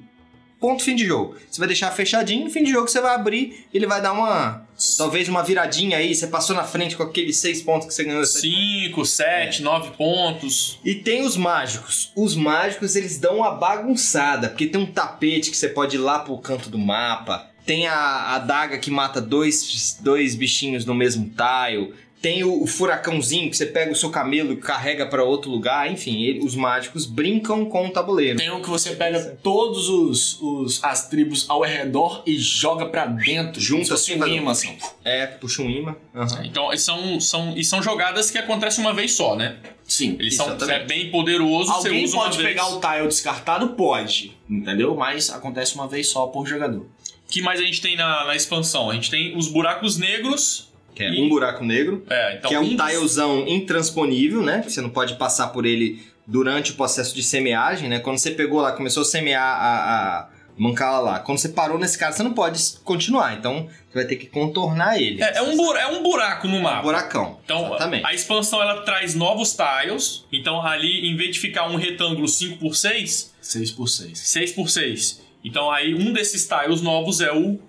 Ponto 0.59 0.83
fim 0.83 0.95
de 0.95 1.05
jogo. 1.05 1.35
Você 1.49 1.59
vai 1.59 1.67
deixar 1.67 1.91
fechadinho, 1.91 2.45
no 2.45 2.49
fim 2.49 2.63
de 2.63 2.71
jogo 2.71 2.87
você 2.87 2.99
vai 2.99 3.13
abrir, 3.13 3.67
ele 3.71 3.85
vai 3.85 4.01
dar 4.01 4.11
uma. 4.11 4.65
Talvez 4.97 5.29
uma 5.29 5.43
viradinha 5.43 5.97
aí, 5.97 6.15
você 6.15 6.25
passou 6.27 6.55
na 6.55 6.63
frente 6.63 6.95
com 6.95 7.03
aqueles 7.03 7.37
seis 7.37 7.61
pontos 7.61 7.87
que 7.87 7.93
você 7.93 8.03
ganhou. 8.03 8.21
dessa 8.21 8.39
5, 8.39 9.05
7, 9.05 9.61
9 9.61 9.91
pontos. 9.91 10.79
E 10.83 10.95
tem 10.95 11.23
os 11.23 11.37
mágicos. 11.37 12.11
Os 12.15 12.35
mágicos 12.35 12.95
eles 12.95 13.19
dão 13.19 13.37
uma 13.37 13.51
bagunçada, 13.51 14.49
porque 14.49 14.65
tem 14.65 14.81
um 14.81 14.91
tapete 14.91 15.51
que 15.51 15.57
você 15.57 15.69
pode 15.69 15.95
ir 15.95 15.99
lá 15.99 16.19
pro 16.19 16.37
canto 16.39 16.69
do 16.69 16.77
mapa. 16.79 17.51
Tem 17.63 17.85
a 17.85 18.35
adaga 18.35 18.79
que 18.79 18.89
mata 18.89 19.21
dois, 19.21 19.97
dois 19.99 20.33
bichinhos 20.33 20.85
no 20.85 20.95
mesmo 20.95 21.29
tile. 21.29 21.93
Tem 22.21 22.43
o, 22.43 22.63
o 22.63 22.67
furacãozinho 22.67 23.49
que 23.49 23.55
você 23.55 23.65
pega 23.67 23.91
o 23.91 23.95
seu 23.95 24.09
camelo 24.09 24.51
e 24.53 24.57
carrega 24.57 25.05
pra 25.05 25.23
outro 25.23 25.51
lugar. 25.51 25.91
Enfim, 25.91 26.23
ele- 26.23 26.39
os 26.39 26.55
mágicos 26.55 27.05
brincam 27.05 27.63
com 27.65 27.85
o 27.87 27.91
tabuleiro. 27.91 28.37
Tem 28.39 28.49
um 28.51 28.61
que 28.61 28.69
você 28.69 28.95
pega 28.95 29.37
todos 29.43 29.87
os, 29.87 30.41
os 30.41 30.83
as 30.83 31.07
tribos 31.09 31.45
ao 31.47 31.61
redor 31.61 32.23
e 32.25 32.37
joga 32.39 32.87
pra 32.87 33.05
dentro. 33.05 33.61
Junta 33.61 33.89
fosse 33.89 34.13
assim, 34.13 34.21
um 34.21 34.27
imã, 34.27 34.51
assim. 34.51 34.75
É, 35.05 35.27
puxa 35.27 35.61
um 35.61 35.69
imã. 35.69 35.95
Aham. 36.15 36.43
Então, 36.45 36.75
são, 36.77 37.19
são, 37.19 37.53
e 37.55 37.63
são 37.63 37.83
jogadas 37.83 38.31
que 38.31 38.37
acontecem 38.37 38.83
uma 38.83 38.93
vez 38.93 39.13
só, 39.13 39.35
né? 39.35 39.57
Sim. 39.87 40.17
Eles 40.19 40.35
são 40.35 40.57
é 40.69 40.83
bem 40.85 41.11
poderoso, 41.11 41.71
Alguém 41.71 41.99
você 42.01 42.05
usa 42.05 42.17
pode 42.17 42.37
uma 42.37 42.43
vez. 42.43 42.49
pegar 42.49 42.67
o 42.75 42.79
tile 42.81 43.07
descartado? 43.07 43.69
Pode. 43.69 44.35
Entendeu? 44.49 44.95
Mas 44.95 45.29
acontece 45.29 45.75
uma 45.75 45.87
vez 45.87 46.09
só 46.09 46.25
por 46.27 46.45
jogador. 46.47 46.79
O 46.81 47.29
que 47.29 47.41
mais 47.41 47.59
a 47.59 47.63
gente 47.63 47.81
tem 47.81 47.95
na, 47.95 48.25
na 48.25 48.35
expansão? 48.35 48.89
A 48.89 48.93
gente 48.93 49.09
tem 49.11 49.37
os 49.37 49.47
buracos 49.49 49.97
negros. 49.97 50.66
Que 50.97 51.03
é 51.03 51.13
E- 51.13 51.21
um 51.21 51.29
buraco 51.29 51.63
negro. 51.63 52.03
É, 52.09 52.37
então 52.37 52.49
que 52.49 52.55
é 52.55 52.59
um 52.59 52.75
dos- 52.75 52.85
tilezão 52.91 53.47
intransponível, 53.47 54.41
né? 54.41 54.63
Você 54.67 54.81
não 54.81 54.89
pode 54.89 55.15
passar 55.15 55.47
por 55.49 55.65
ele 55.65 56.01
durante 56.25 56.71
o 56.71 56.75
processo 56.75 57.13
de 57.13 57.21
semeagem, 57.21 57.87
né? 57.87 57.99
Quando 57.99 58.17
você 58.17 58.31
pegou 58.31 58.59
lá, 58.61 58.71
começou 58.71 59.01
a 59.01 59.05
semear 59.05 59.43
a, 59.43 59.75
a 60.23 60.29
mancala 60.57 60.97
lá. 60.99 61.19
Quando 61.19 61.37
você 61.37 61.49
parou 61.49 61.77
nesse 61.77 61.99
cara, 61.99 62.11
você 62.11 62.23
não 62.23 62.33
pode 62.33 62.59
continuar. 62.83 63.35
Então, 63.37 63.67
você 63.87 63.93
vai 63.99 64.05
ter 64.05 64.15
que 64.15 64.25
contornar 64.25 64.99
ele. 64.99 65.21
É, 65.21 65.37
é 65.37 65.41
um, 65.43 65.55
bura- 65.55 65.79
é 65.79 65.85
um 65.87 66.01
buraco 66.01 66.47
no 66.47 66.55
Um 66.57 66.61
mapa. 66.63 66.81
buracão. 66.81 67.37
Então, 67.45 67.67
Exatamente. 67.67 68.03
a 68.05 68.13
expansão 68.15 68.59
ela 68.59 68.81
traz 68.81 69.13
novos 69.13 69.55
tiles. 69.55 70.25
Então, 70.33 70.59
ali, 70.65 71.07
em 71.07 71.15
vez 71.15 71.35
de 71.35 71.39
ficar 71.39 71.69
um 71.69 71.75
retângulo 71.75 72.27
5x6, 72.27 73.33
6 73.39 73.71
por 73.71 73.87
6 73.87 74.17
6x6. 74.19 75.19
Então, 75.43 75.69
aí, 75.71 75.93
um 75.93 76.11
desses 76.11 76.47
tiles 76.47 76.81
novos 76.81 77.21
é 77.21 77.31
o, 77.31 77.59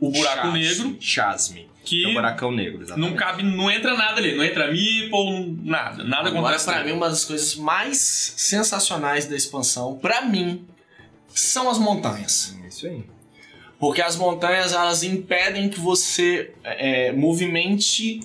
o 0.00 0.10
buraco 0.10 0.48
Chasme. 0.48 0.58
negro, 0.58 0.96
Chasme. 1.00 1.71
Que 1.84 2.04
É 2.04 2.08
o 2.08 2.12
buracão 2.14 2.52
negro, 2.52 2.82
exatamente. 2.82 3.10
não 3.10 3.16
cabe, 3.16 3.42
não 3.42 3.70
entra 3.70 3.96
nada 3.96 4.18
ali. 4.18 4.34
Não 4.36 4.44
entra 4.44 4.70
meeple, 4.70 5.58
nada. 5.64 6.04
Nada 6.04 6.28
Agora, 6.28 6.56
acontece. 6.56 6.64
pra 6.66 6.84
mim, 6.84 6.92
uma 6.92 7.08
das 7.08 7.24
coisas 7.24 7.56
mais 7.56 7.98
sensacionais 8.36 9.26
da 9.26 9.34
expansão, 9.36 9.98
pra 9.98 10.22
mim, 10.22 10.64
são 11.34 11.68
as 11.68 11.78
montanhas. 11.78 12.56
É 12.64 12.68
Isso 12.68 12.86
aí. 12.86 13.02
Porque 13.80 14.00
as 14.00 14.14
montanhas, 14.16 14.72
elas 14.72 15.02
impedem 15.02 15.68
que 15.68 15.80
você 15.80 16.52
é, 16.62 17.10
movimente 17.12 18.20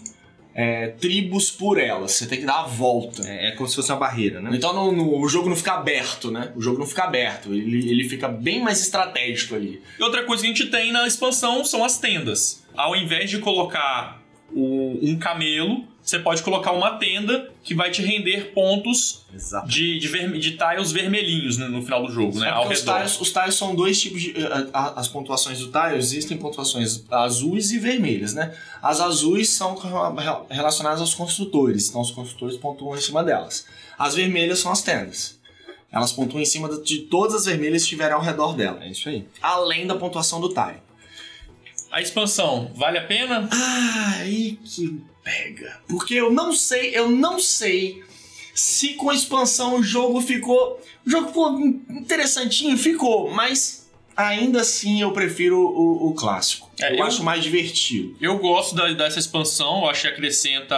é, 0.53 0.87
tribos 0.89 1.49
por 1.51 1.79
elas. 1.79 2.11
Você 2.13 2.25
tem 2.27 2.39
que 2.39 2.45
dar 2.45 2.61
a 2.61 2.67
volta. 2.67 3.27
É, 3.27 3.49
é 3.49 3.51
como 3.51 3.67
se 3.69 3.75
fosse 3.75 3.91
uma 3.91 3.97
barreira, 3.99 4.39
né? 4.41 4.51
Então 4.53 4.73
no- 4.73 4.91
no- 4.91 5.19
o 5.19 5.27
jogo 5.29 5.49
não 5.49 5.55
fica 5.55 5.73
aberto, 5.73 6.29
né? 6.31 6.51
O 6.55 6.61
jogo 6.61 6.79
não 6.79 6.85
fica 6.87 7.03
aberto. 7.03 7.53
Ele, 7.53 7.89
ele 7.89 8.07
fica 8.09 8.27
bem 8.27 8.61
mais 8.61 8.81
estratégico 8.81 9.55
ali. 9.55 9.81
E 9.99 10.03
outra 10.03 10.23
coisa 10.25 10.41
que 10.43 10.49
a 10.49 10.53
gente 10.53 10.67
tem 10.69 10.91
na 10.91 11.05
expansão 11.07 11.63
são 11.65 11.83
as 11.83 11.99
tendas. 11.99 12.63
Ao 12.77 12.95
invés 12.95 13.29
de 13.29 13.39
colocar 13.39 14.21
o- 14.53 14.97
um 15.01 15.17
camelo, 15.17 15.83
você 16.01 16.19
pode 16.19 16.41
colocar 16.41 16.71
uma 16.71 16.91
tenda 16.97 17.51
que 17.63 17.75
vai 17.75 17.91
te 17.91 18.01
render 18.01 18.53
pontos 18.53 19.25
Exato. 19.33 19.67
de, 19.67 19.99
de, 19.99 20.07
verme- 20.07 20.39
de 20.39 20.51
tiles 20.57 20.89
vermelhinhos 20.93 21.57
né, 21.57 21.67
no 21.67 21.81
final 21.81 22.05
do 22.05 22.09
jogo, 22.13 22.39
né? 22.39 22.49
Ao 22.49 22.63
os 22.65 22.79
redor. 22.79 22.95
tiles, 22.99 23.19
os 23.19 23.29
tiles 23.33 23.55
são 23.55 23.75
dois 23.75 23.99
tipos 23.99 24.21
de. 24.21 24.33
a- 24.73 24.93
As 24.99 25.09
pontuações 25.09 25.59
do 25.59 25.67
tile 25.69 25.97
existem 25.97 26.37
pontuações 26.37 27.03
azuis 27.11 27.71
e 27.71 27.79
vermelhas, 27.79 28.33
né? 28.33 28.55
As 28.81 29.01
azuis 29.01 29.49
são 29.49 29.75
rela- 29.75 30.45
relacionadas 30.49 31.01
aos 31.01 31.13
construtores, 31.13 31.89
então 31.89 31.99
os 31.99 32.11
construtores 32.11 32.55
pontuam 32.55 32.95
em 32.95 33.01
cima 33.01 33.21
delas. 33.23 33.65
As 33.99 34.15
vermelhas 34.15 34.59
são 34.59 34.71
as 34.71 34.81
tendas. 34.81 35.37
Elas 35.91 36.11
pontuam 36.13 36.41
em 36.41 36.45
cima 36.45 36.69
de 36.81 36.99
todas 37.03 37.33
as 37.35 37.45
vermelhas 37.45 37.81
que 37.81 37.85
estiverem 37.85 38.13
ao 38.13 38.21
redor 38.21 38.55
dela, 38.55 38.81
É 38.83 38.89
isso 38.91 39.09
aí. 39.09 39.25
além 39.41 39.85
da 39.87 39.95
pontuação 39.95 40.39
do 40.39 40.49
tile. 40.49 40.86
A 41.97 42.01
expansão, 42.01 42.71
vale 42.75 42.99
a 42.99 43.05
pena? 43.07 43.49
Ah, 43.51 44.17
aí 44.19 44.59
que 44.63 45.01
pega. 45.23 45.81
Porque 45.87 46.13
eu 46.13 46.31
não 46.31 46.53
sei, 46.53 46.91
eu 46.95 47.09
não 47.09 47.39
sei 47.39 48.03
se 48.53 48.93
com 48.93 49.09
a 49.09 49.15
expansão 49.15 49.79
o 49.79 49.83
jogo 49.83 50.21
ficou. 50.21 50.79
O 51.05 51.09
jogo 51.09 51.27
ficou 51.29 51.59
interessantinho, 51.89 52.77
ficou, 52.77 53.31
mas 53.31 53.89
ainda 54.15 54.61
assim 54.61 55.01
eu 55.01 55.11
prefiro 55.11 55.57
o, 55.59 56.09
o 56.09 56.13
clássico. 56.13 56.69
É, 56.79 56.91
eu, 56.93 56.97
eu- 56.97 57.03
acho 57.03 57.23
mais 57.23 57.43
divertido. 57.43 58.15
Eu 58.21 58.37
gosto 58.37 58.75
da- 58.75 58.91
dessa 58.93 59.17
expansão, 59.17 59.81
eu 59.83 59.89
acho 59.89 60.01
que 60.03 60.07
acrescenta 60.07 60.75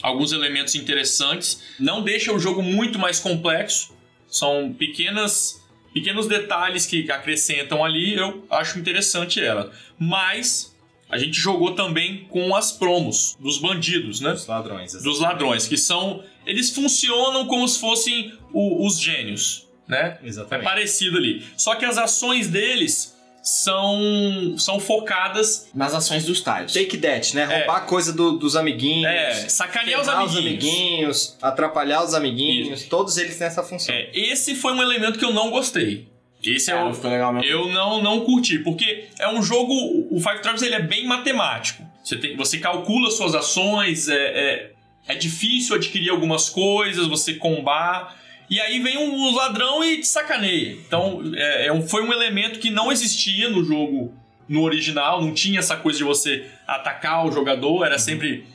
alguns 0.00 0.30
elementos 0.30 0.76
interessantes. 0.76 1.60
Não 1.80 2.02
deixa 2.04 2.32
o 2.32 2.38
jogo 2.38 2.62
muito 2.62 2.96
mais 2.96 3.18
complexo. 3.18 3.92
São 4.30 4.72
pequenas, 4.72 5.60
pequenos 5.98 6.26
detalhes 6.26 6.86
que 6.86 7.10
acrescentam 7.10 7.84
ali, 7.84 8.14
eu 8.14 8.44
acho 8.50 8.78
interessante 8.78 9.40
ela. 9.40 9.70
Mas 9.98 10.74
a 11.08 11.18
gente 11.18 11.38
jogou 11.38 11.74
também 11.74 12.24
com 12.28 12.54
as 12.54 12.70
promos 12.72 13.36
dos 13.40 13.58
bandidos, 13.58 14.20
né? 14.20 14.32
Os 14.32 14.46
ladrões. 14.46 14.92
Dos 15.02 15.20
ladrões, 15.20 15.66
que 15.66 15.76
são. 15.76 16.22
Eles 16.46 16.70
funcionam 16.70 17.46
como 17.46 17.66
se 17.68 17.78
fossem 17.80 18.32
o- 18.52 18.86
os 18.86 18.98
gênios, 19.00 19.66
né? 19.88 20.18
É 20.22 20.26
Exatamente. 20.26 20.64
parecido 20.64 21.16
ali. 21.18 21.44
Só 21.56 21.74
que 21.74 21.84
as 21.84 21.98
ações 21.98 22.48
deles 22.48 23.16
são, 23.48 24.54
são 24.58 24.78
focadas 24.78 25.68
Nas 25.74 25.94
ações 25.94 26.24
dos 26.24 26.40
tiles. 26.42 26.72
Take 26.72 26.98
that, 26.98 27.34
né? 27.34 27.42
É. 27.50 27.58
Roubar 27.60 27.86
coisa 27.86 28.12
do- 28.12 28.38
dos 28.38 28.56
amiguinhos. 28.56 29.06
É, 29.10 29.48
sacanear 29.48 30.00
os 30.00 30.06
ferrar 30.06 30.22
amiguinhos. 30.22 31.36
atrapalhar 31.40 32.04
os 32.04 32.14
amiguinhos. 32.14 32.84
Todos 32.84 33.16
eles 33.16 33.36
têm 33.38 33.46
essa 33.46 33.62
função. 33.62 33.94
É, 33.94 34.10
esse 34.12 34.54
foi 34.54 34.72
um 34.72 34.82
elemento 34.82 35.18
que 35.18 35.24
eu 35.24 35.32
não 35.32 35.50
gostei. 35.50 36.06
Esse 36.44 36.70
é, 36.70 36.74
É, 36.74 36.82
o. 36.82 36.92
mesmo. 37.32 37.44
Eu 37.50 37.68
não, 37.68 38.00
não 38.02 38.20
curti, 38.20 38.58
porque 38.60 39.06
é 39.18 39.28
um 39.28 39.42
jogo. 39.42 39.72
O 40.10 40.20
Five 40.20 40.40
Tribes 40.40 40.62
ele 40.62 40.74
é 40.74 40.82
bem 40.82 41.06
matemático. 41.06 41.82
Você, 42.04 42.16
tem, 42.16 42.36
você 42.36 42.58
calcula 42.58 43.10
suas 43.10 43.34
ações, 43.34 44.08
é, 44.08 44.14
é, 44.14 44.70
é 45.08 45.14
difícil 45.14 45.74
adquirir 45.74 46.10
algumas 46.10 46.48
coisas, 46.48 47.06
você 47.08 47.34
combar. 47.34 48.16
E 48.50 48.60
aí 48.60 48.78
vem 48.80 48.96
um 48.96 49.34
ladrão 49.34 49.84
e 49.84 49.98
te 50.00 50.06
sacaneia. 50.08 50.72
Então, 50.72 51.20
é, 51.34 51.66
é 51.66 51.72
um- 51.72 51.86
foi 51.86 52.02
um 52.02 52.12
elemento 52.12 52.58
que 52.58 52.70
não 52.70 52.90
existia 52.90 53.48
no 53.50 53.62
jogo 53.64 54.14
no 54.48 54.62
original, 54.62 55.20
não 55.20 55.34
tinha 55.34 55.58
essa 55.58 55.76
coisa 55.76 55.98
de 55.98 56.04
você 56.04 56.46
atacar 56.66 57.26
o 57.26 57.30
jogador, 57.32 57.84
era 57.84 57.98
sempre 57.98 58.46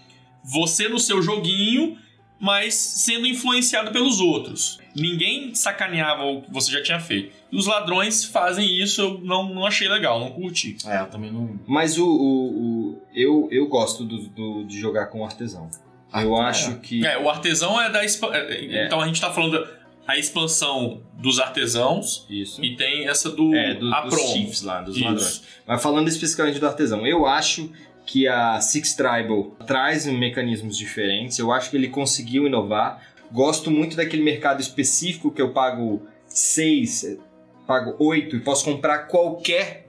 você 0.43 0.89
no 0.89 0.99
seu 0.99 1.21
joguinho, 1.21 1.97
mas 2.39 2.73
sendo 2.73 3.27
influenciado 3.27 3.91
pelos 3.91 4.19
outros. 4.19 4.79
Ninguém 4.95 5.53
sacaneava 5.55 6.23
o 6.23 6.41
que 6.41 6.51
você 6.51 6.71
já 6.71 6.81
tinha 6.81 6.99
feito. 6.99 7.31
E 7.51 7.55
os 7.55 7.67
ladrões 7.67 8.25
fazem 8.25 8.67
isso, 8.81 9.01
eu 9.01 9.19
não, 9.23 9.53
não 9.53 9.65
achei 9.65 9.87
legal, 9.87 10.19
não 10.19 10.31
curti. 10.31 10.75
É, 10.85 10.99
eu 11.01 11.05
também 11.07 11.31
não. 11.31 11.57
Mas 11.67 11.97
o, 11.97 12.05
o- 12.05 12.49
o- 12.91 13.01
eu, 13.13 13.47
eu 13.51 13.67
gosto 13.67 14.03
do, 14.03 14.17
do- 14.29 14.63
de 14.65 14.79
jogar 14.79 15.05
com 15.07 15.23
artesão. 15.23 15.69
eu 16.13 16.35
Ah, 16.35 16.47
acho 16.49 16.75
que. 16.79 17.05
É, 17.05 17.17
o 17.17 17.29
artesão 17.29 17.79
é 17.79 17.89
da. 17.89 18.03
é, 18.03 18.07
É. 18.07 18.85
Então 18.87 18.99
a 18.99 19.07
gente 19.07 19.21
tá 19.21 19.31
falando 19.31 19.51
da 19.59 19.82
a 20.07 20.17
expansão 20.17 21.01
dos 21.13 21.39
artesãos 21.39 22.25
Isso. 22.29 22.63
e 22.63 22.75
tem 22.75 23.07
essa 23.07 23.29
do. 23.29 23.53
É, 23.55 23.73
do, 23.73 23.89
dos 23.89 24.19
chiefs 24.31 24.61
lá, 24.61 24.81
dos 24.81 24.95
Isso. 24.95 25.05
ladrões. 25.05 25.43
Mas 25.65 25.81
falando 25.81 26.07
especificamente 26.07 26.59
do 26.59 26.67
artesão, 26.67 27.07
eu 27.07 27.25
acho 27.25 27.71
que 28.05 28.27
a 28.27 28.59
Six 28.59 28.95
Tribal 28.95 29.55
traz 29.65 30.05
mecanismos 30.05 30.77
diferentes. 30.77 31.39
Eu 31.39 31.51
acho 31.51 31.69
que 31.69 31.77
ele 31.77 31.87
conseguiu 31.87 32.45
inovar. 32.45 33.01
Gosto 33.31 33.71
muito 33.71 33.95
daquele 33.95 34.21
mercado 34.21 34.61
específico 34.61 35.31
que 35.31 35.41
eu 35.41 35.51
pago 35.53 36.05
6, 36.27 37.17
pago 37.65 37.95
8 37.97 38.35
e 38.35 38.39
posso 38.41 38.65
comprar 38.65 39.07
qualquer 39.07 39.82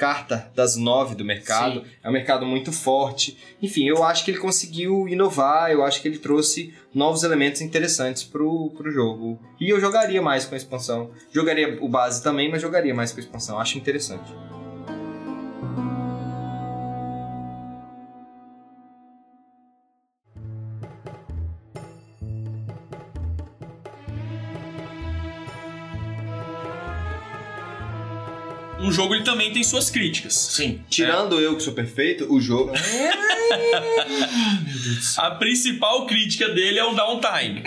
carta 0.00 0.50
das 0.56 0.76
nove 0.76 1.14
do 1.14 1.26
mercado. 1.26 1.84
É 2.02 2.08
um 2.08 2.12
mercado 2.12 2.46
muito 2.46 2.72
forte. 2.72 3.36
Enfim, 3.60 3.86
eu 3.86 4.02
acho 4.02 4.24
que 4.24 4.30
ele 4.30 4.38
conseguiu 4.38 5.06
inovar, 5.06 5.70
eu 5.70 5.84
acho 5.84 6.00
que 6.00 6.08
ele 6.08 6.18
trouxe 6.18 6.72
novos 6.94 7.22
elementos 7.22 7.60
interessantes 7.60 8.24
pro, 8.24 8.70
pro 8.70 8.90
jogo. 8.90 9.38
E 9.60 9.68
eu 9.68 9.78
jogaria 9.78 10.22
mais 10.22 10.46
com 10.46 10.54
a 10.54 10.56
expansão. 10.56 11.10
Jogaria 11.30 11.76
o 11.82 11.88
base 11.88 12.22
também, 12.22 12.50
mas 12.50 12.62
jogaria 12.62 12.94
mais 12.94 13.12
com 13.12 13.18
a 13.18 13.22
expansão. 13.22 13.60
Acho 13.60 13.76
interessante. 13.76 14.32
O 28.82 28.90
jogo 28.90 29.14
ele 29.14 29.24
também 29.24 29.52
tem 29.52 29.62
suas 29.62 29.90
críticas. 29.90 30.34
Sim. 30.34 30.82
Tirando 30.88 31.38
eu 31.38 31.56
que 31.56 31.62
sou 31.62 31.74
perfeito, 31.74 32.32
o 32.32 32.40
jogo. 32.40 32.72
A 35.18 35.32
principal 35.32 36.06
crítica 36.06 36.48
dele 36.48 36.78
é 36.78 36.84
o 36.84 36.94
downtime. 36.94 37.62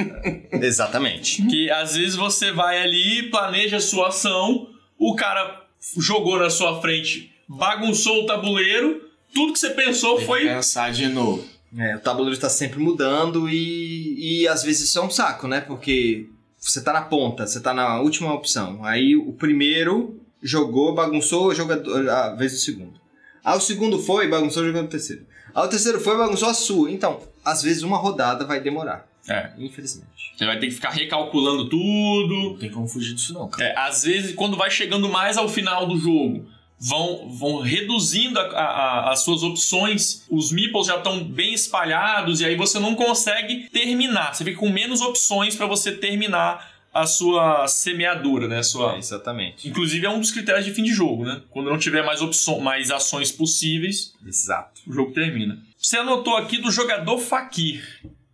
Exatamente. 0.52 1.46
que 1.48 1.70
às 1.70 1.96
vezes 1.96 2.16
você 2.16 2.52
vai 2.52 2.82
ali, 2.82 3.30
planeja 3.30 3.78
a 3.78 3.82
sua 3.82 4.08
ação, 4.10 4.70
o 4.98 5.16
cara 5.16 5.66
jogou 5.98 6.40
na 6.40 6.50
sua 6.50 6.82
frente, 6.82 7.32
bagunçou 7.48 8.24
o 8.24 8.26
tabuleiro, 8.26 9.02
tudo 9.34 9.54
que 9.54 9.60
você 9.60 9.70
pensou 9.72 10.20
foi. 10.22 10.46
pensar 10.46 10.92
de 10.92 11.08
novo. 11.08 11.46
É, 11.78 11.96
o 11.96 12.00
tabuleiro 12.00 12.36
está 12.36 12.50
sempre 12.50 12.80
mudando 12.80 13.50
e, 13.50 14.42
e 14.42 14.48
às 14.48 14.64
vezes 14.64 14.90
isso 14.90 15.00
é 15.00 15.02
um 15.02 15.10
saco, 15.10 15.48
né? 15.48 15.62
Porque 15.62 16.28
você 16.60 16.82
tá 16.82 16.94
na 16.94 17.02
ponta, 17.02 17.46
você 17.46 17.60
tá 17.60 17.74
na 17.74 18.00
última 18.00 18.34
opção. 18.34 18.86
Aí 18.86 19.16
o 19.16 19.34
primeiro 19.34 20.23
jogou, 20.44 20.94
bagunçou 20.94 21.48
o 21.48 21.56
jogador, 21.56 22.08
a 22.10 22.36
vez 22.36 22.52
do 22.52 22.58
segundo. 22.58 23.00
Aí 23.44 23.58
o 23.58 23.62
segundo 23.62 23.98
foi, 24.00 24.28
bagunçou 24.28 24.64
o 24.64 24.66
jogador 24.66 24.88
do 24.88 24.92
terceiro. 24.92 25.26
Aí 25.56 25.66
o 25.66 25.70
terceiro 25.70 26.00
foi, 26.00 26.18
bagunçou 26.18 26.48
a 26.50 26.54
sua. 26.54 26.92
Então, 26.92 27.20
às 27.44 27.62
vezes 27.64 27.84
uma 27.84 27.98
rodada 27.98 28.46
vai 28.46 28.60
demorar. 28.60 29.08
É, 29.28 29.52
Infelizmente. 29.58 30.34
você 30.38 30.46
vai 30.46 30.60
ter 30.60 30.68
que 30.68 30.74
ficar 30.74 30.90
recalculando 30.90 31.70
tudo. 31.70 32.36
Não 32.52 32.58
tem 32.58 32.70
como 32.70 32.88
fugir 32.88 33.14
disso, 33.16 33.34
não, 33.34 33.48
cara. 33.48 33.70
É, 33.70 33.78
às 33.80 34.04
vezes, 34.04 34.36
quando 34.36 34.58
vai 34.58 34.70
chegando 34.70 35.08
mais 35.10 35.38
ao 35.38 35.48
final 35.48 35.88
do 35.88 35.98
jogo, 35.98 36.46
vão, 36.80 37.30
vão 37.30 37.62
reduzindo 37.62 38.38
a- 38.38 38.44
a- 38.44 38.64
a- 39.08 39.12
as 39.14 39.20
suas 39.22 39.44
opções, 39.44 40.26
os 40.30 40.52
meeples 40.52 40.88
já 40.88 40.98
estão 40.98 41.24
bem 41.24 41.54
espalhados 41.54 42.42
e 42.42 42.46
aí 42.46 42.56
você 42.58 42.80
não 42.80 42.96
consegue 42.96 43.70
terminar. 43.70 44.34
Você 44.36 44.44
fica 44.44 44.60
com 44.60 44.70
menos 44.70 45.00
opções 45.00 45.56
para 45.56 45.68
você 45.68 45.94
terminar 45.94 46.73
a 46.94 47.08
sua 47.08 47.68
semeadura, 47.68 48.48
né? 48.48 48.60
A 48.60 48.64
sua... 48.64 48.94
É, 48.96 48.98
exatamente. 49.00 49.68
Inclusive 49.68 50.06
é 50.06 50.10
um 50.10 50.20
dos 50.20 50.30
critérios 50.32 50.64
de 50.64 50.72
fim 50.72 50.84
de 50.84 50.94
jogo, 50.94 51.26
né? 51.26 51.42
Quando 51.50 51.70
não 51.70 51.78
tiver 51.78 52.06
mais 52.06 52.22
opções, 52.22 52.62
mais 52.62 52.92
ações 52.92 53.32
possíveis, 53.32 54.14
Exato. 54.26 54.82
o 54.86 54.94
jogo 54.94 55.12
termina. 55.12 55.58
Você 55.78 55.98
anotou 55.98 56.38
aqui 56.38 56.60
do 56.60 56.70
jogador 56.72 57.18
Fakir. 57.18 57.84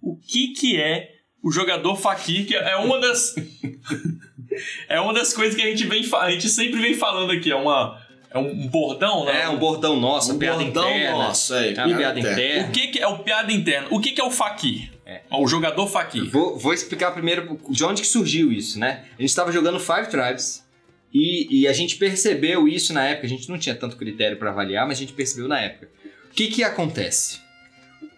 O 0.02 0.18
que 0.18 0.50
que 0.50 0.80
é 0.80 1.12
o 1.42 1.52
jogador 1.52 1.96
Fakir? 1.96 2.46
Que 2.46 2.56
é 2.56 2.76
uma 2.76 3.00
das 3.00 3.34
é 4.90 5.00
uma 5.00 5.14
das 5.14 5.34
coisas 5.34 5.56
que 5.56 5.62
a 5.62 5.66
gente 5.68 5.86
vem 5.86 6.04
a 6.14 6.32
gente 6.32 6.50
sempre 6.50 6.82
vem 6.82 6.94
falando 6.94 7.32
aqui, 7.32 7.52
é 7.52 7.56
uma 7.56 7.98
é 8.32 8.38
um 8.38 8.68
bordão, 8.68 9.26
né? 9.26 9.44
É 9.44 9.50
um 9.50 9.58
bordão 9.58 10.00
nosso, 10.00 10.34
Um 10.36 10.38
piada 10.38 10.64
bordão 10.64 10.90
interna. 10.90 11.12
nosso, 11.18 11.56
é, 11.56 11.70
É 11.70 11.74
piada 11.74 12.16
O 12.16 12.20
interna. 12.20 12.72
que 12.72 12.88
que 12.88 13.00
é 13.00 13.08
o 13.08 13.20
piada 13.20 13.52
interna? 13.52 13.88
O 13.90 14.00
que 14.00 14.12
que 14.12 14.22
é 14.22 14.24
o 14.24 14.30
Fakir? 14.30 14.92
É. 15.10 15.22
O 15.32 15.48
jogador 15.48 15.88
Fakir. 15.88 16.30
Vou, 16.30 16.56
vou 16.56 16.72
explicar 16.72 17.10
primeiro 17.12 17.60
de 17.68 17.84
onde 17.84 18.04
que 18.04 18.08
surgiu 18.08 18.52
isso, 18.52 18.78
né? 18.78 19.06
A 19.18 19.22
gente 19.22 19.32
estava 19.32 19.52
jogando 19.52 19.80
Five 19.80 20.08
Tribes 20.08 20.64
e, 21.12 21.62
e 21.62 21.68
a 21.68 21.74
gente 21.74 21.96
percebeu 21.96 22.68
isso 22.68 22.94
na 22.94 23.08
época. 23.08 23.26
A 23.26 23.30
gente 23.30 23.50
não 23.50 23.58
tinha 23.58 23.74
tanto 23.74 23.98
critério 23.98 24.38
para 24.38 24.52
avaliar, 24.52 24.88
mas 24.88 25.00
a 25.00 25.02
gente 25.02 25.14
percebeu 25.14 25.48
na 25.48 25.60
época. 25.60 25.90
O 26.32 26.36
que 26.36 26.48
que 26.50 26.64
acontece? 26.64 27.40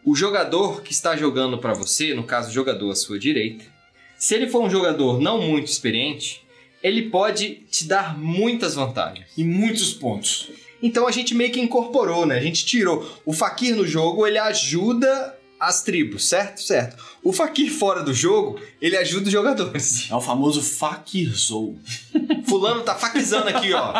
O 0.04 0.14
jogador 0.14 0.82
que 0.82 0.92
está 0.92 1.16
jogando 1.16 1.58
para 1.60 1.74
você, 1.74 2.14
no 2.14 2.26
caso 2.26 2.50
o 2.50 2.54
jogador 2.54 2.92
à 2.92 2.96
sua 2.96 3.18
direita, 3.18 3.64
se 4.18 4.36
ele 4.36 4.50
for 4.50 4.62
um 4.62 4.70
jogador 4.70 5.22
não 5.22 5.42
muito 5.42 5.68
experiente, 5.68 6.46
ele 6.84 7.04
pode 7.04 7.64
te 7.72 7.86
dar 7.86 8.18
muitas 8.18 8.76
vantagens. 8.76 9.28
E 9.38 9.46
muitos 9.46 9.94
pontos. 9.94 10.52
Então 10.84 11.08
a 11.08 11.12
gente 11.12 11.34
meio 11.34 11.54
que 11.54 11.62
incorporou, 11.62 12.26
né? 12.26 12.38
A 12.38 12.42
gente 12.42 12.66
tirou. 12.66 13.10
O 13.26 13.32
Fakir 13.32 13.78
no 13.78 13.88
jogo, 13.88 14.28
ele 14.28 14.38
ajuda 14.38 15.40
as 15.62 15.84
tribos, 15.84 16.26
certo? 16.28 16.62
Certo. 16.62 17.04
O 17.24 17.32
Fakir 17.32 17.72
fora 17.72 18.02
do 18.02 18.14
jogo, 18.14 18.60
ele 18.82 18.98
ajuda 18.98 19.26
os 19.28 19.32
jogadores. 19.32 20.10
É 20.10 20.16
o 20.16 20.22
famoso 20.22 20.62
Fakirzou. 20.62 21.78
Fulano 22.48 22.82
tá 22.82 22.96
faquizando 22.96 23.48
aqui, 23.50 23.72
ó. 23.74 23.94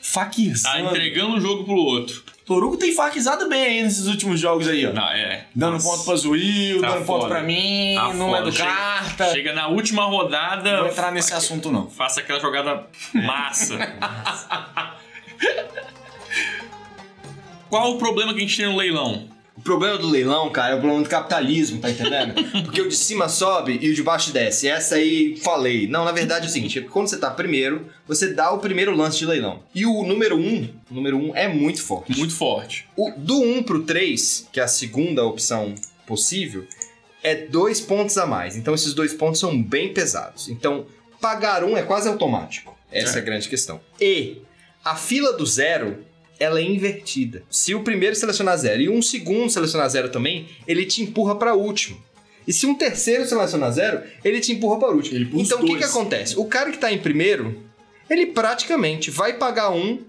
faquizando. 0.00 0.74
Tá 0.74 0.80
entregando 0.80 1.36
o 1.36 1.40
jogo 1.40 1.64
pro 1.64 1.74
outro. 1.74 2.22
Torugo 2.44 2.76
tem 2.76 2.92
faquizado 2.92 3.48
bem 3.48 3.62
aí 3.64 3.82
nesses 3.82 4.06
últimos 4.06 4.38
jogos 4.40 4.66
aí, 4.68 4.84
ó. 4.86 4.92
Não, 4.92 5.08
é. 5.08 5.46
Dando 5.54 5.74
Nossa. 5.74 5.88
ponto 5.90 6.04
pra 6.04 6.16
Zuil, 6.16 6.80
Tá 6.80 6.88
dando 6.90 7.04
ponto 7.06 7.20
foda. 7.22 7.34
pra 7.34 7.42
mim, 7.42 7.94
Tá 7.94 8.14
não 8.14 8.28
é 8.34 8.38
foda. 8.38 8.50
do 8.50 8.56
Chega- 8.56 8.70
carta. 8.70 9.30
Chega 9.32 9.52
na 9.52 9.68
última 9.68 10.04
rodada. 10.04 10.72
Não 10.72 10.80
vou 10.80 10.88
entrar 10.88 11.12
nesse 11.12 11.32
assunto, 11.32 11.70
não. 11.70 11.88
Faça 11.88 12.20
aquela 12.20 12.40
jogada 12.40 12.86
massa. 13.14 13.78
Qual 17.70 17.92
o 17.92 17.98
problema 17.98 18.32
que 18.34 18.38
a 18.38 18.42
gente 18.42 18.56
tem 18.56 18.66
no 18.66 18.76
leilão? 18.76 19.28
O 19.56 19.60
problema 19.60 19.98
do 19.98 20.08
leilão, 20.08 20.50
cara, 20.50 20.72
é 20.72 20.74
o 20.76 20.80
problema 20.80 21.02
do 21.02 21.08
capitalismo, 21.08 21.80
tá 21.80 21.90
entendendo? 21.90 22.34
Porque 22.64 22.80
o 22.80 22.88
de 22.88 22.96
cima 22.96 23.28
sobe 23.28 23.78
e 23.82 23.90
o 23.90 23.94
de 23.94 24.02
baixo 24.02 24.32
desce. 24.32 24.66
Essa 24.66 24.94
aí, 24.94 25.36
falei. 25.36 25.86
Não, 25.86 26.04
na 26.04 26.12
verdade 26.12 26.46
é 26.46 26.48
o 26.48 26.52
seguinte, 26.52 26.78
é 26.78 26.82
quando 26.82 27.08
você 27.08 27.18
tá 27.18 27.30
primeiro, 27.30 27.86
você 28.06 28.32
dá 28.32 28.50
o 28.50 28.58
primeiro 28.58 28.96
lance 28.96 29.18
de 29.18 29.26
leilão. 29.26 29.62
E 29.74 29.84
o 29.84 30.04
número 30.04 30.36
um, 30.36 30.68
o 30.90 30.94
número 30.94 31.18
um 31.18 31.36
é 31.36 31.48
muito 31.48 31.82
forte. 31.82 32.16
Muito 32.16 32.34
forte. 32.34 32.88
O, 32.96 33.10
do 33.16 33.42
1 33.42 33.62
pro 33.64 33.82
3, 33.82 34.48
que 34.50 34.58
é 34.58 34.62
a 34.62 34.68
segunda 34.68 35.22
opção 35.24 35.74
possível, 36.06 36.66
é 37.22 37.34
dois 37.34 37.80
pontos 37.80 38.16
a 38.16 38.26
mais. 38.26 38.56
Então 38.56 38.74
esses 38.74 38.94
dois 38.94 39.12
pontos 39.12 39.38
são 39.38 39.62
bem 39.62 39.92
pesados. 39.92 40.48
Então, 40.48 40.86
pagar 41.20 41.62
um 41.62 41.76
é 41.76 41.82
quase 41.82 42.08
automático. 42.08 42.76
Essa 42.90 43.18
é, 43.18 43.22
a 43.22 43.24
grande 43.24 43.48
questão. 43.48 43.80
E 44.00 44.38
a 44.84 44.96
fila 44.96 45.32
do 45.32 45.46
zero, 45.46 46.04
ela 46.42 46.58
é 46.58 46.62
invertida. 46.62 47.42
Se 47.48 47.74
o 47.74 47.82
primeiro 47.82 48.16
selecionar 48.16 48.56
zero 48.58 48.82
e 48.82 48.88
um 48.88 49.00
segundo 49.00 49.50
selecionar 49.50 49.88
zero 49.88 50.08
também, 50.08 50.48
ele 50.66 50.84
te 50.84 51.02
empurra 51.02 51.36
para 51.36 51.54
último. 51.54 52.02
E 52.46 52.52
se 52.52 52.66
um 52.66 52.74
terceiro 52.74 53.24
selecionar 53.24 53.70
zero, 53.72 54.02
ele 54.24 54.40
te 54.40 54.52
empurra 54.52 54.78
para 54.78 54.92
último. 54.92 55.40
Então 55.40 55.60
o 55.60 55.64
que, 55.64 55.76
que 55.76 55.84
acontece? 55.84 56.36
O 56.38 56.44
cara 56.44 56.72
que 56.72 56.78
tá 56.78 56.92
em 56.92 56.98
primeiro, 56.98 57.62
ele 58.10 58.26
praticamente 58.26 59.10
vai 59.10 59.34
pagar 59.34 59.70
um 59.70 60.00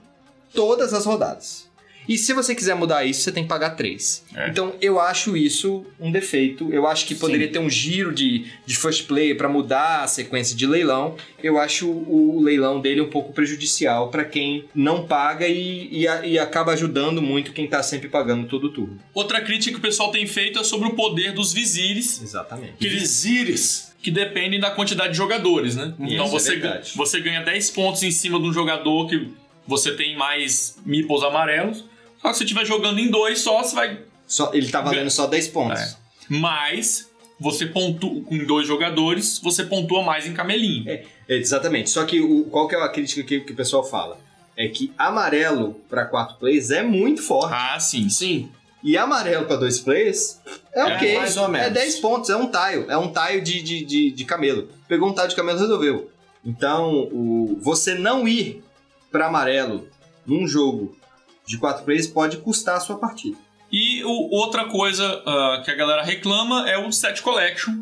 todas 0.53 0.93
as 0.93 1.05
rodadas. 1.05 1.69
E 2.07 2.17
se 2.17 2.33
você 2.33 2.53
quiser 2.53 2.75
mudar 2.75 3.05
isso, 3.05 3.21
você 3.21 3.31
tem 3.31 3.43
que 3.43 3.49
pagar 3.49 3.71
três. 3.71 4.23
É. 4.35 4.49
Então 4.49 4.73
eu 4.81 4.99
acho 4.99 5.37
isso 5.37 5.85
um 5.99 6.11
defeito. 6.11 6.71
Eu 6.73 6.85
acho 6.87 7.05
que 7.05 7.15
poderia 7.15 7.47
ter 7.47 7.59
um 7.59 7.69
giro 7.69 8.13
de, 8.13 8.45
de 8.65 8.75
first 8.77 9.05
play 9.07 9.33
para 9.35 9.47
mudar 9.47 10.03
a 10.03 10.07
sequência 10.07 10.55
de 10.55 10.65
leilão. 10.67 11.15
Eu 11.41 11.57
acho 11.57 11.89
o 11.89 12.41
leilão 12.41 12.79
dele 12.81 13.01
um 13.01 13.09
pouco 13.09 13.31
prejudicial 13.33 14.09
para 14.09 14.25
quem 14.25 14.65
não 14.75 15.05
paga 15.05 15.47
e, 15.47 15.87
e, 15.91 16.07
a- 16.07 16.25
e 16.25 16.37
acaba 16.39 16.73
ajudando 16.73 17.21
muito 17.21 17.53
quem 17.53 17.67
tá 17.67 17.81
sempre 17.83 18.07
pagando 18.09 18.47
todo 18.47 18.69
turno. 18.69 18.99
Outra 19.13 19.41
crítica 19.41 19.71
que 19.73 19.79
o 19.79 19.81
pessoal 19.81 20.11
tem 20.11 20.25
feito 20.27 20.59
é 20.59 20.63
sobre 20.63 20.87
o 20.87 20.93
poder 20.93 21.33
dos 21.33 21.53
vizires, 21.53 22.21
Exatamente. 22.21 22.73
que 22.79 22.85
eles 22.85 23.01
Visires. 23.01 23.93
que 24.01 24.11
dependem 24.11 24.59
da 24.59 24.71
quantidade 24.71 25.11
de 25.11 25.17
jogadores, 25.17 25.75
né? 25.75 25.93
então 25.99 26.25
é 26.25 26.29
você, 26.29 26.51
verdade. 26.57 26.91
você 26.95 27.19
ganha 27.21 27.41
10 27.41 27.69
pontos 27.71 28.03
em 28.03 28.11
cima 28.11 28.39
de 28.39 28.45
um 28.45 28.53
jogador 28.53 29.07
que 29.07 29.29
você 29.65 29.93
tem 29.95 30.15
mais 30.17 30.77
meeples 30.85 31.23
amarelos. 31.23 31.85
Só 32.23 32.29
que 32.29 32.33
se 32.35 32.37
você 32.39 32.43
estiver 32.45 32.65
jogando 32.65 32.99
em 32.99 33.11
dois 33.11 33.39
só, 33.39 33.61
você 33.61 33.75
vai. 33.75 33.99
Só, 34.25 34.51
ele 34.53 34.69
tá 34.71 34.81
valendo 34.81 35.11
só 35.11 35.27
10 35.27 35.49
pontos. 35.49 35.79
É. 35.79 35.95
Mas 36.29 37.11
você 37.39 37.65
pontua 37.65 38.21
com 38.23 38.37
dois 38.45 38.65
jogadores, 38.65 39.39
você 39.43 39.65
pontua 39.65 40.01
mais 40.01 40.25
em 40.25 40.33
camelinho. 40.33 40.89
É, 40.89 41.03
exatamente. 41.27 41.89
Só 41.89 42.05
que 42.05 42.21
o, 42.21 42.45
qual 42.45 42.67
que 42.67 42.75
é 42.75 42.81
a 42.81 42.87
crítica 42.87 43.21
que, 43.23 43.41
que 43.41 43.51
o 43.51 43.55
pessoal 43.55 43.83
fala? 43.83 44.17
É 44.57 44.67
que 44.69 44.93
amarelo 44.97 45.73
para 45.89 46.05
quatro 46.05 46.37
players 46.37 46.71
é 46.71 46.81
muito 46.81 47.21
forte. 47.21 47.53
Ah, 47.53 47.77
sim. 47.79 48.07
Sim. 48.07 48.49
E 48.81 48.97
amarelo 48.97 49.45
para 49.45 49.57
dois 49.57 49.79
players 49.79 50.39
é 50.73 50.79
É, 50.79 50.95
ok. 50.95 51.17
mais 51.17 51.37
ou 51.37 51.49
menos. 51.49 51.67
É 51.67 51.69
10 51.69 51.99
pontos, 51.99 52.29
é 52.29 52.35
um 52.37 52.49
tile. 52.49 52.85
É 52.87 52.97
um 52.97 53.11
tile 53.11 53.41
de, 53.41 53.61
de, 53.61 53.85
de, 53.85 54.11
de 54.11 54.25
camelo. 54.25 54.69
Pegou 54.87 55.09
um 55.09 55.13
tile 55.13 55.27
de 55.27 55.35
camelo 55.35 55.59
resolveu. 55.59 56.09
Então, 56.45 57.09
o, 57.11 57.57
você 57.61 57.95
não 57.95 58.27
ir 58.27 58.63
para 59.11 59.27
amarelo 59.27 59.87
num 60.25 60.47
jogo 60.47 60.97
de 61.45 61.57
quatro 61.57 61.83
players 61.83 62.07
pode 62.07 62.37
custar 62.37 62.77
a 62.77 62.79
sua 62.79 62.97
partida. 62.97 63.37
E 63.71 64.03
o- 64.03 64.29
outra 64.35 64.65
coisa 64.65 65.21
ah, 65.25 65.61
que 65.65 65.71
a 65.71 65.75
galera 65.75 66.03
reclama 66.03 66.69
é 66.69 66.77
o 66.77 66.91
set 66.91 67.21
collection, 67.21 67.73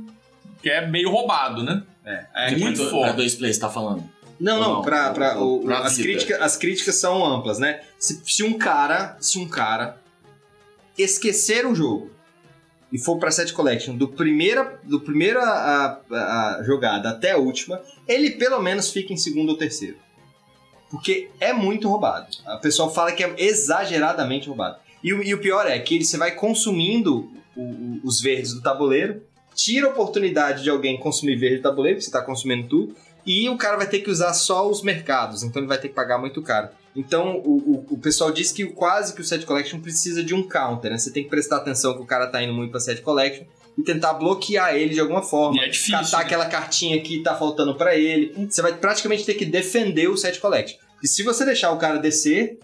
que 0.62 0.70
é 0.70 0.88
meio 0.88 1.10
roubado, 1.10 1.64
né? 1.64 1.84
É, 2.34 2.56
muito 2.56 2.82
Pra 2.82 2.90
forte. 2.90 3.16
dois 3.16 3.36
plays, 3.36 3.58
tá 3.58 3.70
falando? 3.70 4.04
Não, 4.40 4.60
não, 4.60 4.74
Não, 4.76 4.82
pra, 4.82 5.12
pra, 5.12 5.38
o- 5.40 5.60
pra 5.64 5.80
as, 5.80 5.98
vida. 5.98 6.10
críticas, 6.10 6.42
as 6.42 6.58
críticas 6.58 6.96
são 6.96 7.24
amplas, 7.24 7.60
né? 7.60 7.82
Se, 8.00 8.20
se 8.26 8.42
um 8.44 8.58
cara, 8.58 9.16
se 9.20 9.38
um 9.38 9.48
cara 9.48 9.98
esquecer 10.98 11.66
o 11.66 11.76
jogo 11.76 12.10
e 12.92 12.98
for 13.00 13.18
pra 13.18 13.32
set 13.32 13.54
collection 13.54 13.96
do 13.96 14.08
primeira, 14.08 14.80
do 14.84 15.00
primeira 15.00 15.42
a, 15.44 16.00
a 16.12 16.64
jogada 16.64 17.10
até 17.10 17.32
a 17.32 17.38
última, 17.38 17.82
ele 18.08 18.32
pelo 18.32 18.60
menos 18.62 18.92
fica 18.92 19.14
em 19.14 19.18
segundo 19.18 19.50
ou 19.50 19.58
terceiro. 19.58 19.98
Porque 20.92 21.30
é 21.40 21.54
muito 21.54 21.88
roubado. 21.88 22.28
A 22.46 22.58
pessoa 22.58 22.90
fala 22.92 23.12
que 23.14 23.24
é 23.24 23.34
exageradamente 23.38 24.48
roubado. 24.48 24.76
E, 25.04 25.14
o- 25.14 25.24
e 25.24 25.34
o 25.34 25.40
pior 25.40 25.66
é 25.66 25.80
que 25.80 26.04
você 26.04 26.18
vai 26.18 26.32
consumindo 26.36 27.32
o- 27.56 27.62
o- 27.62 28.00
os 28.04 28.22
verdes 28.22 28.54
do 28.54 28.62
tabuleiro, 28.62 29.22
tira 29.56 29.88
a 29.88 29.90
oportunidade 29.90 30.64
de 30.64 30.70
alguém 30.70 31.00
consumir 31.00 31.36
verde 31.38 31.58
do 31.58 31.64
tabuleiro, 31.64 31.98
porque 31.98 32.04
você 32.04 32.10
está 32.18 32.22
consumindo 32.22 32.68
tudo, 32.68 32.96
e 33.26 33.48
o 33.50 33.58
cara 33.58 33.78
vai 33.78 33.88
ter 33.88 34.00
que 34.00 34.10
usar 34.10 34.34
só 34.34 34.70
os 34.70 34.82
mercados, 34.82 35.44
então 35.44 35.60
ele 35.62 35.68
vai 35.68 35.78
ter 35.78 35.90
que 35.90 35.94
pagar 35.96 36.18
muito 36.18 36.42
caro. 36.42 36.70
Então 36.96 37.38
o, 37.38 37.86
o, 37.90 37.94
o 37.94 37.98
pessoal 37.98 38.32
diz 38.32 38.52
que 38.52 38.66
quase 38.66 39.14
que 39.16 39.22
o 39.22 39.24
set 39.24 39.46
collection 39.46 39.80
precisa 39.80 40.24
de 40.24 40.34
um 40.36 40.48
counter, 40.48 40.92
né? 40.92 40.98
Você 40.98 41.12
tem 41.12 41.24
que 41.24 41.30
prestar 41.30 41.58
atenção 41.58 41.94
que 41.96 42.02
o 42.02 42.06
cara 42.06 42.28
tá 42.28 42.42
indo 42.44 42.54
muito 42.54 42.72
pra 42.72 42.80
set 42.80 43.02
collection 43.02 43.46
e 43.78 43.84
tentar 43.84 44.14
bloquear 44.14 44.76
ele 44.76 44.94
de 44.94 45.00
alguma 45.00 45.22
forma. 45.22 45.58
E 45.62 45.66
é 45.66 45.70
difícil, 45.70 45.94
Catar 46.00 46.18
né? 46.20 46.24
aquela 46.24 46.46
cartinha 46.48 47.02
que 47.02 47.20
tá 47.24 47.36
faltando 47.36 47.76
pra 47.76 47.96
ele. 47.96 48.48
Você 48.50 48.62
vai 48.62 48.74
praticamente 48.74 49.26
ter 49.26 49.34
que 49.36 49.46
defender 49.46 50.08
o 50.10 50.18
set 50.18 50.40
collection. 50.40 50.78
E 51.04 51.08
se 51.08 51.24
você 51.24 51.46
deixar 51.46 51.72
o 51.72 51.78
cara 51.78 51.98
descer, 51.98 52.60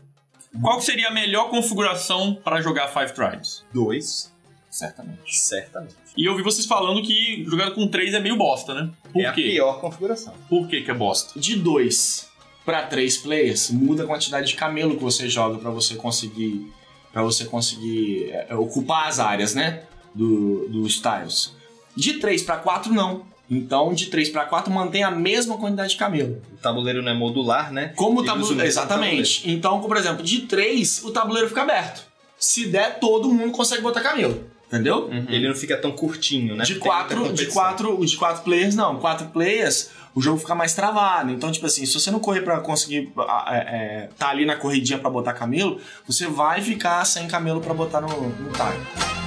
Qual 0.61 0.79
seria 0.81 1.07
a 1.09 1.11
melhor 1.13 1.49
configuração 1.49 2.35
para 2.43 2.61
jogar 2.61 2.87
Five 2.87 3.13
Tribes? 3.13 3.63
dois, 3.73 4.31
Certamente. 4.69 5.19
certamente. 5.35 5.95
E 6.15 6.25
eu 6.25 6.35
vi 6.35 6.43
vocês 6.43 6.65
falando 6.65 7.01
que 7.01 7.43
jogar 7.45 7.71
com 7.71 7.87
três 7.87 8.13
é 8.13 8.19
meio 8.19 8.35
bosta, 8.37 8.73
né? 8.73 8.89
Por 9.11 9.21
é 9.23 9.25
a 9.25 9.33
quê? 9.33 9.43
pior 9.43 9.79
configuração. 9.79 10.33
Por 10.49 10.67
que 10.67 10.81
que 10.81 10.91
é 10.91 10.93
bosta? 10.93 11.39
De 11.39 11.55
dois 11.55 12.27
pra 12.65 12.83
três 12.83 13.17
players, 13.17 13.69
muda 13.71 14.03
a 14.03 14.05
quantidade 14.07 14.47
de 14.47 14.55
camelo 14.55 14.95
que 14.97 15.03
você 15.03 15.27
joga 15.29 15.57
pra 15.57 15.69
você 15.71 15.95
conseguir 15.95 16.71
para 17.13 17.23
você 17.23 17.45
conseguir 17.45 18.29
é, 18.31 18.53
ocupar 18.55 19.07
as 19.07 19.19
áreas, 19.19 19.55
né? 19.55 19.83
Do, 20.17 20.67
dos 20.69 20.99
tiles. 20.99 21.53
De 21.95 22.13
3 22.13 22.43
pra 22.43 22.57
4, 22.57 22.93
não. 22.93 23.25
Então, 23.49 23.93
de 23.93 24.07
3 24.07 24.29
pra 24.29 24.45
4, 24.45 24.71
mantém 24.71 25.03
a 25.03 25.11
mesma 25.11 25.57
quantidade 25.57 25.91
de 25.91 25.97
camelo. 25.97 26.41
O 26.53 26.57
tabuleiro 26.57 27.01
não 27.01 27.11
é 27.11 27.15
modular, 27.15 27.71
né? 27.71 27.93
Como 27.95 28.21
o 28.21 28.25
tabuleiro. 28.25 28.65
Exatamente. 28.65 29.49
Então, 29.49 29.79
por 29.81 29.95
exemplo, 29.95 30.23
de 30.23 30.41
3, 30.41 31.03
o 31.05 31.11
tabuleiro 31.11 31.47
fica 31.47 31.61
aberto. 31.61 32.05
Se 32.37 32.67
der, 32.67 32.99
todo 32.99 33.31
mundo 33.33 33.51
consegue 33.51 33.81
botar 33.81 34.01
camelo. 34.01 34.43
Entendeu? 34.67 35.09
Ele 35.29 35.47
não 35.47 35.55
fica 35.55 35.77
tão 35.77 35.93
curtinho, 35.93 36.53
né? 36.55 36.65
De 36.65 36.75
quatro, 36.75 37.31
de 37.31 37.45
quatro, 37.47 38.05
de 38.05 38.17
quatro 38.17 38.43
players, 38.43 38.75
não. 38.75 38.97
Quatro 38.99 39.27
players, 39.27 39.91
o 40.13 40.21
jogo 40.21 40.39
fica 40.39 40.53
mais 40.53 40.73
travado. 40.73 41.31
Então, 41.31 41.49
tipo 41.51 41.65
assim, 41.65 41.85
se 41.85 41.93
você 41.93 42.11
não 42.11 42.19
correr 42.19 42.41
pra 42.41 42.59
conseguir 42.59 43.09
é, 43.47 43.55
é, 43.55 44.09
tá 44.17 44.27
ali 44.27 44.45
na 44.45 44.57
corridinha 44.57 44.99
pra 44.99 45.09
botar 45.09 45.31
camelo, 45.31 45.79
você 46.05 46.27
vai 46.27 46.61
ficar 46.61 47.05
sem 47.05 47.29
camelo 47.29 47.61
pra 47.61 47.73
botar 47.73 48.01
no, 48.01 48.09
no 48.09 48.51
time. 48.51 49.26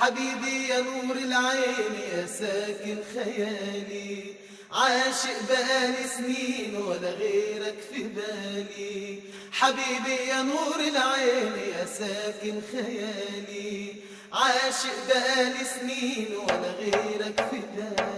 حبيبي 0.00 0.68
يا 0.68 0.80
نور 0.80 1.16
العين 1.16 1.94
يا 2.14 2.26
ساكن 2.26 2.96
خيالي 3.14 4.24
عاشق 4.72 5.38
بقالي 5.48 6.08
سنين 6.16 6.76
ولا 6.76 7.10
غيرك 7.10 7.76
في 7.92 8.02
بالي 8.02 9.20
حبيبي 9.52 10.28
يا 10.28 10.42
نور 10.42 10.80
العين 10.80 11.52
يا 11.78 11.86
ساكن 11.86 12.60
خيالي 12.72 13.94
عاشق 14.32 14.96
بقالي 15.08 15.64
سنين 15.80 16.26
ولا 16.36 16.70
غيرك 16.80 17.46
في 17.50 17.60
بالي 17.76 18.16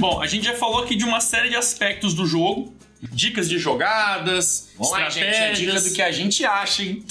Bom, 0.00 0.18
a 0.18 0.26
gente 0.26 0.46
já 0.46 0.54
falou 0.56 0.82
aqui 0.82 0.96
de 0.96 1.04
uma 1.04 1.20
série 1.20 1.50
de 1.50 1.56
aspectos 1.56 2.14
do 2.14 2.26
jogo. 2.26 2.74
Dicas 3.02 3.46
de 3.50 3.58
jogadas, 3.58 4.70
Vamos 4.78 4.92
lá, 4.92 5.10
gente, 5.10 5.24
é 5.24 5.28
a 5.28 5.52
estratégias. 5.52 5.58
dica 5.58 5.80
do 5.90 5.94
que 5.96 6.02
a 6.02 6.10
gente 6.10 6.44
acha, 6.46 6.82
hein? 6.82 7.04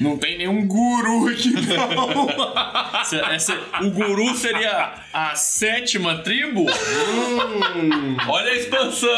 não 0.00 0.16
tem 0.16 0.38
nenhum 0.38 0.66
guru 0.66 1.28
aqui, 1.28 1.50
não. 1.52 2.30
Essa- 3.00 3.16
essa- 3.32 3.58
o 3.82 3.90
guru 3.90 4.34
seria 4.36 4.94
a 5.12 5.34
sétima 5.34 6.18
tribo? 6.22 6.62
Hum. 6.62 8.16
Olha 8.28 8.52
a 8.52 8.56
expansão! 8.56 9.10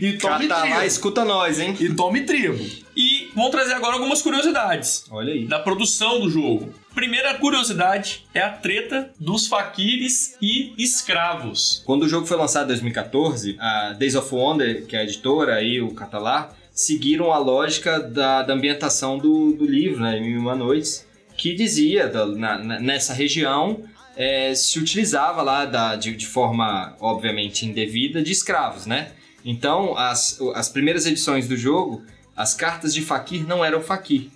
e 0.00 0.12
tome 0.14 0.48
Catar 0.48 0.62
lá, 0.64 0.70
tribo. 0.76 0.82
escuta 0.86 1.24
nós, 1.24 1.58
hein? 1.60 1.76
E 1.78 1.94
tome 1.94 2.22
tribo. 2.22 2.64
E 2.96 3.30
vamos 3.34 3.50
trazer 3.50 3.74
agora 3.74 3.94
algumas 3.94 4.22
curiosidades 4.22 5.04
Olha 5.10 5.32
aí. 5.32 5.46
da 5.46 5.58
produção 5.58 6.20
do 6.20 6.30
jogo. 6.30 6.74
Primeira 6.94 7.34
curiosidade 7.34 8.24
é 8.32 8.40
a 8.40 8.48
treta 8.50 9.10
dos 9.20 9.46
faquires 9.46 10.36
e 10.40 10.72
escravos. 10.78 11.82
Quando 11.84 12.04
o 12.04 12.08
jogo 12.08 12.26
foi 12.26 12.36
lançado 12.38 12.64
em 12.64 12.68
2014, 12.68 13.56
a 13.60 13.92
Days 13.98 14.14
of 14.14 14.34
Wonder, 14.34 14.86
que 14.86 14.96
é 14.96 15.00
a 15.00 15.04
editora 15.04 15.62
e 15.62 15.80
o 15.80 15.90
Catalar, 15.94 16.54
seguiram 16.76 17.32
a 17.32 17.38
lógica 17.38 17.98
da, 17.98 18.42
da 18.42 18.52
ambientação 18.54 19.18
do, 19.18 19.52
do 19.52 19.64
livro, 19.64 20.00
né, 20.02 20.20
Mil 20.20 20.32
e 20.32 20.38
Uma 20.38 20.54
Noites, 20.54 21.04
que 21.36 21.54
dizia 21.54 22.06
da- 22.06 22.26
na- 22.26 22.58
nessa 22.80 23.12
região 23.12 23.80
é, 24.16 24.54
se 24.54 24.78
utilizava 24.78 25.42
lá 25.42 25.64
da- 25.64 25.96
de, 25.96 26.14
de 26.14 26.26
forma 26.26 26.94
obviamente 27.00 27.66
indevida 27.66 28.22
de 28.22 28.30
escravos, 28.32 28.86
né? 28.86 29.12
Então 29.44 29.96
as, 29.96 30.38
as 30.54 30.68
primeiras 30.68 31.04
edições 31.06 31.48
do 31.48 31.56
jogo, 31.56 32.02
as 32.36 32.54
cartas 32.54 32.94
de 32.94 33.02
faquir 33.02 33.46
não 33.46 33.64
eram 33.64 33.82
faquir, 33.82 34.28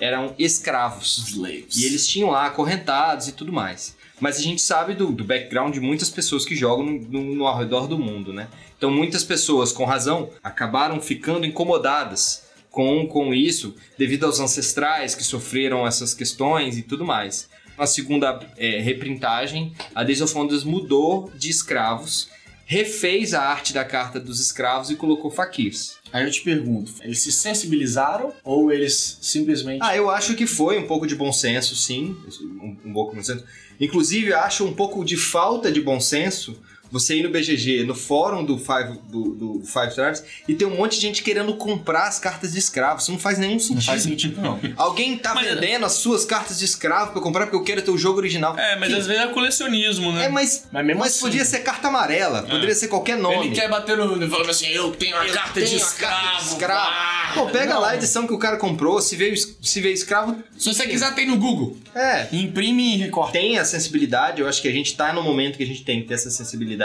eram 0.00 0.34
escravos. 0.38 1.18
Slaves. 1.28 1.76
E 1.76 1.84
eles 1.86 2.06
tinham 2.06 2.30
lá 2.30 2.46
acorrentados 2.46 3.28
e 3.28 3.32
tudo 3.32 3.52
mais. 3.52 3.94
Mas 4.18 4.38
a 4.38 4.42
gente 4.42 4.62
sabe 4.62 4.94
do, 4.94 5.12
do 5.12 5.22
background 5.24 5.74
de 5.74 5.80
muitas 5.80 6.08
pessoas 6.08 6.44
que 6.46 6.56
jogam 6.56 6.84
no, 6.86 6.98
no, 7.00 7.34
no 7.34 7.46
ao 7.46 7.58
redor 7.58 7.86
do 7.86 7.98
mundo, 7.98 8.32
né? 8.32 8.48
Então 8.76 8.90
muitas 8.90 9.24
pessoas, 9.24 9.72
com 9.72 9.84
razão, 9.84 10.30
acabaram 10.42 11.00
ficando 11.00 11.46
incomodadas 11.46 12.44
com, 12.70 13.06
com 13.06 13.32
isso, 13.32 13.74
devido 13.96 14.24
aos 14.24 14.38
ancestrais 14.38 15.14
que 15.14 15.24
sofreram 15.24 15.86
essas 15.86 16.12
questões 16.12 16.76
e 16.76 16.82
tudo 16.82 17.04
mais. 17.04 17.48
Na 17.78 17.86
segunda 17.86 18.38
é, 18.56 18.80
reprintagem, 18.80 19.72
a 19.94 20.02
Days 20.02 20.20
of 20.20 20.34
Wonders 20.34 20.64
mudou 20.64 21.30
de 21.34 21.50
escravos, 21.50 22.28
refez 22.66 23.32
a 23.32 23.42
arte 23.42 23.72
da 23.72 23.84
carta 23.84 24.18
dos 24.18 24.40
escravos 24.40 24.90
e 24.90 24.96
colocou 24.96 25.30
faquirs. 25.30 25.96
Aí 26.12 26.24
eu 26.24 26.30
te 26.30 26.42
pergunto, 26.42 26.92
eles 27.02 27.20
se 27.20 27.32
sensibilizaram 27.32 28.32
ou 28.42 28.72
eles 28.72 29.18
simplesmente. 29.22 29.80
Ah, 29.82 29.96
eu 29.96 30.10
acho 30.10 30.34
que 30.34 30.46
foi 30.46 30.78
um 30.78 30.86
pouco 30.86 31.06
de 31.06 31.14
bom 31.14 31.32
senso, 31.32 31.76
sim. 31.76 32.16
Um, 32.60 32.76
um 32.84 32.92
pouco 32.92 33.12
de 33.12 33.18
bom 33.18 33.24
senso. 33.24 33.44
Inclusive, 33.80 34.30
eu 34.30 34.38
acho 34.38 34.64
um 34.64 34.72
pouco 34.74 35.04
de 35.04 35.16
falta 35.16 35.70
de 35.70 35.80
bom 35.80 36.00
senso 36.00 36.60
você 36.90 37.16
ir 37.16 37.22
no 37.22 37.30
BGG, 37.30 37.84
no 37.84 37.94
fórum 37.94 38.44
do 38.44 38.58
Five, 38.58 38.98
do, 39.08 39.34
do 39.34 39.62
Five 39.66 39.94
Tribes, 39.94 40.22
e 40.48 40.54
ter 40.54 40.64
um 40.64 40.76
monte 40.76 40.96
de 40.96 41.02
gente 41.02 41.22
querendo 41.22 41.54
comprar 41.56 42.06
as 42.08 42.18
cartas 42.18 42.52
de 42.52 42.58
escravos. 42.58 43.02
Isso 43.02 43.12
não 43.12 43.18
faz 43.18 43.38
nenhum 43.38 43.58
sentido. 43.58 43.76
não 43.76 43.82
faz 43.82 44.02
sentido, 44.02 44.40
não. 44.40 44.60
Alguém 44.76 45.16
tá 45.18 45.34
Mas- 45.34 45.46
vendendo 45.48 45.84
as 45.86 45.92
suas 45.92 46.24
cartas 46.24 46.58
de 46.58 46.64
escravo 46.64 47.10
pra 47.10 47.18
eu 47.18 47.22
comprar 47.22 47.46
porque 47.46 47.56
eu 47.56 47.64
quero 47.64 47.82
ter 47.82 47.90
o 47.90 47.98
jogo 47.98 48.18
original. 48.18 48.56
É, 48.58 48.76
mas 48.76 48.88
Que- 48.90 48.94
às 48.98 49.06
vezes 49.06 49.22
é 49.22 49.26
colecionismo, 49.28 50.12
né? 50.12 50.24
É, 50.26 50.28
mas, 50.28 50.66
Mas 50.72 50.86
mesmo 50.86 51.00
mas 51.00 51.12
assim- 51.12 51.20
podia 51.20 51.44
ser 51.44 51.60
carta 51.60 51.88
amarela, 51.88 52.42
poderia 52.42 52.74
ser 52.74 52.88
qualquer 52.88 53.16
nome. 53.16 53.46
Ele 53.46 53.54
quer 53.54 53.68
bater 53.68 53.96
no. 53.96 54.14
Ele 54.16 54.28
falando 54.30 54.50
assim: 54.50 54.66
eu 54.68 54.90
tenho 54.92 55.16
a 55.16 55.26
Eu 55.26 55.34
carta 55.34 55.60
de 55.60 55.66
tenho 55.66 55.78
a 55.82 55.84
escravo. 55.86 56.14
carta 56.22 56.38
de 56.44 56.48
escravo. 56.50 56.90
Ah, 56.90 57.30
Pô, 57.34 57.46
pega 57.46 57.74
não. 57.74 57.80
lá 57.80 57.90
a 57.90 57.96
edição 57.96 58.26
que 58.26 58.32
o 58.32 58.38
cara 58.38 58.56
comprou, 58.56 59.00
se 59.00 59.16
veio, 59.16 59.34
se 59.36 59.80
veio 59.80 59.92
escravo. 59.94 60.36
Se 60.56 60.72
você 60.72 60.86
quiser, 60.86 61.14
tem 61.14 61.26
no 61.26 61.36
Google. 61.36 61.76
É, 61.94 62.28
Imprime 62.32 62.94
e 62.94 62.96
recorta. 62.98 63.32
tem 63.32 63.58
a 63.58 63.64
sensibilidade, 63.64 64.40
eu 64.40 64.48
acho 64.48 64.60
que 64.62 64.68
a 64.68 64.72
gente 64.72 64.94
tá 64.96 65.12
no 65.12 65.22
momento 65.22 65.56
que 65.56 65.62
a 65.62 65.66
gente 65.66 65.82
tem 65.84 66.00
que 66.02 66.08
ter 66.08 66.14
essa 66.14 66.30
sensibilidade. 66.30 66.75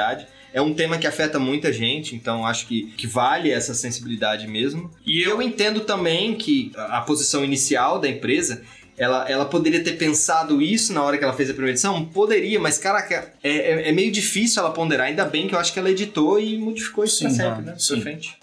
É 0.54 0.62
um 0.62 0.74
tema 0.74 0.98
que 0.98 1.08
afeta 1.08 1.40
muita 1.40 1.72
gente, 1.72 2.14
então 2.16 2.46
acho 2.46 2.68
que, 2.68 2.88
que 2.98 3.08
vale 3.08 3.50
essa 3.52 3.74
sensibilidade 3.74 4.48
mesmo. 4.48 4.92
E 5.06 5.22
eu 5.22 5.42
entendo 5.42 5.80
também 5.82 6.36
que 6.36 6.72
a 6.76 6.98
a 6.98 7.02
posição 7.02 7.44
inicial 7.46 8.00
da 8.00 8.10
empresa, 8.10 8.62
ela, 8.98 9.30
ela 9.30 9.46
poderia 9.46 9.82
ter 9.82 9.94
pensado 9.94 10.62
isso 10.62 10.92
na 10.92 11.02
hora 11.02 11.18
que 11.18 11.24
ela 11.24 11.34
fez 11.34 11.50
a 11.50 11.54
primeira 11.54 11.72
edição? 11.72 12.04
Poderia, 12.06 12.60
mas 12.60 12.78
caraca, 12.78 13.34
é, 13.42 13.50
é, 13.50 13.90
é 13.90 13.92
meio 13.94 14.12
difícil 14.12 14.62
ela 14.62 14.72
ponderar. 14.74 15.08
Ainda 15.08 15.24
bem 15.24 15.48
que 15.48 15.56
eu 15.56 15.60
acho 15.60 15.72
que 15.72 15.80
ela 15.80 15.90
editou 15.90 16.38
e 16.40 16.58
modificou 16.58 17.06
isso 17.06 17.20
pra 17.22 17.30
Sim, 17.30 17.36
sempre, 17.38 17.64
tá. 17.64 17.72
né? 17.72 17.76
Sim. 17.80 17.94
Pra 17.96 18.02
frente. 18.04 18.34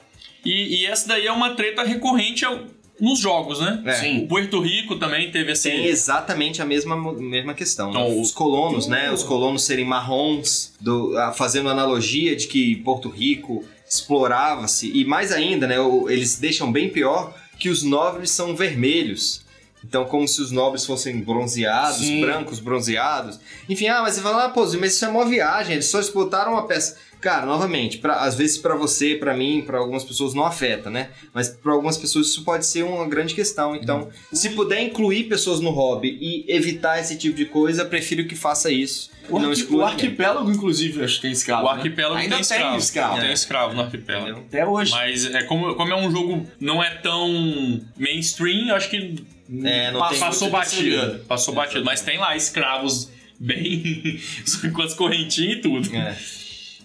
E, 0.45 0.81
e 0.83 0.87
essa 0.87 1.09
daí 1.09 1.27
é 1.27 1.33
uma 1.33 1.55
treta 1.55 1.83
recorrente 1.83 2.43
ao- 2.45 2.65
nos 3.01 3.19
jogos, 3.21 3.61
né? 3.61 3.83
É. 3.87 3.93
Sim. 3.95 4.25
O 4.25 4.29
Puerto 4.29 4.61
Rico 4.61 4.97
também 4.97 5.31
teve 5.31 5.53
esse. 5.53 5.71
Tem 5.71 5.87
exatamente 5.87 6.61
a 6.61 6.65
mesma, 6.65 6.97
mesma 7.15 7.55
questão. 7.55 7.93
né? 7.93 8.01
Então, 8.01 8.21
Os 8.21 8.31
colonos, 8.33 8.87
né? 8.87 9.11
Os 9.13 9.23
colonos 9.23 9.63
serem 9.65 9.85
marrons, 9.85 10.73
do- 10.81 11.15
fazendo 11.35 11.69
analogia 11.69 12.35
de 12.35 12.47
que 12.47 12.77
Porto 12.77 13.09
Rico 13.09 13.65
explorava-se. 14.09 14.91
E 14.93 15.05
mais 15.05 15.33
ainda, 15.33 15.67
né? 15.67 15.77
Eles 16.09 16.39
deixam 16.39 16.71
bem 16.73 16.89
pior 16.89 17.35
que 17.59 17.69
os 17.69 17.83
nobres 17.83 18.31
são 18.31 18.55
vermelhos. 18.57 19.43
Então, 19.85 20.05
como 20.07 20.27
se 20.27 20.41
os 20.41 20.51
nobres 20.51 20.85
fossem 20.85 21.21
bronzeados, 21.21 21.99
Sim. 21.99 22.21
brancos 22.21 22.59
bronzeados. 22.59 23.39
Enfim, 23.69 23.87
ah, 23.87 24.03
mas 24.03 24.15
você 24.15 24.21
fala, 24.23 24.47
ah, 24.47 24.49
pô, 24.49 24.63
mas 24.79 24.95
isso 24.95 25.05
é 25.05 25.09
uma 25.09 25.25
viagem, 25.25 25.75
eles 25.75 25.87
só 25.87 26.01
explotaram 26.01 26.53
uma 26.53 26.67
peça. 26.67 26.97
Cara, 27.21 27.45
novamente, 27.47 27.99
pra, 27.99 28.21
às 28.21 28.37
vezes 28.37 28.59
pra 28.59 28.77
você, 28.77 29.17
pra 29.17 29.37
mim, 29.37 29.63
pra 29.67 29.79
algumas 29.79 30.05
pessoas 30.05 30.35
não 30.35 30.45
afeta, 30.45 30.89
né? 30.89 31.11
Mas 31.35 31.49
pra 31.49 31.73
algumas 31.73 31.97
pessoas 31.97 32.29
isso 32.29 32.45
pode 32.45 32.65
ser 32.65 32.85
uma 32.85 33.07
grande 33.09 33.35
questão. 33.35 33.75
Então, 33.75 34.09
se 34.33 34.51
puder 34.51 34.81
incluir 34.83 35.25
pessoas 35.25 35.59
no 35.61 35.71
hobby 35.71 36.17
e 36.21 36.45
evitar 36.49 37.01
esse 37.01 37.17
tipo 37.19 37.37
de 37.37 37.45
coisa, 37.47 37.85
prefiro 37.85 38.25
que 38.27 38.37
faça 38.37 38.71
isso. 38.71 39.11
O, 39.29 39.37
e 39.39 39.43
não 39.43 39.49
arqui- 39.51 39.61
exclua 39.63 39.85
o 39.85 39.89
ninguém. 39.91 40.07
arquipélago, 40.07 40.51
inclusive, 40.51 41.03
acho 41.05 41.17
que 41.17 41.23
tem 41.23 41.33
escravo. 41.33 41.63
O 41.65 41.71
né? 41.71 41.73
arquipélago 41.77 42.15
Ainda 42.17 42.37
tem 42.37 42.45
tem 42.45 42.57
escravo. 42.57 42.79
escravo. 42.79 43.21
Tem 43.21 43.33
escravo 43.33 43.75
no 43.75 43.81
arquipélago. 43.83 44.27
Entendeu? 44.29 44.45
Até 44.47 44.67
hoje. 44.67 44.91
Mas 44.93 45.27
é 45.27 45.43
como, 45.43 45.75
como 45.75 45.93
é 45.93 45.97
um 45.97 46.11
jogo 46.11 46.47
não 46.61 46.83
é 46.83 46.91
tão 46.97 47.81
mainstream, 47.99 48.69
eu 48.69 48.77
acho 48.77 48.89
que 48.89 49.17
É, 49.65 49.91
não 49.91 50.01
passou, 50.01 50.11
tem 50.11 50.21
passou 50.21 50.51
batido. 50.51 51.19
Passou 51.27 51.55
batido. 51.55 51.85
Mas 51.85 52.01
tem 52.01 52.17
lá 52.17 52.37
escravos 52.37 53.11
bem. 53.41 54.21
com 54.73 54.83
as 54.83 54.95
correntinhas 54.95 55.59
e 55.59 55.61
tudo. 55.63 55.95
É. 55.97 56.17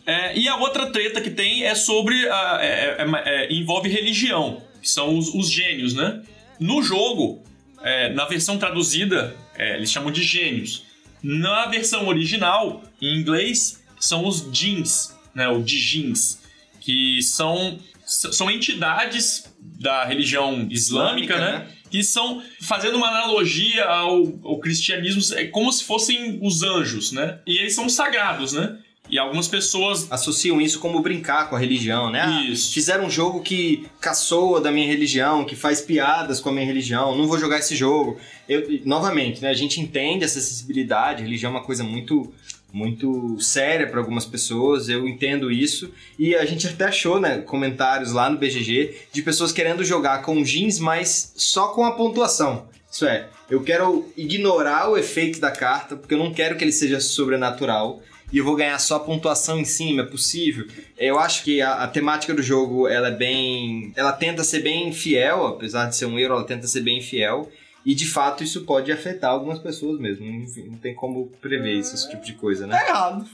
É, 0.06 0.38
e 0.38 0.47
a 0.47 0.56
outra 0.58 0.88
treta 0.91 1.22
que 1.22 1.30
tem 1.30 1.64
é 1.64 1.76
sobre. 1.76 2.28
a- 2.30 2.60
é- 2.62 2.97
é- 2.99 3.24
é- 3.26 3.54
envolve 3.54 3.88
religião, 3.89 4.62
que 4.82 4.89
são 4.89 5.18
os, 5.18 5.34
os 5.34 5.49
gênios, 5.49 5.93
né? 5.93 6.22
No 6.60 6.82
jogo, 6.84 7.41
é, 7.82 8.10
na 8.14 8.26
versão 8.26 8.58
traduzida, 8.58 9.36
é, 9.58 9.76
eles 9.78 9.91
chamam 9.91 10.12
de 10.12 10.24
gênios. 10.24 10.84
Na 11.22 11.68
versão 11.68 12.08
original, 12.08 12.84
em 13.01 13.18
inglês, 13.18 13.82
são 13.99 14.26
os 14.26 14.51
djinns, 14.51 15.16
né? 15.34 15.47
O 15.47 15.62
djinns, 15.64 16.39
que 16.82 17.22
são, 17.22 17.80
são 18.06 18.51
entidades 18.51 19.45
da 19.60 20.04
religião 20.04 20.68
islâmica, 20.70 21.36
Islâmica, 21.36 21.39
né? 21.39 21.51
né? 21.60 21.68
Que 21.89 22.04
são, 22.04 22.43
fazendo 22.62 22.97
uma 22.97 23.08
analogia 23.08 23.86
ao, 23.86 24.18
ao 24.43 24.60
cristianismo, 24.60 25.22
é 25.38 25.45
como 25.45 25.72
se 25.72 25.84
fossem 25.86 26.39
os 26.41 26.62
anjos, 26.64 27.12
né? 27.14 27.39
E 27.47 27.58
eles 27.60 27.74
são 27.74 27.88
sagrados, 27.88 28.51
né? 28.51 28.78
E 29.10 29.20
algumas 29.20 29.47
pessoas 29.47 30.08
Associam 30.10 30.62
isso 30.62 30.80
como 30.80 31.01
brincar 31.01 31.49
com 31.49 31.56
a 31.56 31.60
religião, 31.60 32.10
né? 32.10 32.22
Ah, 32.22 32.43
Isso. 32.43 32.74
Fizeram 32.74 33.06
um 33.06 33.10
jogo 33.10 33.41
que 33.41 33.86
caçoa 33.99 34.62
da 34.62 34.72
minha 34.72 34.88
religião, 34.88 35.43
que 35.45 35.56
faz 35.56 35.82
piadas 35.82 36.39
com 36.39 36.49
a 36.49 36.51
minha 36.51 36.66
religião, 36.66 37.16
não 37.18 37.28
vou 37.28 37.38
jogar 37.38 37.60
esse 37.60 37.76
jogo. 37.76 38.18
Eu, 38.47 38.64
novamente, 38.86 39.41
né? 39.41 39.49
A 39.49 39.54
gente 39.54 39.80
entende 39.80 40.24
essa 40.24 40.39
sensibilidade, 40.39 41.22
religião 41.22 41.51
é 41.51 41.56
uma 41.56 41.64
coisa 41.64 41.84
muito 41.84 42.34
muito 42.74 43.39
séria 43.39 43.86
para 43.86 43.99
algumas 43.99 44.26
pessoas, 44.26 44.89
eu 44.89 45.08
entendo 45.08 45.51
isso. 45.51 45.93
E 46.18 46.36
a 46.36 46.43
gente 46.43 46.66
até 46.68 46.86
achou, 46.86 47.20
né, 47.20 47.38
comentários 47.38 48.12
lá 48.12 48.28
no 48.32 48.39
BGG 48.39 48.95
de 49.14 49.22
pessoas 49.22 49.51
querendo 49.51 49.84
jogar 49.84 50.24
com 50.24 50.41
jeans, 50.41 50.80
mas 50.80 51.34
só 51.36 51.68
com 51.68 51.86
a 51.86 51.91
pontuação. 51.91 52.68
Isso 52.91 53.06
é, 53.06 53.30
eu 53.49 53.62
quero 53.64 54.12
ignorar 54.18 54.89
o 54.89 54.97
efeito 54.97 55.39
da 55.39 55.51
carta, 55.51 55.95
porque 55.95 56.16
eu 56.16 56.18
não 56.18 56.34
quero 56.34 56.58
que 56.58 56.64
ele 56.64 56.72
seja 56.72 56.99
sobrenatural. 56.99 58.01
E 58.34 58.38
eu 58.39 58.43
vou 58.43 58.55
ganhar 58.55 58.79
só 58.79 58.95
a 58.95 58.99
pontuação 58.99 59.59
em 59.59 59.63
cima, 59.65 60.01
é 60.01 60.05
possível. 60.05 60.65
Eu 60.97 61.19
acho 61.19 61.43
que 61.43 61.61
a, 61.61 61.84
a 61.84 61.88
temática 61.88 62.34
do 62.34 62.41
jogo, 62.41 62.88
ela 62.88 63.09
é 63.09 63.11
bem... 63.11 63.93
Ela 63.95 64.11
tenta 64.11 64.43
ser 64.43 64.61
bem 64.63 64.91
fiel, 64.91 65.45
apesar 65.45 65.86
de 65.86 65.95
ser 65.95 66.07
um 66.07 66.17
euro, 66.17 66.34
ela 66.34 66.43
tenta 66.43 66.65
ser 66.67 66.81
bem 66.81 66.99
fiel. 66.99 67.51
E 67.86 67.93
de 67.93 68.07
fato 68.07 68.43
isso 68.43 68.61
pode 68.65 68.91
afetar 68.91 69.29
algumas 69.31 69.59
pessoas 69.59 69.99
mesmo. 69.99 70.25
Enfim, 70.25 70.63
não 70.67 70.77
tem 70.77 70.95
como 70.95 71.27
prever 71.41 71.73
isso, 71.77 71.93
esse 71.93 72.09
tipo 72.09 72.25
de 72.25 72.34
coisa, 72.34 72.65
né? 72.65 72.75
Tá 72.77 72.88
errado. 72.88 73.25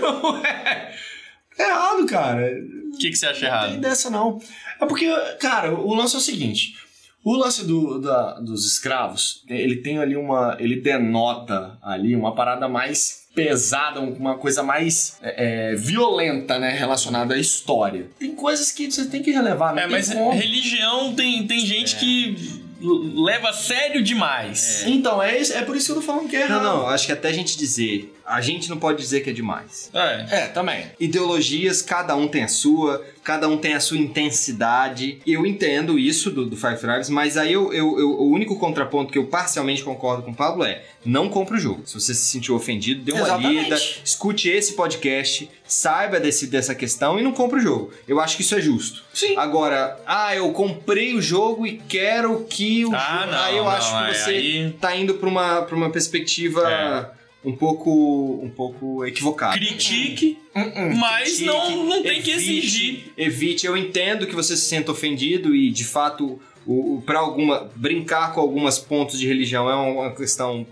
Não 0.00 0.36
é. 0.46 0.94
É 1.58 1.62
errado, 1.70 2.06
cara. 2.06 2.52
O 2.92 2.98
que, 2.98 3.10
que 3.10 3.16
você 3.16 3.26
acha 3.26 3.48
Não 3.50 3.58
tem 3.60 3.68
errado? 3.70 3.80
dessa, 3.80 4.10
não. 4.10 4.38
É 4.80 4.86
porque, 4.86 5.06
cara, 5.40 5.72
o 5.74 5.94
lance 5.94 6.14
é 6.14 6.18
o 6.18 6.20
seguinte. 6.20 6.74
O 7.24 7.34
lance 7.34 7.64
do, 7.66 7.98
da- 7.98 8.38
dos 8.40 8.64
escravos, 8.66 9.42
ele 9.48 9.76
tem 9.76 9.98
ali 9.98 10.16
uma. 10.16 10.56
Ele 10.60 10.76
denota 10.80 11.76
ali 11.82 12.14
uma 12.14 12.34
parada 12.34 12.68
mais 12.68 13.25
pesada, 13.36 14.00
uma 14.00 14.36
coisa 14.38 14.62
mais 14.62 15.18
é, 15.22 15.72
é, 15.72 15.76
violenta, 15.76 16.58
né? 16.58 16.70
Relacionada 16.70 17.34
à 17.34 17.38
história. 17.38 18.06
Tem 18.18 18.34
coisas 18.34 18.72
que 18.72 18.90
você 18.90 19.04
tem 19.04 19.22
que 19.22 19.30
relevar, 19.30 19.74
não 19.74 19.82
É, 19.82 19.86
mas 19.86 20.08
como. 20.12 20.32
religião 20.32 21.14
tem, 21.14 21.46
tem 21.46 21.60
gente 21.60 21.96
que 21.96 22.34
l- 22.82 23.22
leva 23.24 23.50
a 23.50 23.52
sério 23.52 24.02
demais. 24.02 24.84
Então, 24.86 25.22
é, 25.22 25.38
isso- 25.38 25.52
é 25.52 25.60
por 25.62 25.76
isso 25.76 25.86
que 25.86 25.92
eu 25.92 25.96
tô 25.96 26.02
falando 26.02 26.28
que 26.28 26.34
é 26.36 26.48
Não, 26.48 26.56
errado. 26.56 26.62
não, 26.64 26.86
acho 26.88 27.06
que 27.06 27.12
até 27.12 27.28
a 27.28 27.32
gente 27.32 27.56
dizer. 27.58 28.12
A 28.26 28.40
gente 28.40 28.68
não 28.68 28.76
pode 28.78 28.98
dizer 28.98 29.20
que 29.20 29.30
é 29.30 29.32
demais. 29.32 29.88
É. 29.94 30.26
É, 30.30 30.46
também. 30.48 30.86
Ideologias, 30.98 31.80
cada 31.82 32.16
um 32.16 32.26
tem 32.26 32.42
a 32.44 32.48
sua, 32.48 33.04
cada 33.22 33.48
um 33.48 33.56
tem 33.56 33.74
a 33.74 33.80
sua 33.80 33.96
intensidade. 33.98 35.20
Eu 35.26 35.46
entendo 35.46 35.98
isso 35.98 36.30
do, 36.30 36.44
do 36.46 36.56
Five 36.56 36.76
Tribes, 36.78 37.08
mas 37.08 37.36
aí 37.36 37.52
eu, 37.52 37.72
eu- 37.72 37.98
eu- 37.98 38.10
o 38.20 38.30
único 38.30 38.56
contraponto 38.58 39.12
que 39.12 39.18
eu 39.18 39.26
parcialmente 39.26 39.82
concordo 39.82 40.22
com 40.22 40.30
o 40.30 40.34
Pablo 40.34 40.64
é: 40.64 40.82
não 41.04 41.28
compre 41.28 41.56
o 41.56 41.60
jogo. 41.60 41.82
Se 41.86 41.94
você 41.94 42.14
se 42.14 42.26
sentiu 42.26 42.54
ofendido, 42.54 43.02
dê 43.02 43.12
uma 43.12 43.22
Exatamente. 43.22 43.62
lida, 43.64 43.76
escute 44.04 44.48
esse 44.48 44.74
podcast, 44.74 45.48
saiba 45.66 46.18
desse, 46.20 46.46
dessa 46.46 46.74
questão 46.74 47.18
e 47.18 47.22
não 47.22 47.32
compre 47.32 47.58
o 47.58 47.62
jogo. 47.62 47.92
Eu 48.08 48.20
acho 48.20 48.36
que 48.36 48.42
isso 48.42 48.54
é 48.54 48.60
justo. 48.60 49.02
Sim. 49.14 49.36
Agora, 49.36 49.98
ah, 50.06 50.34
eu 50.34 50.50
comprei 50.52 51.14
o 51.14 51.22
jogo 51.22 51.66
e 51.66 51.78
quero 51.88 52.44
que 52.48 52.84
o 52.84 52.94
Ah, 52.94 53.20
jogo. 53.20 53.32
não, 53.32 53.38
aí 53.42 53.56
eu 53.56 53.64
não, 53.64 53.70
acho 53.70 53.90
que 53.96 54.10
é, 54.10 54.14
você 54.14 54.30
aí- 54.30 54.74
tá 54.80 54.96
indo 54.96 55.14
pra 55.14 55.28
uma, 55.28 55.62
pra 55.62 55.76
uma 55.76 55.90
perspectiva. 55.90 56.62
É. 57.12 57.15
Um 57.46 57.54
pouco, 57.54 58.40
um 58.42 58.50
pouco 58.50 59.06
equivocada. 59.06 59.56
Critique, 59.56 60.36
mas 60.98 61.28
Critique, 61.28 61.46
não, 61.46 61.84
não 61.84 62.02
tem 62.02 62.20
que 62.20 62.32
evite, 62.32 62.58
exigir. 62.58 63.04
Evite, 63.16 63.66
eu 63.66 63.76
entendo 63.76 64.26
que 64.26 64.34
você 64.34 64.56
se 64.56 64.66
senta 64.66 64.90
ofendido 64.90 65.54
e 65.54 65.70
de 65.70 65.84
fato 65.84 66.40
O, 66.66 66.96
o, 66.96 67.02
para 67.02 67.20
alguma 67.20 67.70
brincar 67.76 68.34
com 68.34 68.40
alguns 68.40 68.80
pontos 68.80 69.20
de 69.20 69.28
religião 69.28 69.70
é 69.70 69.76
uma 69.76 70.10
questão 70.12 70.66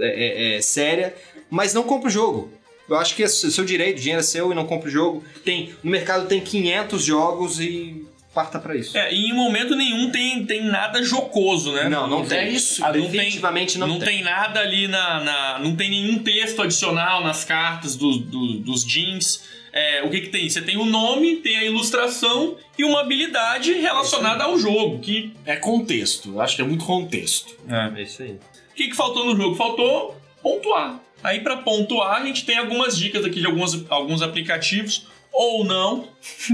é, 0.00 0.54
é, 0.54 0.56
é, 0.56 0.62
séria, 0.62 1.14
mas 1.50 1.74
não 1.74 1.82
compra 1.82 2.08
o 2.08 2.10
jogo. 2.10 2.50
Eu 2.88 2.96
acho 2.96 3.14
que 3.14 3.22
é 3.22 3.28
seu 3.28 3.64
direito, 3.64 3.98
o 3.98 4.00
dinheiro 4.00 4.20
é 4.20 4.24
seu 4.24 4.50
e 4.50 4.54
não 4.54 4.66
compra 4.66 4.88
o 4.88 4.90
jogo. 4.90 5.22
Tem, 5.44 5.74
no 5.82 5.90
mercado 5.90 6.26
tem 6.26 6.40
500 6.40 7.02
jogos 7.02 7.60
e 7.60 8.06
parta 8.34 8.58
para 8.58 8.76
isso. 8.76 8.98
É, 8.98 9.14
e 9.14 9.30
em 9.30 9.32
momento 9.32 9.76
nenhum 9.76 10.10
tem, 10.10 10.44
tem 10.44 10.64
nada 10.64 11.02
jocoso, 11.02 11.72
né? 11.72 11.88
Não, 11.88 12.08
não 12.08 12.26
tem. 12.26 12.38
É 12.38 12.48
isso. 12.50 12.84
Ah, 12.84 12.92
não 12.92 13.02
Definitivamente 13.02 13.78
não, 13.78 13.86
não 13.86 13.98
tem. 14.00 14.22
nada 14.22 14.60
ali 14.60 14.88
na, 14.88 15.20
na, 15.22 15.58
Não 15.60 15.76
tem 15.76 15.88
nenhum 15.88 16.18
texto 16.18 16.60
adicional 16.60 17.22
nas 17.22 17.44
cartas 17.44 17.94
do, 17.94 18.18
do, 18.18 18.58
dos 18.58 18.84
jeans. 18.84 19.44
É, 19.72 20.02
o 20.02 20.10
que, 20.10 20.22
que 20.22 20.28
tem? 20.28 20.48
Você 20.48 20.60
tem 20.60 20.76
o 20.76 20.84
nome, 20.84 21.36
tem 21.36 21.56
a 21.56 21.64
ilustração 21.64 22.56
e 22.76 22.84
uma 22.84 23.00
habilidade 23.00 23.72
relacionada 23.72 24.44
ao 24.44 24.58
jogo. 24.58 24.98
Que... 25.00 25.32
É 25.46 25.56
contexto. 25.56 26.30
Eu 26.30 26.40
acho 26.40 26.56
que 26.56 26.62
é 26.62 26.64
muito 26.64 26.84
contexto. 26.84 27.56
É, 27.68 28.00
é 28.00 28.02
isso 28.02 28.22
aí. 28.22 28.32
O 28.32 28.74
que, 28.74 28.88
que 28.88 28.96
faltou 28.96 29.26
no 29.26 29.36
jogo? 29.36 29.54
Faltou 29.54 30.20
pontuar. 30.42 31.00
Aí, 31.22 31.40
para 31.40 31.56
pontuar, 31.56 32.20
a 32.20 32.26
gente 32.26 32.44
tem 32.44 32.58
algumas 32.58 32.98
dicas 32.98 33.24
aqui 33.24 33.40
de 33.40 33.46
alguns, 33.46 33.90
alguns 33.90 34.20
aplicativos 34.20 35.06
ou 35.34 35.64
não. 35.64 36.08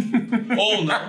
ou 0.58 0.84
não. 0.84 1.00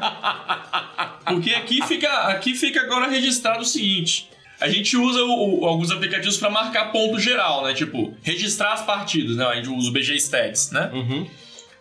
Porque 1.26 1.51
aqui 1.51 1.82
fica, 1.88 2.11
aqui 2.28 2.53
fica 2.53 2.82
agora 2.82 3.09
registrado 3.09 3.61
o 3.61 3.65
seguinte. 3.65 4.30
A 4.59 4.69
gente 4.69 4.95
usa 4.95 5.24
o, 5.24 5.61
o, 5.61 5.65
alguns 5.65 5.89
aplicativos 5.89 6.38
para 6.38 6.49
marcar 6.49 6.91
ponto 6.91 7.19
geral, 7.19 7.63
né? 7.63 7.74
Tipo, 7.74 8.15
registrar 8.22 8.74
as 8.74 8.84
partidas, 8.84 9.36
né? 9.36 9.45
A 9.45 9.55
gente 9.55 9.69
usa 9.69 9.89
o 9.89 9.91
BG 9.91 10.15
Stats, 10.17 10.69
né? 10.72 10.91
Uhum. 10.93 11.28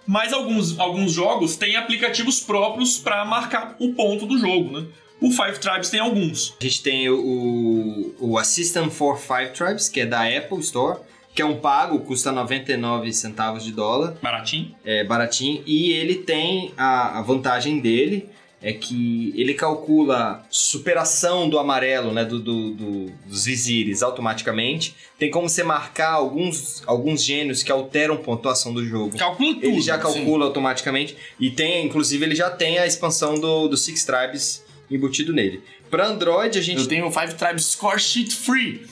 Mas 0.06 0.32
alguns, 0.32 0.78
alguns 0.78 1.12
jogos 1.12 1.56
têm 1.56 1.76
aplicativos 1.76 2.40
próprios 2.40 2.96
para 2.96 3.24
marcar 3.24 3.76
o 3.78 3.92
ponto 3.92 4.24
do 4.24 4.38
jogo, 4.38 4.80
né? 4.80 4.86
O 5.20 5.30
Five 5.30 5.58
Tribes 5.58 5.90
tem 5.90 6.00
alguns. 6.00 6.56
A 6.58 6.64
gente 6.64 6.82
tem 6.82 7.10
o, 7.10 8.14
o 8.18 8.38
Assistant 8.38 8.90
for 8.90 9.18
Five 9.18 9.50
Tribes, 9.50 9.88
que 9.88 10.00
é 10.00 10.06
da 10.06 10.22
Apple 10.22 10.60
Store 10.60 11.00
que 11.34 11.42
é 11.42 11.44
um 11.44 11.56
pago, 11.56 12.00
custa 12.00 12.32
99 12.32 13.12
centavos 13.12 13.64
de 13.64 13.72
dólar. 13.72 14.16
Baratinho. 14.20 14.74
É, 14.84 15.04
baratinho. 15.04 15.62
E 15.66 15.92
ele 15.92 16.16
tem 16.16 16.72
a, 16.76 17.18
a 17.18 17.22
vantagem 17.22 17.80
dele 17.80 18.28
é 18.62 18.74
que 18.74 19.32
ele 19.36 19.54
calcula 19.54 20.44
superação 20.50 21.48
do 21.48 21.58
amarelo, 21.58 22.12
né, 22.12 22.24
do, 22.24 22.38
do, 22.38 22.74
do, 22.74 23.06
dos 23.26 23.46
vizires 23.46 24.02
automaticamente. 24.02 24.94
Tem 25.18 25.30
como 25.30 25.48
você 25.48 25.62
marcar 25.62 26.12
alguns, 26.12 26.82
alguns 26.86 27.24
gênios 27.24 27.62
que 27.62 27.72
alteram 27.72 28.16
a 28.16 28.18
pontuação 28.18 28.74
do 28.74 28.84
jogo. 28.84 29.16
Calcula 29.16 29.54
tudo. 29.54 29.64
Ele 29.64 29.80
já 29.80 29.98
calcula 29.98 30.44
sim. 30.44 30.48
automaticamente. 30.48 31.16
E 31.38 31.50
tem, 31.50 31.86
inclusive, 31.86 32.22
ele 32.22 32.34
já 32.34 32.50
tem 32.50 32.78
a 32.78 32.86
expansão 32.86 33.40
do, 33.40 33.66
do 33.66 33.78
Six 33.78 34.04
Tribes 34.04 34.62
embutido 34.90 35.32
nele. 35.32 35.62
Para 35.90 36.06
Android, 36.06 36.58
a 36.58 36.62
gente. 36.62 36.82
Eu 36.82 36.86
tenho 36.86 37.06
o 37.06 37.10
Five 37.10 37.34
Tribes 37.34 37.64
Score 37.64 37.98
Sheet 37.98 38.34
Free. 38.34 38.82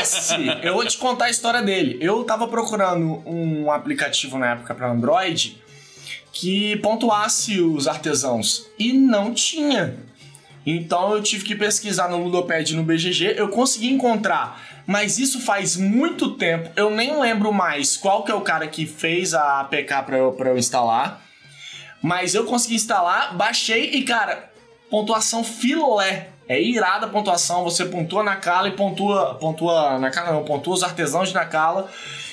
Esse, 0.00 0.34
eu 0.62 0.74
vou 0.74 0.86
te 0.86 0.96
contar 0.96 1.26
a 1.26 1.30
história 1.30 1.62
dele. 1.62 1.98
Eu 2.00 2.24
tava 2.24 2.46
procurando 2.48 3.22
um 3.26 3.70
aplicativo 3.70 4.38
na 4.38 4.52
época 4.52 4.74
para 4.74 4.90
Android 4.90 5.60
que 6.32 6.76
pontuasse 6.76 7.60
os 7.60 7.88
artesãos 7.88 8.66
e 8.78 8.92
não 8.92 9.34
tinha. 9.34 9.96
Então 10.64 11.14
eu 11.14 11.22
tive 11.22 11.44
que 11.44 11.54
pesquisar 11.54 12.08
no 12.08 12.22
Ludopad 12.22 12.70
e 12.70 12.76
no 12.76 12.84
BGG, 12.84 13.34
eu 13.36 13.48
consegui 13.48 13.88
encontrar, 13.88 14.60
mas 14.86 15.18
isso 15.18 15.40
faz 15.40 15.76
muito 15.76 16.32
tempo, 16.32 16.70
eu 16.76 16.90
nem 16.90 17.18
lembro 17.18 17.52
mais 17.52 17.96
qual 17.96 18.22
que 18.22 18.30
é 18.30 18.34
o 18.34 18.42
cara 18.42 18.66
que 18.68 18.86
fez 18.86 19.32
a 19.32 19.60
APK 19.60 20.02
para 20.04 20.18
eu, 20.18 20.32
pra 20.32 20.50
eu 20.50 20.58
instalar. 20.58 21.22
Mas 22.00 22.34
eu 22.34 22.44
consegui 22.44 22.76
instalar, 22.76 23.36
baixei 23.36 23.90
e 23.94 24.02
cara, 24.04 24.52
pontuação 24.88 25.42
filé. 25.42 26.28
É 26.48 26.60
irada 26.60 27.06
a 27.06 27.08
pontuação, 27.08 27.62
você 27.62 27.84
pontua 27.84 28.22
na 28.22 28.36
cala 28.36 28.68
e 28.68 28.72
pontua. 28.72 29.34
Pontua. 29.34 29.98
Na 29.98 30.10
cala 30.10 30.32
não, 30.32 30.44
pontua 30.44 30.74
os 30.74 30.82
artesãos 30.82 31.28
de 31.28 31.34
Nakala. 31.34 31.90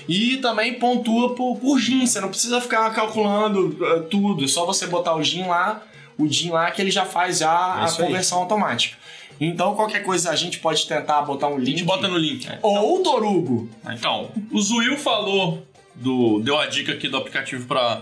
E 0.07 0.37
também 0.37 0.75
pontua 0.75 1.35
por, 1.35 1.57
por 1.57 1.77
gin. 1.79 2.05
Você 2.05 2.21
não 2.21 2.29
precisa 2.29 2.61
ficar 2.61 2.89
calculando 2.91 3.67
uh, 3.67 4.03
tudo. 4.03 4.45
É 4.45 4.47
só 4.47 4.65
você 4.65 4.87
botar 4.87 5.15
o 5.15 5.23
gin 5.23 5.47
lá, 5.47 5.83
o 6.17 6.27
gin 6.27 6.51
lá 6.51 6.71
que 6.71 6.81
ele 6.81 6.91
já 6.91 7.05
faz 7.05 7.39
já 7.39 7.79
é 7.81 7.85
a 7.85 7.91
conversão 7.91 8.37
aí. 8.37 8.43
automática. 8.43 8.97
Então, 9.39 9.75
qualquer 9.75 10.03
coisa 10.03 10.29
a 10.29 10.35
gente 10.35 10.59
pode 10.59 10.87
tentar 10.87 11.21
botar 11.23 11.47
um 11.47 11.57
link. 11.57 11.67
A 11.67 11.77
gente 11.77 11.83
bota 11.83 12.07
no 12.07 12.17
link. 12.17 12.47
É. 12.47 12.57
Ou 12.61 12.99
o 12.99 13.03
Torugo. 13.03 13.69
Então, 13.89 14.31
o 14.49 14.61
Zuil 14.61 14.97
falou 14.97 15.65
do. 15.93 16.39
deu 16.39 16.57
a 16.57 16.67
dica 16.67 16.93
aqui 16.93 17.09
do 17.09 17.17
aplicativo 17.17 17.67
para 17.67 18.01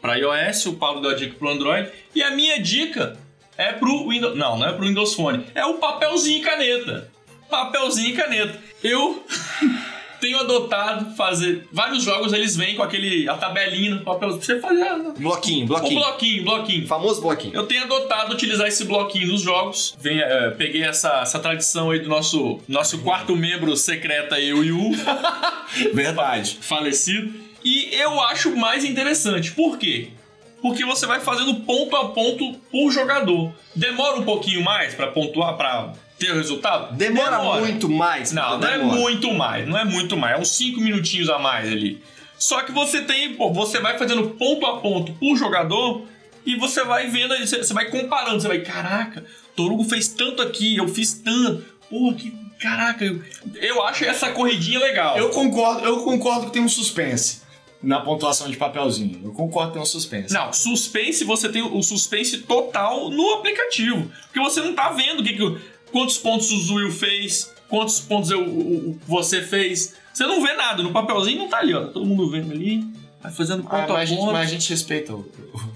para 0.00 0.14
iOS, 0.14 0.64
o 0.64 0.72
Paulo 0.74 1.02
deu 1.02 1.10
a 1.10 1.14
dica 1.14 1.34
pro 1.38 1.50
Android. 1.50 1.90
E 2.14 2.22
a 2.22 2.30
minha 2.30 2.58
dica 2.62 3.18
é 3.60 3.72
pro 3.72 4.08
Windows. 4.08 4.36
Não, 4.36 4.58
não 4.58 4.66
é 4.66 4.72
pro 4.72 4.86
Windows 4.86 5.14
Phone. 5.14 5.44
É 5.54 5.64
o 5.66 5.74
papelzinho 5.74 6.38
e 6.38 6.42
caneta. 6.42 7.10
Papelzinho 7.50 8.08
e 8.08 8.12
caneta. 8.12 8.58
Eu 8.82 9.22
tenho 10.18 10.38
adotado 10.40 11.14
fazer. 11.14 11.68
Vários 11.70 12.02
jogos 12.02 12.32
eles 12.32 12.56
vêm 12.56 12.74
com 12.74 12.82
aquele. 12.82 13.28
a 13.28 13.34
tabelinha 13.34 13.96
no 13.96 14.00
papel. 14.00 14.30
Pra 14.30 14.38
você 14.38 14.58
fazer. 14.60 14.86
Bloquinho, 15.18 15.66
bloquinho. 15.66 16.00
O 16.00 16.02
bloquinho, 16.02 16.44
bloquinho. 16.44 16.86
Famoso 16.86 17.20
bloquinho. 17.20 17.54
Eu 17.54 17.66
tenho 17.66 17.84
adotado 17.84 18.32
utilizar 18.32 18.66
esse 18.66 18.84
bloquinho 18.84 19.28
nos 19.28 19.42
jogos. 19.42 19.94
Vem, 20.00 20.18
é, 20.20 20.50
peguei 20.50 20.82
essa, 20.82 21.20
essa 21.20 21.38
tradição 21.38 21.90
aí 21.90 21.98
do 21.98 22.08
nosso, 22.08 22.60
nosso 22.66 22.98
quarto 23.00 23.36
membro 23.36 23.76
secreto 23.76 24.34
aí, 24.34 24.54
o 24.54 24.64
Yu. 24.64 24.92
Verdade. 25.92 26.58
Falecido. 26.62 27.50
E 27.62 27.94
eu 27.94 28.18
acho 28.22 28.56
mais 28.56 28.86
interessante. 28.86 29.52
Por 29.52 29.76
quê? 29.76 30.08
Porque 30.60 30.84
você 30.84 31.06
vai 31.06 31.20
fazendo 31.20 31.54
ponto 31.60 31.96
a 31.96 32.08
ponto 32.08 32.54
por 32.70 32.90
jogador. 32.90 33.52
Demora 33.74 34.18
um 34.18 34.24
pouquinho 34.24 34.62
mais 34.62 34.94
para 34.94 35.08
pontuar, 35.08 35.56
para 35.56 35.92
ter 36.18 36.32
o 36.32 36.34
resultado? 36.34 36.94
Demora, 36.96 37.38
demora, 37.38 37.60
muito 37.60 37.88
mais. 37.88 38.32
Não, 38.32 38.58
não 38.58 38.68
é 38.68 38.78
muito 38.78 39.32
mais, 39.32 39.66
não 39.66 39.78
é 39.78 39.84
muito 39.84 40.16
mais, 40.16 40.36
é 40.36 40.40
uns 40.40 40.50
5 40.56 40.80
minutinhos 40.80 41.28
a 41.30 41.38
mais 41.38 41.70
ali. 41.70 42.02
Só 42.38 42.62
que 42.62 42.72
você 42.72 43.02
tem, 43.02 43.34
pô, 43.34 43.52
você 43.52 43.80
vai 43.80 43.98
fazendo 43.98 44.30
ponto 44.30 44.66
a 44.66 44.80
ponto 44.80 45.12
por 45.14 45.36
jogador 45.36 46.06
e 46.44 46.56
você 46.56 46.84
vai 46.84 47.08
vendo, 47.08 47.36
você 47.38 47.74
vai 47.74 47.90
comparando, 47.90 48.40
você 48.40 48.48
vai, 48.48 48.60
caraca, 48.60 49.24
Torugo 49.54 49.84
fez 49.84 50.08
tanto 50.08 50.42
aqui, 50.42 50.76
eu 50.76 50.88
fiz 50.88 51.12
tanto. 51.14 51.64
Pô, 51.88 52.14
que 52.14 52.32
caraca, 52.58 53.04
eu, 53.04 53.22
eu 53.54 53.82
acho 53.84 54.04
essa 54.04 54.30
corridinha 54.30 54.78
legal. 54.78 55.16
Eu 55.16 55.30
concordo, 55.30 55.84
eu 55.84 56.02
concordo 56.02 56.46
que 56.46 56.52
tem 56.52 56.62
um 56.62 56.68
suspense 56.68 57.42
na 57.82 58.00
pontuação 58.00 58.50
de 58.50 58.56
papelzinho. 58.56 59.20
Eu 59.24 59.32
concordo 59.32 59.68
que 59.68 59.74
tem 59.74 59.82
um 59.82 59.86
suspense. 59.86 60.32
Não, 60.32 60.52
suspense 60.52 61.24
você 61.24 61.48
tem 61.48 61.62
o 61.62 61.82
suspense 61.82 62.38
total 62.38 63.10
no 63.10 63.34
aplicativo. 63.34 64.10
Porque 64.24 64.40
você 64.40 64.60
não 64.60 64.74
tá 64.74 64.90
vendo 64.90 65.22
que, 65.22 65.32
que, 65.32 65.58
quantos 65.90 66.18
pontos 66.18 66.50
o 66.70 66.74
Will 66.74 66.92
fez, 66.92 67.52
quantos 67.68 68.00
pontos 68.00 68.30
eu, 68.30 68.42
o, 68.42 68.98
você 69.06 69.40
fez. 69.40 69.94
Você 70.12 70.26
não 70.26 70.42
vê 70.42 70.52
nada. 70.54 70.82
No 70.82 70.92
papelzinho 70.92 71.38
não 71.38 71.48
tá 71.48 71.58
ali, 71.58 71.74
ó. 71.74 71.86
Tá 71.86 71.92
todo 71.92 72.04
mundo 72.04 72.30
vendo 72.30 72.52
ali. 72.52 72.84
Vai 73.22 73.32
fazendo 73.32 73.62
ponto 73.62 73.74
ah, 73.74 73.86
mas 73.88 73.90
a, 73.90 73.98
a 73.98 74.04
gente, 74.04 74.26
mas 74.26 74.48
a 74.48 74.52
gente 74.52 74.70
respeita 74.70 75.14
o. 75.14 75.30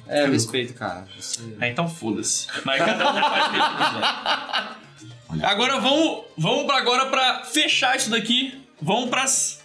É, 0.07 0.25
eu 0.25 0.33
respeito, 0.33 0.75
cara. 0.75 1.07
Você... 1.19 1.41
É, 1.61 1.71
então 1.71 1.89
foda-se. 1.89 2.47
Mas 2.65 2.79
cada 2.79 3.11
um 3.11 3.21
faz 3.21 3.47
o 3.47 3.51
que 3.51 5.37
quiser. 5.37 5.47
Agora 5.47 5.81
vamos, 5.81 6.25
vamos 6.37 6.65
pra 6.65 6.77
agora 6.77 7.07
pra 7.07 7.45
fechar 7.45 7.97
isso 7.97 8.11
daqui. 8.11 8.63
Vamos 8.81 9.09
pras 9.09 9.64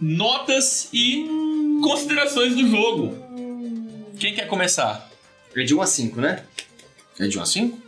notas 0.00 0.88
e 0.92 1.26
considerações 1.82 2.54
do 2.54 2.66
jogo. 2.68 3.14
Quem 4.18 4.34
quer 4.34 4.46
começar? 4.46 5.10
É 5.56 5.62
de 5.62 5.74
1 5.74 5.82
a 5.82 5.86
5, 5.86 6.20
né? 6.20 6.42
É 7.18 7.26
de 7.26 7.38
1 7.38 7.42
a 7.42 7.46
5? 7.46 7.82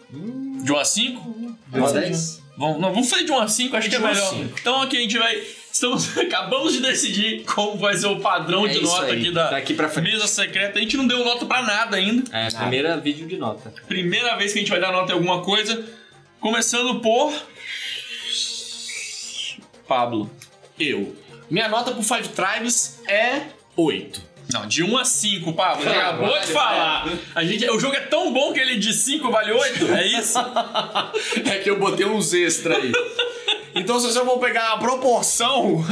De 0.63 0.73
1 0.73 0.77
a 0.77 0.85
5? 0.85 1.35
De 1.69 1.81
1 1.81 1.87
a 1.87 1.93
10? 1.93 2.43
Vamos, 2.59 2.81
não, 2.81 2.93
vamos 2.93 3.11
fazer 3.11 3.25
de 3.25 3.33
1 3.33 3.39
a 3.39 3.49
5, 3.49 3.77
acho 3.77 3.89
que 3.91 3.97
é 3.97 3.99
melhor. 3.99 4.35
Então 4.61 4.81
aqui 4.83 4.97
a 4.97 5.01
gente 5.01 5.19
vai. 5.19 5.43
Estamos, 5.71 6.17
acabamos 6.17 6.73
de 6.73 6.81
decidir 6.81 7.45
como 7.45 7.77
vai 7.77 7.95
ser 7.97 8.07
o 8.07 8.19
padrão 8.21 8.67
é 8.67 8.71
de 8.71 8.81
nota 8.83 9.05
aí. 9.07 9.21
aqui 9.21 9.31
da 9.31 9.51
Daqui 9.51 9.75
pra 9.75 9.89
frente. 9.91 10.11
mesa 10.13 10.27
secreta. 10.27 10.79
A 10.79 10.83
gente 10.83 10.97
não 10.97 11.07
deu 11.07 11.23
nota 11.25 11.45
pra 11.45 11.63
nada 11.63 11.97
ainda. 11.97 12.25
É, 12.35 12.49
primeira 12.51 12.97
vídeo 12.99 13.27
de 13.29 13.37
nota. 13.37 13.73
Primeira 13.87 14.37
vez 14.37 14.53
que 14.53 14.59
a 14.59 14.63
gente 14.63 14.71
vai 14.71 14.81
dar 14.81 14.91
nota 14.91 15.13
em 15.13 15.15
alguma 15.15 15.43
coisa. 15.43 15.85
Começando 16.41 17.01
por. 17.01 17.33
Pablo. 19.87 20.31
Eu. 20.79 21.15
Minha 21.51 21.69
nota 21.69 21.93
pro 21.93 22.03
Five 22.03 22.29
Tribes 22.29 23.01
é 23.09 23.43
8. 23.77 24.37
Não, 24.53 24.67
de 24.67 24.83
1 24.85 24.97
a 24.99 25.05
5, 25.05 25.53
Pablo. 25.55 25.85
Já 25.85 26.11
acabou 26.11 26.39
de 26.39 26.47
falar. 26.47 27.09
A 27.35 27.45
gente, 27.45 27.69
o 27.69 27.81
jogo 27.81 27.97
é 27.97 28.01
tão 28.01 28.33
bom 28.33 28.53
que 28.53 28.61
ele 28.61 28.77
de 28.77 28.93
5 28.93 29.31
vale 29.31 29.53
8, 29.53 29.93
é 29.93 30.07
isso? 30.07 30.39
é 31.45 31.59
que 31.59 31.69
eu 31.69 31.79
botei 31.79 32.07
uns 32.07 32.33
extra 32.33 32.77
aí. 32.77 32.93
Então, 33.75 33.99
se 33.99 34.07
você 34.07 34.25
for 34.25 34.39
pegar 34.39 34.73
a 34.73 34.79
proporção 34.79 35.85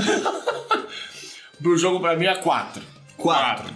do 1.59 1.77
jogo 1.77 2.01
pra 2.01 2.17
mim 2.17 2.27
é 2.27 2.35
4. 2.37 2.83
4. 3.17 3.75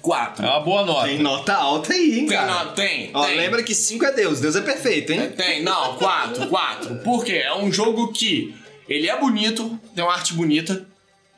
4. 0.00 0.46
É 0.46 0.48
uma 0.48 0.60
boa 0.60 0.84
nota. 0.84 1.08
Tem 1.08 1.18
nota 1.18 1.54
alta 1.54 1.92
aí, 1.92 2.20
hein, 2.20 2.26
tem 2.26 2.38
cara? 2.38 2.64
No, 2.64 2.70
tem, 2.72 3.10
Ó, 3.12 3.26
tem. 3.26 3.36
lembra 3.36 3.62
que 3.62 3.74
5 3.74 4.04
é 4.04 4.12
Deus. 4.12 4.40
Deus 4.40 4.56
é 4.56 4.60
perfeito, 4.62 5.12
hein? 5.12 5.30
Tem, 5.36 5.62
não, 5.62 5.96
4, 5.96 6.46
4. 6.48 6.96
Por 6.96 7.24
quê? 7.24 7.42
É 7.44 7.54
um 7.54 7.70
jogo 7.72 8.12
que 8.12 8.54
ele 8.88 9.08
é 9.08 9.18
bonito, 9.18 9.78
tem 9.94 10.02
uma 10.02 10.14
arte 10.14 10.32
bonita, 10.34 10.86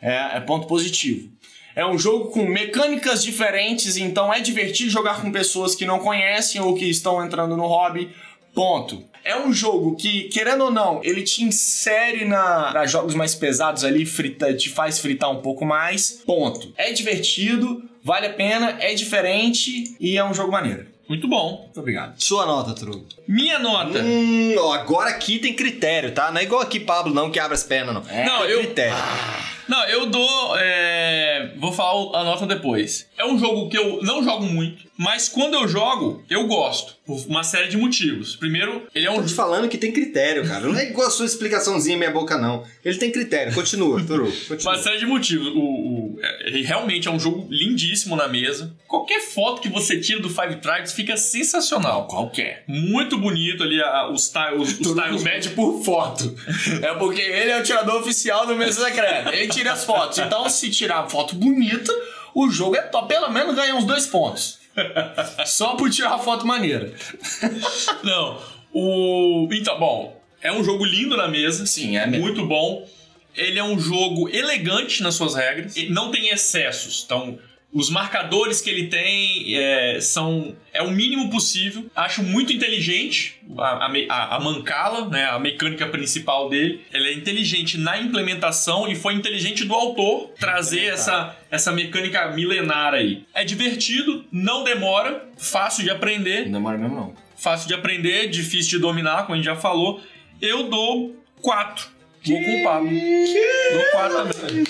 é, 0.03 0.37
é 0.37 0.41
ponto 0.41 0.67
positivo. 0.67 1.31
É 1.75 1.87
um 1.87 1.97
jogo 1.99 2.27
com 2.31 2.45
mecânicas 2.45 3.25
diferentes, 3.25 3.97
então 3.97 4.33
é 4.35 4.41
divertido 4.41 4.91
jogar 4.91 5.23
com 5.23 5.33
pessoas 5.33 5.75
que 5.75 5.87
não 5.87 5.99
conhecem 6.01 6.61
ou 6.61 6.75
que 6.75 6.85
estão 6.85 7.25
entrando 7.25 7.57
no 7.57 7.67
hobby. 7.67 8.11
Ponto. 8.55 9.05
É 9.25 9.39
um 9.41 9.53
jogo 9.53 9.97
que, 9.97 10.25
querendo 10.25 10.65
ou 10.65 10.71
não, 10.71 11.01
ele 11.03 11.23
te 11.23 11.43
insere 11.45 12.25
na, 12.27 12.71
pra 12.73 12.87
jogos 12.87 13.15
mais 13.15 13.35
pesados 13.35 13.85
ali, 13.85 14.05
frita, 14.05 14.53
te 14.53 14.69
faz 14.69 14.99
fritar 14.99 15.31
um 15.31 15.41
pouco 15.41 15.65
mais. 15.65 16.11
Ponto. 16.27 16.75
É 16.77 16.93
divertido, 16.93 17.83
vale 18.05 18.27
a 18.27 18.33
pena, 18.35 18.77
é 18.81 18.93
diferente 18.95 19.97
e 20.01 20.19
é 20.19 20.25
um 20.25 20.35
jogo 20.35 20.51
maneiro. 20.53 20.87
Muito 21.09 21.29
bom. 21.29 21.63
Muito 21.65 21.79
obrigado. 21.81 22.15
Sua 22.21 22.45
nota, 22.47 22.75
Trugo. 22.75 23.07
Minha 23.29 23.59
nota. 23.59 24.01
Hum, 24.03 24.55
ó, 24.59 24.73
agora 24.73 25.11
aqui 25.11 25.39
tem 25.39 25.55
critério, 25.55 26.13
tá? 26.13 26.31
Não 26.31 26.41
é 26.41 26.45
igual 26.45 26.61
aqui, 26.61 26.81
Pablo, 26.81 27.15
não, 27.15 27.31
que 27.31 27.39
abre 27.39 27.55
as 27.55 27.63
pernas, 27.65 27.95
não. 27.95 28.03
É, 28.11 28.25
Não, 28.25 28.41
tem 28.43 28.51
eu- 28.51 28.59
critério. 28.61 28.97
Não, 29.73 29.85
eu 29.89 30.07
dou. 30.07 30.57
é, 30.59 31.53
Vou 31.59 31.73
falar 31.73 32.21
a 32.21 32.25
nota 32.25 32.45
depois. 32.47 33.07
É 33.17 33.25
um 33.25 33.39
jogo 33.39 33.69
que 33.69 33.79
eu 33.79 34.03
não 34.03 34.23
jogo 34.23 34.45
muito, 34.45 34.85
mas 34.99 35.29
quando 35.29 35.55
eu 35.55 35.67
jogo, 35.69 36.23
eu 36.29 36.47
gosto. 36.47 37.01
Por 37.05 37.19
uma 37.27 37.43
série 37.43 37.69
de 37.69 37.77
motivos. 37.77 38.37
Primeiro, 38.37 38.87
ele 38.95 39.07
é 39.07 39.11
um 39.11 39.17
Tô 39.17 39.25
te 39.25 39.35
falando 39.35 39.69
que 39.69 39.77
tem 39.77 39.91
critério, 39.93 40.47
cara. 40.47 40.61
Não 40.69 40.79
é 40.79 40.89
igual 40.89 41.09
a 41.09 41.11
sua 41.11 41.27
explicaçãozinha 41.27 41.97
meia 41.97 42.13
boca, 42.13 42.39
não. 42.39 42.65
Ele 42.85 42.97
tem 42.97 43.11
critério. 43.11 43.53
Continua, 43.53 44.01
Trugo. 44.05 44.31
Continua. 44.47 44.75
Uma 44.75 44.81
série 44.83 44.99
de 44.99 45.07
motivos. 45.07 45.49
O, 45.49 45.59
o- 45.59 46.19
é- 46.23 46.47
ele 46.49 46.63
realmente 46.63 47.09
é 47.09 47.11
um 47.11 47.19
jogo 47.19 47.49
lindíssimo 47.51 48.15
na 48.15 48.29
mesa. 48.29 48.73
Qualquer 48.87 49.21
foto 49.21 49.61
que 49.61 49.69
você 49.69 49.99
tira 49.99 50.21
do 50.21 50.29
Five 50.31 50.57
Tribes 50.57 50.93
fica 50.93 51.17
sensacional. 51.17 52.07
Qualquer. 52.07 52.63
Muito 52.69 53.19
bonito 53.19 53.65
ali 53.65 53.81
a- 53.83 54.09
os 54.09 54.29
tiles. 54.29 54.61
Os, 54.79 54.87
os 54.87 54.95
tiles 55.03 55.23
mede 55.25 55.49
por 55.51 55.83
foto. 55.85 56.33
É 56.83 56.95
porque 56.95 57.21
ele 57.21 57.51
é 57.51 57.59
o 57.61 57.63
tirador 57.63 58.01
oficial 58.01 58.47
do 58.47 58.55
Mesa 58.55 58.85
Secreta. 58.85 59.35
Ele 59.35 59.49
tira 59.49 59.62
as 59.69 59.85
fotos. 59.85 60.19
Então, 60.19 60.49
se 60.49 60.71
tirar 60.71 61.09
foto 61.09 61.35
bonita, 61.35 61.93
o 62.35 62.51
jogo 62.51 62.77
é 62.77 62.83
top. 62.83 63.09
Pelo 63.09 63.31
menos 63.31 63.55
ganha 63.55 63.75
uns 63.75 63.85
dois 63.85 64.07
pontos. 64.07 64.59
Só 65.45 65.75
por 65.75 65.91
tirar 65.91 66.19
foto 66.19 66.47
maneira. 66.47 66.93
Não. 68.03 68.41
O. 68.73 69.49
Então, 69.53 69.79
bom. 69.79 70.23
É 70.41 70.53
um 70.53 70.65
jogo 70.65 70.85
lindo 70.85 71.17
na 71.17 71.29
mesa. 71.29 71.67
Sim, 71.67 71.97
é 71.97 72.07
mesmo. 72.07 72.25
Muito 72.25 72.47
bom. 72.47 72.89
Ele 73.35 73.59
é 73.59 73.65
um 73.65 73.79
jogo 73.79 74.29
elegante 74.29 75.03
nas 75.03 75.15
suas 75.15 75.35
regras. 75.35 75.77
e 75.77 75.89
Não 75.89 76.11
tem 76.11 76.29
excessos. 76.29 77.03
Então, 77.05 77.39
os 77.73 77.89
marcadores 77.89 78.61
que 78.61 78.69
ele 78.69 78.89
tem 78.89 79.55
é, 79.57 79.99
são. 80.01 80.55
É 80.75 80.83
o 80.83 80.91
mínimo 80.91 81.31
possível. 81.31 81.87
Acho 81.97 82.23
muito 82.23 82.53
inteligente 82.53 83.41
a, 83.59 83.87
a, 84.11 84.37
a- 84.37 84.41
mancala, 84.41 85.09
né? 85.09 85.25
A 85.27 85.39
mecânica 85.39 85.87
principal 85.87 86.49
dele. 86.51 86.83
Ele 86.93 87.09
é 87.09 87.13
inteligente 87.15 87.79
na 87.79 87.99
implementação 87.99 88.87
e 88.89 88.95
foi 88.95 89.15
inteligente 89.15 89.65
do 89.65 89.75
autor 89.75 90.31
trazer 90.39 90.85
essa, 90.87 91.37
essa 91.51 91.73
mecânica 91.73 92.29
milenar 92.33 92.95
aí. 92.95 93.25
É 93.35 93.45
divertido, 93.45 94.25
não 94.31 94.65
demora, 94.65 95.27
fácil 95.39 95.83
de 95.85 95.91
aprender 95.91 96.45
Não 96.47 96.53
demora 96.53 96.77
mesmo, 96.79 96.95
não. 96.95 97.15
fácil 97.37 97.69
de 97.69 97.75
aprender, 97.75 98.29
difícil 98.29 98.73
de 98.73 98.79
dominar, 98.81 99.23
como 99.23 99.33
a 99.35 99.37
gente 99.37 99.47
já 99.47 99.57
falou. 99.57 100.01
Eu 100.41 100.65
dou 100.69 101.17
4. 101.41 101.89
Vou 102.27 102.39
com 102.43 102.61
o 102.61 102.65
Pablo. 102.65 102.91
Dou 102.91 103.85
4 103.93 104.35
também. 104.35 104.65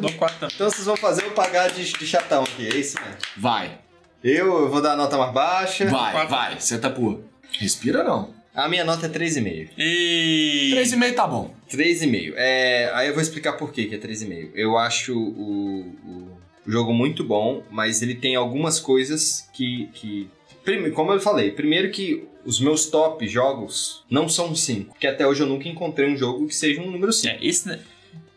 Dou 0.00 0.12
4 0.12 0.38
também. 0.38 0.54
Então 0.54 0.70
vocês 0.70 0.86
vão 0.86 0.96
fazer 0.96 1.24
eu 1.24 1.30
pagar 1.32 1.70
de, 1.70 1.84
de 1.92 2.06
chatão 2.06 2.44
aqui, 2.44 2.66
é 2.66 2.76
isso 2.76 2.96
mesmo. 3.00 3.16
Vai. 3.36 3.78
Eu, 4.22 4.46
eu 4.62 4.70
vou 4.70 4.80
dar 4.80 4.92
a 4.92 4.96
nota 4.96 5.18
mais 5.18 5.32
baixa. 5.32 5.84
Vai, 5.86 6.12
Quatro. 6.12 6.28
vai. 6.30 6.60
Senta 6.60 6.88
por. 6.90 7.22
Respira 7.58 8.02
não. 8.02 8.32
A 8.54 8.68
minha 8.68 8.84
nota 8.84 9.06
é 9.06 9.08
3,5. 9.08 9.70
E. 9.76 10.72
3,5 10.76 11.14
tá 11.14 11.26
bom. 11.26 11.52
3,5. 11.70 12.32
É, 12.36 12.90
aí 12.94 13.08
eu 13.08 13.12
vou 13.14 13.22
explicar 13.22 13.54
por 13.54 13.72
que 13.72 13.86
que 13.86 13.96
é 13.96 13.98
3,5. 13.98 14.50
Eu 14.54 14.78
acho 14.78 15.12
o, 15.18 15.80
o 16.06 16.38
jogo 16.70 16.92
muito 16.94 17.24
bom, 17.24 17.62
mas 17.70 18.00
ele 18.02 18.14
tem 18.14 18.36
algumas 18.36 18.78
coisas 18.78 19.48
que. 19.52 19.88
que 19.92 20.30
prime- 20.64 20.90
como 20.92 21.12
eu 21.12 21.20
falei, 21.20 21.50
primeiro 21.50 21.90
que 21.90 22.24
os 22.44 22.60
meus 22.60 22.86
top 22.86 23.26
jogos 23.26 24.04
não 24.10 24.28
são 24.28 24.54
5. 24.54 24.96
Que 24.98 25.06
até 25.06 25.26
hoje 25.26 25.42
eu 25.42 25.46
nunca 25.46 25.68
encontrei 25.68 26.08
um 26.08 26.16
jogo 26.16 26.46
que 26.46 26.54
seja 26.54 26.80
um 26.80 26.90
número 26.90 27.12
5. 27.12 27.34
É, 27.34 27.38
esse, 27.44 27.68
né? 27.68 27.80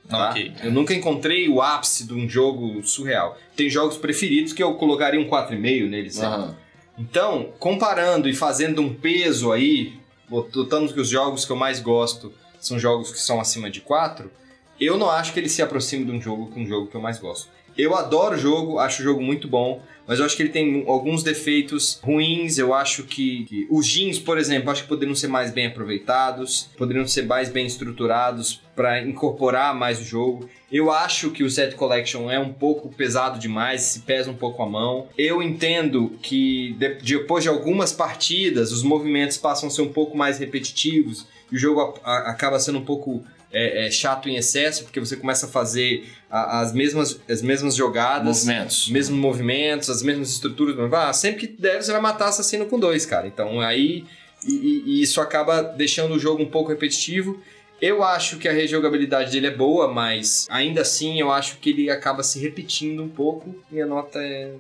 tá? 0.07 0.31
Ok. 0.31 0.53
Eu 0.63 0.71
nunca 0.71 0.93
encontrei 0.93 1.47
o 1.49 1.61
ápice 1.61 2.05
de 2.05 2.13
um 2.13 2.27
jogo 2.27 2.83
surreal. 2.83 3.37
Tem 3.55 3.69
jogos 3.69 3.97
preferidos 3.97 4.53
que 4.53 4.63
eu 4.63 4.73
colocaria 4.75 5.19
um 5.19 5.29
4,5 5.29 5.89
neles. 5.89 6.17
né? 6.17 6.25
Aham. 6.25 6.55
Então, 6.97 7.53
comparando 7.59 8.27
e 8.27 8.33
fazendo 8.33 8.81
um 8.81 8.91
peso 8.91 9.51
aí, 9.51 9.93
botando 10.27 10.91
que 10.91 10.99
os 10.99 11.09
jogos 11.09 11.45
que 11.45 11.51
eu 11.51 11.55
mais 11.55 11.79
gosto 11.79 12.33
são 12.59 12.79
jogos 12.79 13.11
que 13.11 13.19
são 13.19 13.39
acima 13.39 13.69
de 13.69 13.81
4, 13.81 14.31
eu 14.79 14.97
não 14.97 15.09
acho 15.09 15.31
que 15.31 15.39
ele 15.39 15.49
se 15.49 15.61
aproxime 15.61 16.05
de 16.05 16.11
um 16.11 16.19
jogo 16.19 16.51
que 16.51 16.59
um 16.59 16.65
jogo 16.65 16.87
que 16.87 16.95
eu 16.95 17.01
mais 17.01 17.19
gosto. 17.19 17.49
Eu 17.77 17.95
adoro 17.95 18.35
o 18.35 18.37
jogo, 18.37 18.79
acho 18.79 19.01
o 19.01 19.03
jogo 19.03 19.21
muito 19.21 19.47
bom, 19.47 19.81
mas 20.07 20.19
eu 20.19 20.25
acho 20.25 20.35
que 20.35 20.41
ele 20.43 20.49
tem 20.49 20.83
alguns 20.87 21.21
defeitos 21.21 21.99
ruins. 22.01 22.57
Eu 22.57 22.73
acho 22.73 23.03
que, 23.03 23.43
que 23.45 23.67
os 23.69 23.85
jeans, 23.85 24.17
por 24.19 24.37
exemplo, 24.37 24.71
acho 24.71 24.83
que 24.83 24.87
poderiam 24.89 25.13
ser 25.15 25.27
mais 25.27 25.51
bem 25.51 25.67
aproveitados, 25.67 26.69
poderiam 26.77 27.05
ser 27.07 27.25
mais 27.25 27.49
bem 27.49 27.65
estruturados 27.65 28.61
para 28.75 29.01
incorporar 29.01 29.75
mais 29.75 29.99
o 29.99 30.03
jogo. 30.03 30.49
Eu 30.71 30.91
acho 30.91 31.31
que 31.31 31.43
o 31.43 31.49
Set 31.49 31.75
Collection 31.75 32.29
é 32.31 32.39
um 32.39 32.51
pouco 32.53 32.89
pesado 32.89 33.39
demais, 33.39 33.81
se 33.81 33.99
pesa 34.01 34.29
um 34.31 34.35
pouco 34.35 34.61
a 34.63 34.65
mão. 34.69 35.07
Eu 35.17 35.41
entendo 35.41 36.17
que 36.21 36.73
de- 36.79 36.95
depois 36.95 37.43
de 37.43 37.49
algumas 37.49 37.91
partidas, 37.91 38.71
os 38.71 38.83
movimentos 38.83 39.37
passam 39.37 39.67
a 39.67 39.71
ser 39.71 39.81
um 39.81 39.91
pouco 39.93 40.17
mais 40.17 40.39
repetitivos 40.39 41.25
e 41.51 41.55
o 41.55 41.59
jogo 41.59 41.99
acaba 42.03 42.59
sendo 42.59 42.79
um 42.79 42.85
pouco 42.85 43.23
é, 43.51 43.87
é, 43.87 43.91
chato 43.91 44.27
em 44.29 44.35
excesso, 44.35 44.83
porque 44.83 44.99
você 44.99 45.15
começa 45.15 45.45
a 45.45 45.49
fazer 45.49 46.07
a- 46.29 46.59
as, 46.61 46.73
mesmas, 46.73 47.19
as 47.29 47.41
mesmas 47.41 47.75
jogadas, 47.75 48.25
Movimentos. 48.45 48.83
os 48.83 48.89
mesmos 48.89 49.19
movimentos, 49.19 49.89
as 49.89 50.01
mesmas 50.03 50.29
estruturas. 50.31 50.75
Ah, 50.93 51.13
sempre 51.13 51.47
que 51.47 51.61
der, 51.61 51.81
você 51.81 51.91
vai 51.91 52.01
matar 52.01 52.27
assassino 52.27 52.65
com 52.65 52.79
dois, 52.79 53.05
cara. 53.05 53.27
Então 53.27 53.59
aí. 53.61 54.03
E- 54.47 54.83
e 54.85 55.01
isso 55.01 55.19
acaba 55.19 55.61
deixando 55.63 56.13
o 56.13 56.19
jogo 56.19 56.43
um 56.43 56.49
pouco 56.49 56.69
repetitivo. 56.69 57.41
Eu 57.81 58.03
acho 58.03 58.37
que 58.37 58.47
a 58.47 58.51
rejogabilidade 58.53 59.31
dele 59.31 59.47
é 59.47 59.51
boa, 59.55 59.91
mas 59.91 60.45
ainda 60.49 60.81
assim 60.81 61.19
eu 61.19 61.31
acho 61.31 61.57
que 61.57 61.71
ele 61.71 61.89
acaba 61.89 62.21
se 62.23 62.39
repetindo 62.39 63.01
um 63.03 63.09
pouco. 63.09 63.55
Minha 63.71 63.85
nota 63.87 64.19
é 64.19 64.51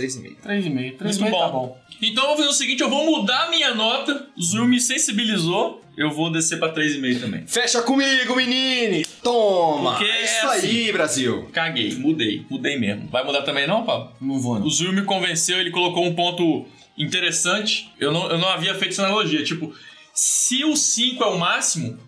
3,5. 0.00 0.36
3,5. 0.44 0.96
3,5 0.98 1.20
Muito 1.20 1.38
tá 1.38 1.48
bom. 1.48 1.78
Então 2.02 2.24
eu 2.24 2.28
vou 2.28 2.36
fazer 2.38 2.48
o 2.48 2.52
seguinte: 2.52 2.82
eu 2.82 2.90
vou 2.90 3.04
mudar 3.04 3.46
a 3.46 3.50
minha 3.50 3.74
nota. 3.74 4.26
O 4.36 4.42
Zul 4.42 4.66
me 4.66 4.80
sensibilizou. 4.80 5.80
Eu 5.96 6.10
vou 6.10 6.30
descer 6.30 6.58
pra 6.58 6.72
3,5 6.72 7.20
também. 7.20 7.46
Fecha 7.46 7.82
comigo, 7.82 8.34
menine! 8.34 9.04
Toma! 9.22 9.90
Porque 9.90 10.04
é 10.04 10.20
é 10.20 10.24
isso 10.24 10.46
assim. 10.46 10.66
aí, 10.68 10.92
Brasil! 10.92 11.50
Caguei, 11.52 11.94
mudei. 11.96 12.46
Mudei 12.48 12.78
mesmo. 12.78 13.08
Vai 13.08 13.22
mudar 13.22 13.42
também, 13.42 13.66
não, 13.66 13.84
Pablo? 13.84 14.12
Não 14.20 14.40
vou, 14.40 14.58
não. 14.58 14.66
O 14.66 14.70
Zul 14.70 14.92
me 14.92 15.02
convenceu, 15.02 15.60
ele 15.60 15.70
colocou 15.70 16.06
um 16.06 16.14
ponto 16.14 16.64
interessante. 16.96 17.90
Eu 17.98 18.12
não, 18.12 18.30
eu 18.30 18.38
não 18.38 18.48
havia 18.48 18.74
feito 18.74 18.92
essa 18.92 19.04
analogia. 19.04 19.42
Tipo, 19.44 19.74
se 20.14 20.64
o 20.64 20.74
5 20.76 21.22
é 21.22 21.26
o 21.26 21.38
máximo, 21.38 21.98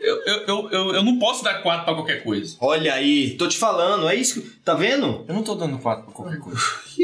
eu, 0.00 0.16
eu, 0.24 0.46
eu, 0.46 0.70
eu, 0.70 0.94
eu 0.96 1.02
não 1.04 1.18
posso 1.18 1.44
dar 1.44 1.62
4 1.62 1.84
pra 1.84 1.94
qualquer 1.94 2.22
coisa. 2.22 2.56
Olha 2.60 2.94
aí, 2.94 3.36
tô 3.36 3.46
te 3.46 3.56
falando, 3.58 4.08
é 4.08 4.14
isso. 4.14 4.40
que- 4.40 4.48
Tá 4.64 4.74
vendo? 4.74 5.24
Eu 5.28 5.34
não 5.34 5.42
tô 5.42 5.54
dando 5.54 5.78
4 5.78 6.04
pra 6.04 6.12
qualquer 6.12 6.38
coisa. 6.38 6.60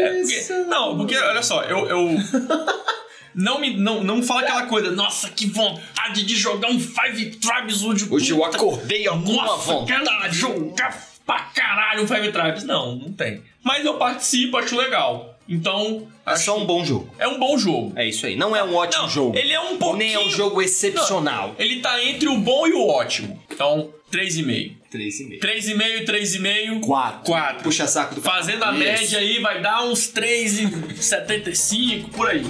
É, 0.00 0.20
porque- 0.22 0.52
não, 0.68 0.96
porque, 0.96 1.16
olha 1.16 1.42
só, 1.42 1.62
eu. 1.64 1.86
eu 1.88 2.08
não 3.34 3.60
me. 3.60 3.76
Não, 3.76 4.02
não 4.02 4.22
fala 4.22 4.40
aquela 4.42 4.66
coisa, 4.66 4.90
nossa, 4.92 5.28
que 5.28 5.46
vontade 5.46 6.24
de 6.24 6.36
jogar 6.36 6.68
um 6.70 6.78
Five 6.78 7.36
Tribes 7.36 7.82
hoje. 7.82 8.06
Hoje 8.10 8.30
eu 8.32 8.44
acordei 8.44 9.06
alguma 9.06 9.44
Nossa, 9.44 9.72
vontade. 9.72 10.04
quero 10.04 10.32
jogar 10.32 11.08
pra 11.26 11.40
caralho 11.54 12.04
um 12.04 12.06
Five 12.06 12.32
Tribes. 12.32 12.64
Não, 12.64 12.94
não 12.96 13.12
tem. 13.12 13.42
Mas 13.62 13.84
eu 13.84 13.94
participo, 13.94 14.56
acho 14.56 14.76
legal. 14.76 15.27
Então. 15.48 16.06
É 16.26 16.36
só 16.36 16.58
um 16.58 16.66
bom 16.66 16.84
jogo. 16.84 17.08
É 17.18 17.26
um 17.26 17.38
bom 17.38 17.56
jogo. 17.56 17.92
É 17.96 18.06
isso 18.06 18.26
aí. 18.26 18.36
Não 18.36 18.54
é 18.54 18.62
um 18.62 18.74
ótimo 18.74 19.04
Não, 19.04 19.08
jogo. 19.10 19.38
Ele 19.38 19.52
é 19.52 19.60
um 19.60 19.78
pouquinho. 19.78 19.96
Nem 19.98 20.14
é 20.14 20.20
um 20.20 20.28
jogo 20.30 20.60
excepcional. 20.60 21.54
Ele 21.58 21.80
tá 21.80 22.04
entre 22.04 22.28
o 22.28 22.36
bom 22.36 22.66
e 22.66 22.72
o 22.74 22.86
ótimo. 22.86 23.42
Então, 23.50 23.90
3,5. 24.12 24.72
3,5. 24.92 25.40
3,5, 25.40 26.04
3,5. 26.04 26.80
Quatro. 26.80 27.24
4. 27.24 27.62
Puxa 27.62 27.86
saco 27.86 28.14
do 28.14 28.20
Fazendo 28.22 28.62
a 28.64 28.70
Isso. 28.70 28.78
média 28.78 29.18
aí, 29.18 29.40
vai 29.40 29.60
dar 29.62 29.84
uns 29.84 30.12
3,75 30.12 32.10
por 32.10 32.28
aí. 32.28 32.44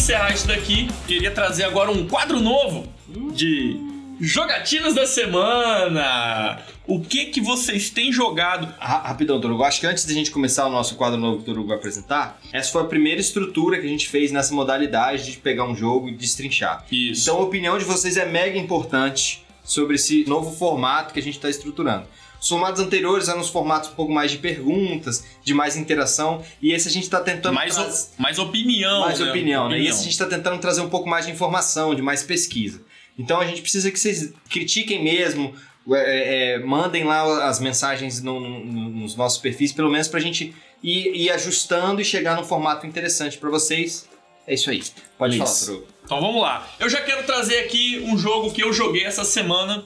Encerrar 0.00 0.32
isso 0.32 0.46
daqui, 0.48 0.88
queria 1.06 1.30
trazer 1.30 1.64
agora 1.64 1.90
um 1.90 2.08
quadro 2.08 2.40
novo 2.40 2.90
de 3.34 3.76
jogatinas 4.18 4.94
da 4.94 5.06
semana. 5.06 6.58
O 6.86 7.00
que 7.00 7.26
que 7.26 7.38
vocês 7.40 7.90
têm 7.90 8.10
jogado? 8.10 8.66
Ra- 8.78 9.02
Rapidão, 9.08 9.38
Torugo. 9.38 9.62
Acho 9.62 9.78
que 9.78 9.86
antes 9.86 10.06
da 10.06 10.14
gente 10.14 10.30
começar 10.30 10.66
o 10.66 10.70
nosso 10.70 10.94
quadro 10.96 11.18
novo 11.20 11.36
que 11.36 11.42
o 11.42 11.46
Torugo 11.46 11.68
vai 11.68 11.76
apresentar, 11.76 12.40
essa 12.50 12.72
foi 12.72 12.80
a 12.80 12.86
primeira 12.86 13.20
estrutura 13.20 13.78
que 13.78 13.86
a 13.86 13.90
gente 13.90 14.08
fez 14.08 14.32
nessa 14.32 14.54
modalidade 14.54 15.30
de 15.30 15.36
pegar 15.36 15.64
um 15.64 15.76
jogo 15.76 16.08
e 16.08 16.14
destrinchar. 16.14 16.82
Isso. 16.90 17.22
Então 17.28 17.36
a 17.36 17.42
opinião 17.42 17.76
de 17.78 17.84
vocês 17.84 18.16
é 18.16 18.24
mega 18.24 18.58
importante 18.58 19.44
sobre 19.62 19.96
esse 19.96 20.24
novo 20.26 20.50
formato 20.56 21.12
que 21.12 21.20
a 21.20 21.22
gente 21.22 21.36
está 21.36 21.50
estruturando. 21.50 22.06
Os 22.40 22.48
formatos 22.48 22.80
anteriores 22.80 23.28
eram 23.28 23.40
os 23.40 23.48
formatos 23.50 23.90
um 23.90 23.94
pouco 23.94 24.10
mais 24.12 24.30
de 24.30 24.38
perguntas, 24.38 25.24
de 25.44 25.52
mais 25.52 25.76
interação, 25.76 26.42
e 26.62 26.72
esse 26.72 26.88
a 26.88 26.90
gente 26.90 27.08
tá 27.10 27.20
tentando 27.20 27.54
Mais, 27.54 27.74
traz- 27.74 28.12
o- 28.18 28.22
mais 28.22 28.38
opinião. 28.38 29.00
mais 29.00 29.18
né? 29.20 29.28
opinião, 29.30 29.68
né? 29.68 29.78
E 29.78 29.86
esse 29.86 30.00
a 30.00 30.04
gente 30.04 30.16
tá 30.18 30.26
tentando 30.26 30.58
trazer 30.58 30.80
um 30.80 30.88
pouco 30.88 31.08
mais 31.08 31.26
de 31.26 31.32
informação, 31.32 31.94
de 31.94 32.00
mais 32.02 32.22
pesquisa. 32.22 32.82
Então 33.18 33.38
a 33.40 33.46
gente 33.46 33.60
precisa 33.60 33.90
que 33.90 34.00
vocês 34.00 34.32
critiquem 34.48 35.02
mesmo, 35.04 35.54
é, 35.92 36.54
é, 36.54 36.58
mandem 36.60 37.04
lá 37.04 37.46
as 37.48 37.60
mensagens 37.60 38.22
no- 38.22 38.40
no- 38.40 38.88
nos 38.90 39.14
nossos 39.16 39.38
perfis, 39.38 39.72
pelo 39.72 39.90
menos 39.90 40.08
pra 40.08 40.18
gente 40.20 40.54
ir, 40.82 41.14
ir 41.14 41.30
ajustando 41.30 42.00
e 42.00 42.04
chegar 42.04 42.36
num 42.36 42.44
formato 42.44 42.86
interessante 42.86 43.36
pra 43.36 43.50
vocês. 43.50 44.08
É 44.46 44.54
isso 44.54 44.70
aí. 44.70 44.82
Pode 45.18 45.36
Isso. 45.36 45.66
falar, 45.66 45.78
Tru. 45.78 45.86
Então 46.04 46.20
vamos 46.20 46.40
lá. 46.42 46.66
Eu 46.80 46.88
já 46.88 47.02
quero 47.02 47.24
trazer 47.24 47.58
aqui 47.60 48.02
um 48.06 48.16
jogo 48.18 48.50
que 48.50 48.62
eu 48.62 48.72
joguei 48.72 49.04
essa 49.04 49.24
semana, 49.24 49.84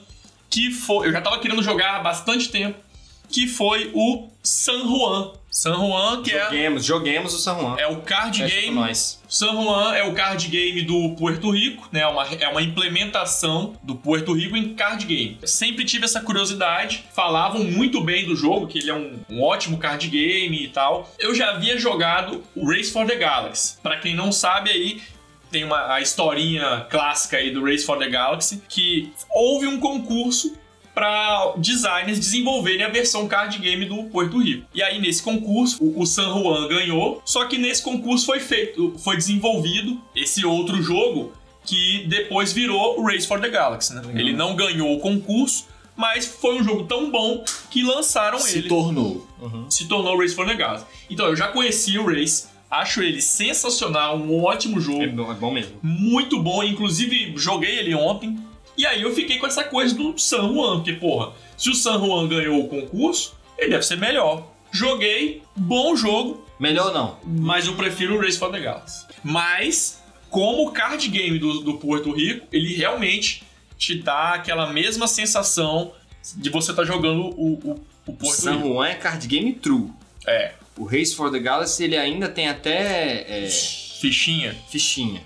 que 0.49 0.71
foi. 0.71 1.07
Eu 1.07 1.11
já 1.11 1.21
tava 1.21 1.39
querendo 1.39 1.61
jogar 1.63 1.95
há 1.95 1.99
bastante 1.99 2.49
tempo, 2.49 2.77
que 3.29 3.47
foi 3.47 3.91
o 3.93 4.29
San 4.43 4.79
Juan. 4.87 5.31
San 5.49 5.75
Juan, 5.75 6.21
que 6.21 6.31
é, 6.33 6.43
Joguemos, 6.43 6.83
joguemos 6.85 7.33
o 7.33 7.39
San 7.39 7.55
Juan. 7.57 7.75
é 7.77 7.87
o 7.87 8.01
card 8.01 8.39
Fecha 8.43 8.59
game. 8.59 8.75
nós. 8.75 9.21
San 9.29 9.53
Juan 9.53 9.95
é 9.95 10.03
o 10.03 10.13
card 10.13 10.49
game 10.49 10.81
do 10.81 11.15
Puerto 11.15 11.49
Rico, 11.49 11.87
né? 11.93 12.05
Uma, 12.07 12.25
é 12.27 12.47
uma 12.49 12.61
implementação 12.61 13.73
do 13.81 13.95
Puerto 13.95 14.33
Rico 14.33 14.57
em 14.57 14.73
card 14.73 15.05
game. 15.05 15.37
Eu 15.41 15.47
sempre 15.47 15.85
tive 15.85 16.03
essa 16.03 16.19
curiosidade. 16.19 17.05
Falavam 17.13 17.63
muito 17.63 18.01
bem 18.01 18.25
do 18.25 18.35
jogo, 18.35 18.67
que 18.67 18.79
ele 18.79 18.89
é 18.89 18.93
um, 18.93 19.17
um 19.29 19.41
ótimo 19.41 19.77
card 19.77 20.05
game 20.09 20.61
e 20.61 20.67
tal. 20.67 21.09
Eu 21.17 21.33
já 21.33 21.51
havia 21.51 21.77
jogado 21.79 22.43
o 22.53 22.69
Race 22.69 22.91
for 22.91 23.05
the 23.07 23.15
Galaxy. 23.15 23.77
Pra 23.81 23.97
quem 23.97 24.13
não 24.13 24.33
sabe 24.33 24.69
aí, 24.71 25.01
tem 25.51 25.63
uma, 25.63 25.93
a 25.93 26.01
historinha 26.01 26.85
clássica 26.89 27.37
aí 27.37 27.51
do 27.51 27.63
Race 27.63 27.85
for 27.85 27.97
the 27.97 28.09
Galaxy, 28.09 28.61
que 28.67 29.11
houve 29.33 29.67
um 29.67 29.79
concurso 29.79 30.53
para 30.93 31.53
designers 31.57 32.17
desenvolverem 32.19 32.83
a 32.85 32.89
versão 32.89 33.27
card 33.27 33.57
game 33.57 33.85
do 33.85 34.03
Puerto 34.05 34.41
Rico. 34.41 34.65
E 34.73 34.81
aí 34.81 34.99
nesse 34.99 35.21
concurso 35.21 35.83
o, 35.83 36.01
o 36.01 36.05
San 36.05 36.33
Juan 36.33 36.67
ganhou, 36.69 37.21
só 37.25 37.45
que 37.45 37.57
nesse 37.57 37.83
concurso 37.83 38.25
foi 38.25 38.39
feito, 38.39 38.95
foi 38.99 39.17
desenvolvido 39.17 40.01
esse 40.15 40.45
outro 40.45 40.81
jogo 40.81 41.33
que 41.65 42.05
depois 42.07 42.53
virou 42.53 42.99
o 42.99 43.05
Race 43.05 43.27
for 43.27 43.41
the 43.41 43.49
Galaxy, 43.49 43.93
né? 43.93 44.01
Ele 44.13 44.31
não 44.31 44.55
ganhou 44.55 44.95
o 44.95 44.99
concurso, 44.99 45.67
mas 45.97 46.25
foi 46.25 46.59
um 46.59 46.63
jogo 46.63 46.83
tão 46.83 47.09
bom 47.11 47.43
que 47.69 47.83
lançaram 47.83 48.39
Se 48.39 48.59
ele 48.59 48.67
tornou. 48.69 49.27
se 49.69 49.87
tornou 49.87 50.15
o 50.15 50.21
Race 50.21 50.35
for 50.35 50.45
the 50.45 50.53
Galaxy. 50.53 50.85
Então, 51.09 51.25
eu 51.25 51.35
já 51.35 51.47
conheci 51.47 51.97
o 51.97 52.05
Race, 52.05 52.47
acho 52.69 53.01
ele 53.01 53.21
sensacional, 53.21 54.17
um 54.17 54.43
ótimo 54.43 54.79
jogo, 54.81 55.03
É 55.03 55.07
bom, 55.07 55.31
é 55.31 55.35
bom 55.35 55.51
mesmo. 55.51 55.77
muito 55.81 56.41
bom, 56.41 56.63
inclusive 56.63 57.33
joguei 57.37 57.79
ele 57.79 57.93
ontem. 57.95 58.37
E 58.77 58.85
aí 58.85 59.01
eu 59.01 59.13
fiquei 59.13 59.37
com 59.37 59.47
essa 59.47 59.63
coisa 59.63 59.95
do 59.95 60.17
San 60.17 60.51
Juan, 60.53 60.77
porque, 60.77 60.93
porra, 60.93 61.31
se 61.57 61.69
o 61.69 61.73
San 61.75 61.97
Juan 61.99 62.27
ganhou 62.27 62.59
o 62.61 62.67
concurso, 62.67 63.35
ele 63.57 63.69
deve 63.69 63.83
ser 63.85 63.97
melhor. 63.97 64.51
Joguei, 64.71 65.41
bom 65.55 65.95
jogo, 65.95 66.43
Melhor 66.59 66.93
não. 66.93 67.17
mas 67.25 67.67
eu 67.67 67.75
prefiro 67.75 68.15
o 68.15 68.21
Race 68.21 68.37
for 68.37 68.51
the 68.51 68.59
Galaxy. 68.59 69.05
Mas, 69.23 70.01
como 70.29 70.71
card 70.71 71.07
game 71.07 71.39
do, 71.39 71.61
do 71.61 71.75
Puerto 71.75 72.11
Rico, 72.11 72.45
ele 72.51 72.73
realmente 72.75 73.43
te 73.77 73.95
dá 73.95 74.33
aquela 74.33 74.71
mesma 74.73 75.07
sensação 75.07 75.93
de 76.35 76.49
você 76.49 76.71
estar 76.71 76.83
jogando 76.83 77.21
o, 77.37 77.53
o, 77.53 77.81
o 78.07 78.13
Puerto 78.13 78.41
San 78.41 78.55
Rico. 78.57 78.67
Juan 78.73 78.87
é 78.87 78.95
card 78.95 79.25
game 79.27 79.53
true. 79.53 79.89
É, 80.27 80.53
O 80.77 80.85
Race 80.85 81.15
for 81.15 81.31
the 81.31 81.39
Galaxy 81.39 81.83
ele 81.83 81.97
ainda 81.97 82.27
tem 82.27 82.49
até 82.49 83.45
é, 83.45 83.49
fichinha. 83.49 84.55
fichinha. 84.69 85.21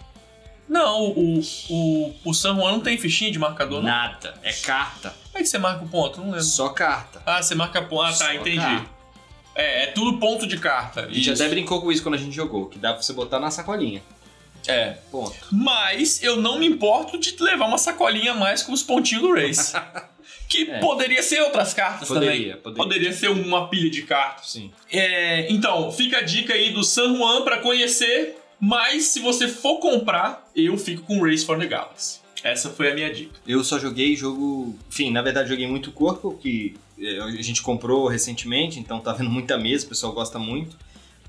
Não, 0.67 1.01
o, 1.01 1.41
o, 1.69 2.15
o 2.25 2.33
San 2.33 2.55
Juan 2.55 2.73
não 2.73 2.79
tem 2.79 2.95
fichinha 2.97 3.31
de 3.31 3.39
marcador, 3.39 3.81
não. 3.81 3.89
Nada. 3.89 4.35
É 4.43 4.53
carta. 4.53 5.15
Como 5.25 5.39
é 5.39 5.41
que 5.41 5.49
você 5.49 5.57
marca 5.57 5.83
o 5.83 5.89
ponto? 5.89 6.19
Não 6.19 6.27
lembro. 6.27 6.43
Só 6.43 6.69
carta. 6.69 7.21
Ah, 7.25 7.41
você 7.41 7.55
marca 7.55 7.81
ponto. 7.81 8.03
Ah, 8.03 8.09
tá, 8.09 8.25
Só 8.25 8.33
entendi. 8.33 8.57
carta. 8.57 8.89
É, 9.55 9.83
é 9.83 9.87
tudo 9.87 10.19
ponto 10.19 10.45
de 10.45 10.57
carta. 10.57 11.01
A 11.01 11.07
gente 11.07 11.31
Isso. 11.31 11.41
até 11.43 11.49
brincou 11.49 11.81
com 11.81 11.91
isso 11.91 12.03
quando 12.03 12.15
a 12.15 12.19
gente 12.19 12.35
jogou, 12.35 12.67
que 12.67 12.77
dá 12.77 12.93
pra 12.93 13.01
você 13.01 13.11
botar 13.13 13.39
na 13.39 13.49
sacolinha. 13.49 14.03
É. 14.67 14.97
Ponto. 15.11 15.35
Mas 15.51 16.21
eu 16.21 16.35
não 16.37 16.59
me 16.59 16.67
importo 16.67 17.17
de 17.17 17.35
levar 17.39 17.65
uma 17.65 17.77
sacolinha 17.77 18.33
a 18.33 18.35
mais 18.35 18.61
com 18.61 18.71
os 18.71 18.83
pontinhos 18.83 19.23
do 19.23 19.33
Race. 19.33 19.73
que 20.49 20.69
É. 20.69 20.79
poderia 20.79 21.21
ser 21.23 21.41
outras 21.43 21.73
cartas 21.75 22.07
Poderia, 22.07 22.57
também. 22.57 22.75
poderia. 22.75 23.13
ser 23.13 23.29
uma 23.29 23.69
pilha 23.69 23.89
de 23.89 24.01
cartas. 24.01 24.51
Sim. 24.51 24.71
É, 24.91 25.49
então, 25.51 25.91
fica 25.91 26.17
a 26.17 26.21
dica 26.21 26.53
aí 26.55 26.73
do 26.73 26.83
San 26.83 27.15
Juan 27.15 27.43
pra 27.43 27.59
conhecer. 27.59 28.35
Mas 28.59 29.05
se 29.05 29.19
você 29.21 29.47
for 29.47 29.77
comprar, 29.79 30.49
eu 30.53 30.75
fico 30.77 31.03
com 31.03 31.23
Race 31.23 31.45
for 31.45 31.57
the 31.57 31.65
Galaxy. 31.65 32.19
Essa 32.43 32.69
foi 32.69 32.91
a 32.91 32.95
minha 32.95 33.13
dica. 33.13 33.31
Eu 33.47 33.63
só 33.63 33.77
joguei 33.79 34.15
jogo. 34.17 34.77
Enfim, 34.89 35.11
na 35.11 35.21
verdade 35.21 35.47
joguei 35.47 35.67
muito 35.67 35.91
corpo, 35.93 36.37
que 36.41 36.75
é, 36.99 37.19
a 37.19 37.41
gente 37.41 37.61
comprou 37.61 38.07
recentemente, 38.07 38.77
então 38.79 38.99
tá 38.99 39.13
vendo 39.13 39.29
muita 39.29 39.57
mesa, 39.57 39.85
o 39.85 39.89
pessoal 39.89 40.11
gosta 40.11 40.37
muito. 40.39 40.77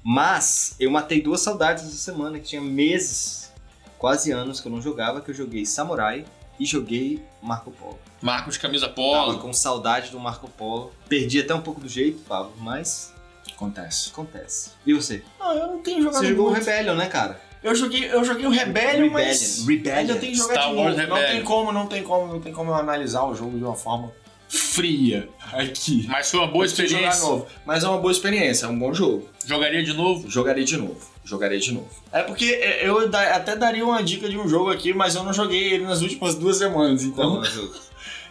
Mas 0.03 0.75
eu 0.81 0.91
matei 0.91 1.21
duas 1.21 1.41
saudades 1.41 1.85
essa 1.85 1.97
semana, 1.97 2.39
que 2.39 2.47
tinha 2.49 2.61
meses, 2.63 3.53
quase 3.99 4.33
anos 4.33 4.61
que 4.61 4.67
eu 4.67 4.73
não 4.73 4.81
jogava, 4.81 5.21
que 5.21 5.31
eu 5.31 5.35
joguei 5.35 5.65
Samurai 5.67 6.25
e 6.61 6.67
joguei 6.67 7.21
Marco 7.43 7.71
Polo. 7.73 7.99
Marcos 8.23 8.57
Camisa 8.59 8.85
Tava 8.87 8.95
Polo. 8.95 9.39
com 9.39 9.53
saudade 9.53 10.11
do 10.11 10.21
Marco 10.21 10.49
Polo. 10.49 10.93
Perdi 11.09 11.41
até 11.41 11.55
um 11.55 11.63
pouco 11.63 11.81
do 11.81 11.89
jeito, 11.89 12.19
Pablo, 12.29 12.53
mas 12.59 13.13
Acontece. 13.53 14.11
acontece. 14.11 14.71
E 14.87 14.93
você? 14.95 15.23
Não, 15.41 15.53
eu 15.57 15.67
não 15.69 15.83
tenho 15.83 16.03
jogado 16.03 16.21
Você 16.23 16.29
jogou 16.29 16.49
o. 16.51 16.53
Rebellion, 16.53 16.95
né, 16.95 17.07
cara? 17.07 17.41
Eu 17.63 17.75
joguei, 17.75 18.11
eu 18.11 18.25
joguei 18.25 18.47
o 18.47 18.51
Rebellion, 18.51 19.11
mas 19.11 19.67
Rebellion. 19.67 19.99
ainda 19.99 20.15
tem 20.17 20.31
que 20.31 20.37
jogar 20.37 20.55
Star 20.55 20.71
de 20.71 20.77
Wars 20.77 20.97
novo. 20.97 21.09
Não 21.09 21.17
Rebellion. 21.17 21.37
tem 21.37 21.45
como, 21.45 21.73
não 21.73 21.87
tem 21.87 22.03
como, 22.03 22.33
não 22.33 22.41
tem 22.41 22.53
como 22.53 22.71
eu 22.71 22.75
analisar 22.75 23.25
o 23.25 23.35
jogo 23.35 23.57
de 23.59 23.65
uma 23.65 23.75
forma 23.75 24.13
fria 24.49 25.29
aqui. 25.53 26.07
Mas 26.09 26.31
foi 26.31 26.41
uma 26.41 26.49
boa 26.49 26.65
Eu 26.65 26.67
experiência. 26.67 27.21
novo. 27.23 27.47
Mas 27.65 27.85
é 27.85 27.89
uma 27.89 27.99
boa 27.99 28.13
experiência, 28.13 28.67
é 28.67 28.69
um 28.69 28.79
bom 28.79 28.93
jogo. 28.93 29.29
Jogaria 29.47 29.83
de 29.83 29.93
novo? 29.93 30.29
Jogarei 30.31 30.65
de 30.65 30.77
novo. 30.77 31.01
Jogarei 31.31 31.61
de 31.61 31.73
novo. 31.73 31.89
É 32.11 32.25
porque 32.25 32.47
é, 32.47 32.89
eu 32.89 32.99
até 33.15 33.55
daria 33.55 33.85
uma 33.85 34.03
dica 34.03 34.29
de 34.29 34.37
um 34.37 34.49
jogo 34.49 34.69
aqui, 34.69 34.93
mas 34.93 35.15
eu 35.15 35.23
não 35.23 35.33
joguei 35.33 35.75
ele 35.75 35.85
nas 35.85 36.03
últimas 36.03 36.35
duas 36.35 36.57
semanas, 36.57 37.05
então. 37.05 37.41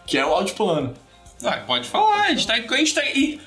que 0.06 0.18
é 0.18 0.26
o 0.26 0.34
Altiplano. 0.34 0.94
Ah, 1.42 1.56
pode 1.66 1.88
falar. 1.88 2.24
A 2.24 2.30
gente, 2.32 2.46
tá, 2.46 2.56
a, 2.56 2.76
gente 2.76 2.94
tá, 2.94 3.02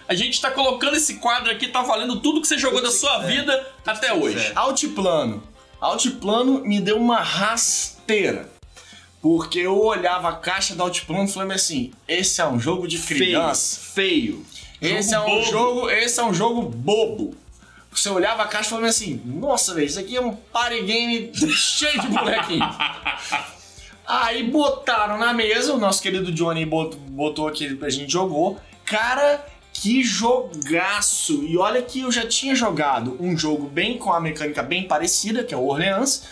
a 0.09 0.15
gente 0.15 0.41
tá 0.41 0.51
colocando 0.51 0.97
esse 0.97 1.17
quadro 1.17 1.51
aqui, 1.51 1.69
tá 1.69 1.83
valendo 1.83 2.21
tudo 2.21 2.41
que 2.41 2.49
você 2.49 2.57
jogou 2.57 2.81
da 2.81 2.91
sua 2.91 3.19
vida 3.19 3.67
até 3.85 4.15
hoje. 4.15 4.51
Altiplano. 4.55 5.43
Altiplano 5.79 6.65
me 6.65 6.81
deu 6.81 6.97
uma 6.97 7.21
rasteira. 7.21 8.49
Porque 9.21 9.59
eu 9.59 9.79
olhava 9.79 10.31
a 10.31 10.37
caixa 10.37 10.75
do 10.75 10.83
Altiplano 10.83 11.25
e 11.25 11.33
falei 11.33 11.55
assim: 11.55 11.93
esse 12.09 12.41
é 12.41 12.47
um 12.49 12.59
jogo 12.59 12.89
de 12.89 12.99
criança. 12.99 13.79
Feio. 13.79 14.43
Esse 14.81 15.15
é 15.15 15.19
Jogo 15.19 15.31
um 15.31 15.35
bobo. 15.35 15.51
jogo, 15.51 15.91
esse 15.91 16.19
é 16.19 16.25
um 16.25 16.33
jogo 16.33 16.63
bobo. 16.63 17.37
Você 17.95 18.09
olhava 18.09 18.43
a 18.43 18.47
caixa 18.49 18.67
e 18.69 18.71
falava 18.71 18.89
assim: 18.89 19.21
"Nossa, 19.25 19.75
velho, 19.75 19.87
isso 19.87 19.99
aqui 20.01 20.17
é 20.17 20.21
um 20.21 20.35
party 20.35 20.83
game 20.83 21.31
cheio 21.55 22.01
de 22.01 22.09
bonequinho". 22.09 22.65
Aí 24.07 24.43
botaram 24.45 25.17
na 25.19 25.33
mesa, 25.33 25.73
o 25.75 25.79
nosso 25.79 26.03
querido 26.03 26.33
Johnny 26.33 26.67
bot- 26.67 26.97
botou 26.97 27.47
aquele 27.47 27.77
pra 27.77 27.89
gente 27.89 28.11
jogou. 28.13 28.59
Cara, 28.85 29.45
que 29.73 30.03
jogaço! 30.03 31.45
E 31.45 31.57
olha 31.57 31.81
que 31.83 32.01
eu 32.01 32.11
já 32.11 32.27
tinha 32.27 32.55
jogado 32.55 33.17
um 33.21 33.37
jogo 33.39 33.67
bem 33.69 33.97
com 33.99 34.13
a 34.13 34.21
mecânica 34.21 34.63
bem 34.63 34.87
parecida, 34.89 35.45
que 35.45 35.55
é 35.55 35.57
o 35.57 35.65
Orleans. 35.67 36.25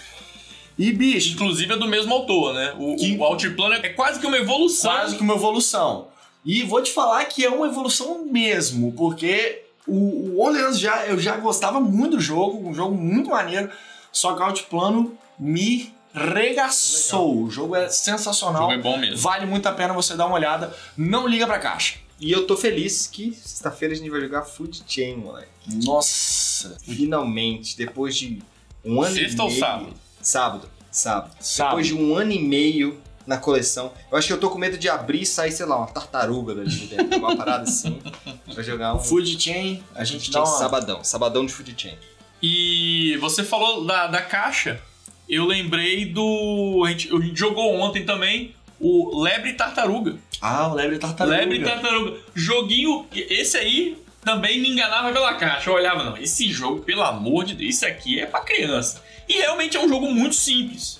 E 0.78 0.92
bicho, 0.92 1.34
Inclusive 1.34 1.72
é 1.74 1.76
do 1.76 1.86
mesmo 1.86 2.12
autor, 2.12 2.54
né? 2.54 2.74
O, 2.78 2.96
Que- 2.96 3.16
o 3.16 3.22
Altiplano 3.24 3.74
é 3.74 3.88
quase 3.90 4.18
que 4.18 4.26
uma 4.26 4.38
evolução. 4.38 4.90
quase 4.90 5.16
que 5.16 5.22
uma 5.22 5.34
evolução. 5.34 6.08
E 6.44 6.62
vou 6.62 6.82
te 6.82 6.90
falar 6.90 7.24
que 7.26 7.44
é 7.44 7.50
uma 7.50 7.66
evolução 7.66 8.24
mesmo, 8.24 8.92
porque 8.92 9.62
o, 9.86 9.94
o 10.36 10.40
Orleans 10.40 10.78
já, 10.78 11.06
eu 11.06 11.18
já 11.18 11.36
gostava 11.36 11.80
muito 11.80 12.16
do 12.16 12.20
jogo, 12.22 12.68
um 12.68 12.74
jogo 12.74 12.94
muito 12.94 13.30
maneiro, 13.30 13.70
só 14.12 14.34
que 14.34 14.40
o 14.40 14.44
Altiplano 14.44 15.16
me 15.38 15.92
regaçou. 16.12 17.44
O 17.44 17.50
jogo 17.50 17.76
é 17.76 17.86
O 17.86 17.90
sensacional, 17.90 18.62
jogo 18.62 18.72
é 18.72 18.78
bom 18.78 18.98
mesmo. 18.98 19.18
vale 19.18 19.46
muito 19.46 19.66
a 19.66 19.72
pena 19.72 19.92
você 19.94 20.14
dar 20.16 20.26
uma 20.26 20.34
olhada. 20.36 20.74
Não 20.96 21.26
liga 21.26 21.46
pra 21.46 21.58
caixa. 21.58 21.98
E 22.18 22.30
eu 22.30 22.46
tô 22.46 22.56
feliz 22.56 23.06
que 23.06 23.32
sexta-feira 23.34 23.94
a 23.94 23.96
gente 23.96 24.10
vai 24.10 24.20
jogar 24.20 24.42
Food 24.42 24.82
Chain, 24.86 25.16
moleque. 25.16 25.48
Nossa, 25.84 26.76
Finalmente, 26.82 27.76
depois 27.76 28.14
de 28.16 28.42
um 28.84 29.00
ano 29.02 29.14
Sexta 29.14 29.36
e 29.36 29.40
ou 29.40 29.48
meio. 29.48 29.60
sábado? 29.60 29.94
Sábado. 30.20 30.68
Sábado. 30.90 31.36
sabe? 31.40 31.68
Depois 31.70 31.86
de 31.86 31.94
um 31.94 32.14
ano 32.16 32.32
e 32.32 32.42
meio 32.42 33.00
na 33.30 33.38
coleção. 33.38 33.92
Eu 34.10 34.18
acho 34.18 34.26
que 34.26 34.32
eu 34.32 34.40
tô 34.40 34.50
com 34.50 34.58
medo 34.58 34.76
de 34.76 34.88
abrir 34.88 35.22
e 35.22 35.26
sair, 35.26 35.52
sei 35.52 35.64
lá, 35.64 35.76
uma 35.78 35.86
tartaruga 35.86 36.52
dali 36.52 36.68
de 36.68 36.86
dentro. 36.86 37.16
Uma 37.16 37.36
parada 37.36 37.62
assim. 37.62 37.96
Vai 38.52 38.64
jogar 38.64 38.92
um 38.92 38.98
Food 38.98 39.40
Chain, 39.40 39.80
a 39.94 40.02
gente 40.02 40.24
Food 40.24 40.32
dá 40.32 40.40
Chain 40.40 40.52
uma... 40.52 40.58
sabadão. 40.58 41.04
Sabadão 41.04 41.46
de 41.46 41.52
Food 41.52 41.72
Chain. 41.80 41.96
E 42.42 43.16
você 43.20 43.44
falou 43.44 43.84
da, 43.84 44.08
da 44.08 44.20
caixa, 44.20 44.82
eu 45.28 45.46
lembrei 45.46 46.06
do. 46.06 46.82
A 46.84 46.90
gente, 46.90 47.14
a 47.14 47.20
gente 47.20 47.38
jogou 47.38 47.72
ontem 47.76 48.04
também 48.04 48.52
o 48.80 49.22
Lebre 49.22 49.52
Tartaruga. 49.52 50.16
Ah, 50.40 50.66
o 50.66 50.74
Lebre 50.74 50.98
Tartaruga. 50.98 51.36
Lebre 51.36 51.62
Tartaruga. 51.62 52.18
Joguinho. 52.34 53.06
Esse 53.14 53.56
aí 53.56 53.96
também 54.24 54.60
me 54.60 54.70
enganava 54.70 55.12
pela 55.12 55.34
caixa. 55.34 55.70
Eu 55.70 55.74
olhava, 55.74 56.02
não, 56.02 56.16
esse 56.16 56.50
jogo, 56.52 56.82
pelo 56.82 57.02
amor 57.02 57.44
de 57.44 57.54
Deus, 57.54 57.76
isso 57.76 57.86
aqui 57.86 58.18
é 58.18 58.26
pra 58.26 58.40
criança. 58.40 59.02
E 59.28 59.34
realmente 59.34 59.76
é 59.76 59.80
um 59.80 59.88
jogo 59.88 60.10
muito 60.10 60.34
simples. 60.34 60.99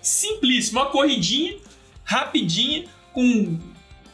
Simplíssimo. 0.00 0.80
Uma 0.80 0.86
corridinha, 0.86 1.56
rapidinha, 2.04 2.84
com 3.12 3.58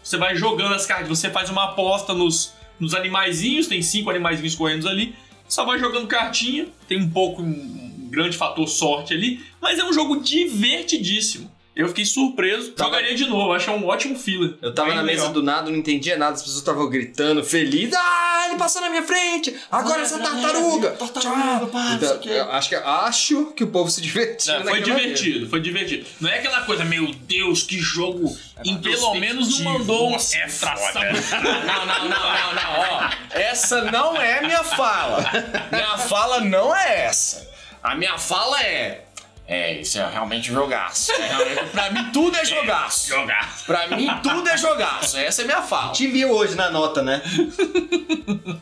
Você 0.02 0.16
vai 0.16 0.36
jogando 0.36 0.74
as 0.74 0.86
cartas, 0.86 1.08
você 1.08 1.30
faz 1.30 1.50
uma 1.50 1.64
aposta 1.64 2.12
nos, 2.12 2.52
nos 2.78 2.94
animaizinhos, 2.94 3.66
tem 3.66 3.82
cinco 3.82 4.10
animaizinhos 4.10 4.54
correndo 4.54 4.88
ali, 4.88 5.14
só 5.48 5.64
vai 5.64 5.78
jogando 5.78 6.06
cartinha, 6.06 6.66
tem 6.88 6.98
um 6.98 7.10
pouco, 7.10 7.42
um 7.42 8.08
grande 8.10 8.36
fator 8.36 8.66
sorte 8.68 9.14
ali, 9.14 9.44
mas 9.60 9.78
é 9.78 9.84
um 9.84 9.92
jogo 9.92 10.20
divertidíssimo. 10.20 11.50
Eu 11.76 11.88
fiquei 11.88 12.04
surpreso, 12.04 12.70
Tava- 12.72 12.90
jogaria 12.90 13.16
de 13.16 13.26
novo, 13.26 13.52
acho 13.52 13.64
que 13.64 13.70
é 13.72 13.74
um 13.74 13.84
ótimo 13.86 14.16
filler. 14.16 14.54
Eu 14.62 14.72
tava 14.72 14.88
Bem 14.88 14.96
na 14.96 15.02
mesa 15.02 15.18
legal. 15.22 15.32
do 15.32 15.42
nada, 15.42 15.70
não 15.70 15.76
entendia 15.76 16.16
nada, 16.16 16.34
as 16.34 16.40
pessoas 16.42 16.58
estavam 16.58 16.88
gritando, 16.88 17.42
feliz. 17.42 17.92
Ah, 17.92 18.46
ele 18.48 18.56
passou 18.56 18.80
na 18.80 18.88
minha 18.90 19.02
frente! 19.02 19.54
Agora 19.72 20.02
essa 20.02 20.18
tartaruga! 20.20 20.90
Tartaruga, 20.92 21.66
pá, 21.66 21.78
não 21.82 21.98
sei 21.98 22.06
Então, 22.08 22.16
o 22.16 22.20
quê. 22.20 22.28
eu 22.30 22.52
acho 22.52 22.68
que, 22.68 22.74
acho 22.76 23.46
que 23.56 23.64
o 23.64 23.66
povo 23.66 23.90
se 23.90 24.00
divertiu. 24.00 24.54
Não, 24.60 24.66
foi 24.66 24.82
divertido, 24.82 25.48
foi 25.50 25.60
divertido. 25.60 26.06
Não 26.20 26.30
é 26.30 26.38
aquela 26.38 26.60
coisa, 26.62 26.84
meu 26.84 27.12
Deus, 27.12 27.64
que 27.64 27.78
jogo. 27.78 28.36
Em 28.64 28.78
pelo 28.80 29.14
menos 29.16 29.58
não 29.58 29.72
perspectiva. 29.72 29.78
mandou 29.78 30.08
um 30.08 30.12
Nossa, 30.12 30.36
extração. 30.38 31.02
Não, 31.42 31.86
não, 31.86 31.86
não, 31.86 32.08
não, 32.08 32.54
não, 32.54 32.80
ó. 32.92 33.10
Essa 33.30 33.82
não 33.90 34.16
é 34.22 34.40
minha 34.42 34.62
fala. 34.62 35.28
Minha 35.72 35.98
fala 35.98 36.40
não 36.40 36.74
é 36.74 37.06
essa. 37.06 37.50
A 37.82 37.96
minha 37.96 38.16
fala 38.16 38.62
é. 38.62 39.04
É, 39.46 39.74
isso 39.80 39.98
é 39.98 40.08
realmente 40.08 40.50
jogaço. 40.50 41.12
É 41.12 41.26
realmente- 41.26 41.64
pra 41.70 41.90
mim 41.90 42.10
tudo 42.12 42.34
é 42.36 42.44
jogaço. 42.46 43.08
Jogar. 43.08 43.54
Pra 43.66 43.86
mim 43.88 44.08
tudo 44.22 44.48
é 44.48 44.56
jogaço. 44.56 45.18
Essa 45.18 45.42
é 45.42 45.44
minha 45.44 45.60
fala. 45.60 45.92
Te 45.92 46.06
viu 46.06 46.30
hoje 46.30 46.54
na 46.54 46.70
nota, 46.70 47.02
né? 47.02 47.20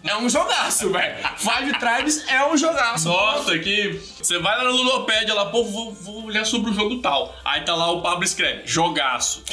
É 0.04 0.16
um 0.16 0.28
jogaço, 0.28 0.90
velho. 0.92 1.16
Five 1.36 1.78
Tribes 1.78 2.28
é 2.28 2.44
um 2.46 2.56
jogaço. 2.56 3.08
Nossa, 3.08 3.56
que. 3.60 3.92
Você 4.20 4.38
vai 4.40 4.56
lá 4.58 4.64
no 4.64 4.72
Ludopédia 4.72 5.34
lá, 5.34 5.46
pô, 5.46 5.64
vou, 5.64 5.92
vou 5.94 6.24
olhar 6.26 6.44
sobre 6.44 6.72
o 6.72 6.74
jogo 6.74 7.00
tal. 7.00 7.32
Aí 7.44 7.60
tá 7.62 7.74
lá 7.76 7.90
o 7.92 8.02
Pablo 8.02 8.24
escreve, 8.24 8.62
jogaço. 8.66 9.44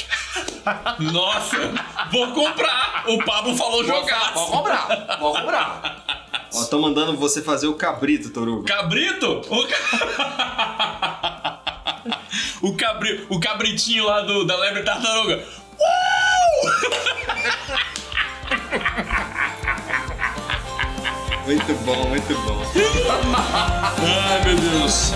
Nossa, 0.98 1.56
vou 2.10 2.28
comprar. 2.32 3.04
O 3.06 3.18
Pablo 3.24 3.56
falou 3.56 3.84
Vou 3.84 3.96
jogaço. 4.00 4.46
comprar, 4.46 5.16
vou 5.20 5.32
comprar. 5.34 6.19
Ó, 6.54 6.64
tô 6.64 6.78
mandando 6.80 7.16
você 7.16 7.42
fazer 7.42 7.66
o 7.68 7.74
cabrito, 7.74 8.30
Torugo. 8.30 8.64
Cabrito? 8.64 9.40
O, 9.48 9.66
ca- 9.68 11.60
o, 12.62 12.74
cabri... 12.76 13.26
o 13.28 13.38
cabritinho 13.40 14.04
lá 14.06 14.20
do, 14.22 14.44
da 14.44 14.56
lebre 14.56 14.82
tartaruga. 14.82 15.44
Muito 21.46 21.74
bom, 21.84 22.06
muito 22.08 22.34
bom. 22.46 22.62
Ai, 24.28 24.44
meu 24.44 24.56
Deus. 24.56 25.12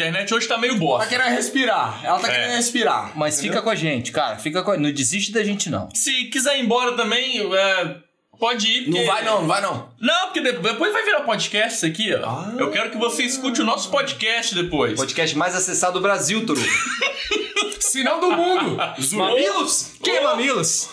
Internet 0.00 0.32
hoje 0.34 0.48
tá 0.48 0.56
meio 0.58 0.72
Tá 0.74 0.78
bosta. 0.78 1.08
querendo 1.08 1.34
respirar. 1.34 2.00
Ela 2.04 2.18
tá 2.18 2.28
É. 2.28 2.30
querendo 2.30 2.56
respirar. 2.56 3.12
Mas 3.16 3.40
fica 3.40 3.60
com 3.60 3.70
a 3.70 3.74
gente, 3.74 4.10
cara. 4.12 4.36
Fica 4.36 4.62
com 4.62 4.70
a... 4.72 4.76
Não 4.76 4.90
desiste 4.92 5.30
da 5.32 5.44
gente, 5.44 5.68
não. 5.68 5.88
Se 5.94 6.24
quiser 6.24 6.56
ir 6.58 6.62
embora 6.62 6.96
também, 6.96 7.38
é, 7.54 7.96
pode 8.40 8.66
ir. 8.66 8.80
Não 8.88 8.92
porque- 8.92 9.04
vai 9.06 9.24
não, 9.24 9.40
não 9.42 9.46
vai 9.48 9.60
não. 9.60 9.88
Não, 10.00 10.22
porque 10.26 10.40
de- 10.40 10.52
depois 10.52 10.92
vai 10.92 11.04
virar 11.04 11.20
podcast 11.20 11.76
isso 11.76 11.86
aqui, 11.86 12.12
ó. 12.14 12.26
Ah. 12.28 12.52
Eu 12.58 12.70
quero 12.70 12.90
que 12.90 12.96
você 12.98 13.22
escute 13.22 13.60
o 13.60 13.64
nosso 13.64 13.90
podcast 13.90 14.54
depois. 14.54 14.98
Podcast 14.98 15.36
mais 15.36 15.54
acessado 15.54 15.92
do 15.94 16.00
Brasil. 16.00 16.44
Se 17.78 18.02
não 18.04 18.20
do 18.20 18.30
mundo. 18.32 18.76
Mamilos? 19.12 19.92
Quem 20.02 20.16
é 20.16 20.20
Mamilos? 20.22 20.88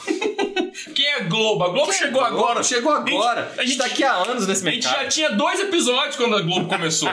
Quem 0.96 1.06
é 1.08 1.20
Globo? 1.22 1.64
A 1.64 1.70
Globo 1.70 1.92
chegou 1.94 2.22
agora. 2.22 2.64
Chegou 2.64 2.92
agora. 2.92 3.52
A 3.58 3.64
gente, 3.64 3.78
tá 3.78 3.86
aqui 3.86 4.04
há 4.04 4.14
anos 4.14 4.48
nesse 4.48 4.68
a 4.68 4.72
gente 4.72 4.84
mercado. 4.86 5.04
já 5.04 5.10
tinha 5.10 5.30
dois 5.32 5.60
episódios 5.60 6.16
quando 6.16 6.36
a 6.36 6.42
Globo 6.42 6.68
começou. 6.68 7.10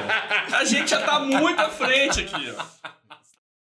A 0.52 0.64
gente 0.64 0.90
já 0.90 1.00
tá 1.02 1.20
muito 1.20 1.60
à 1.60 1.68
frente 1.68 2.20
aqui, 2.20 2.52
ó. 2.58 2.88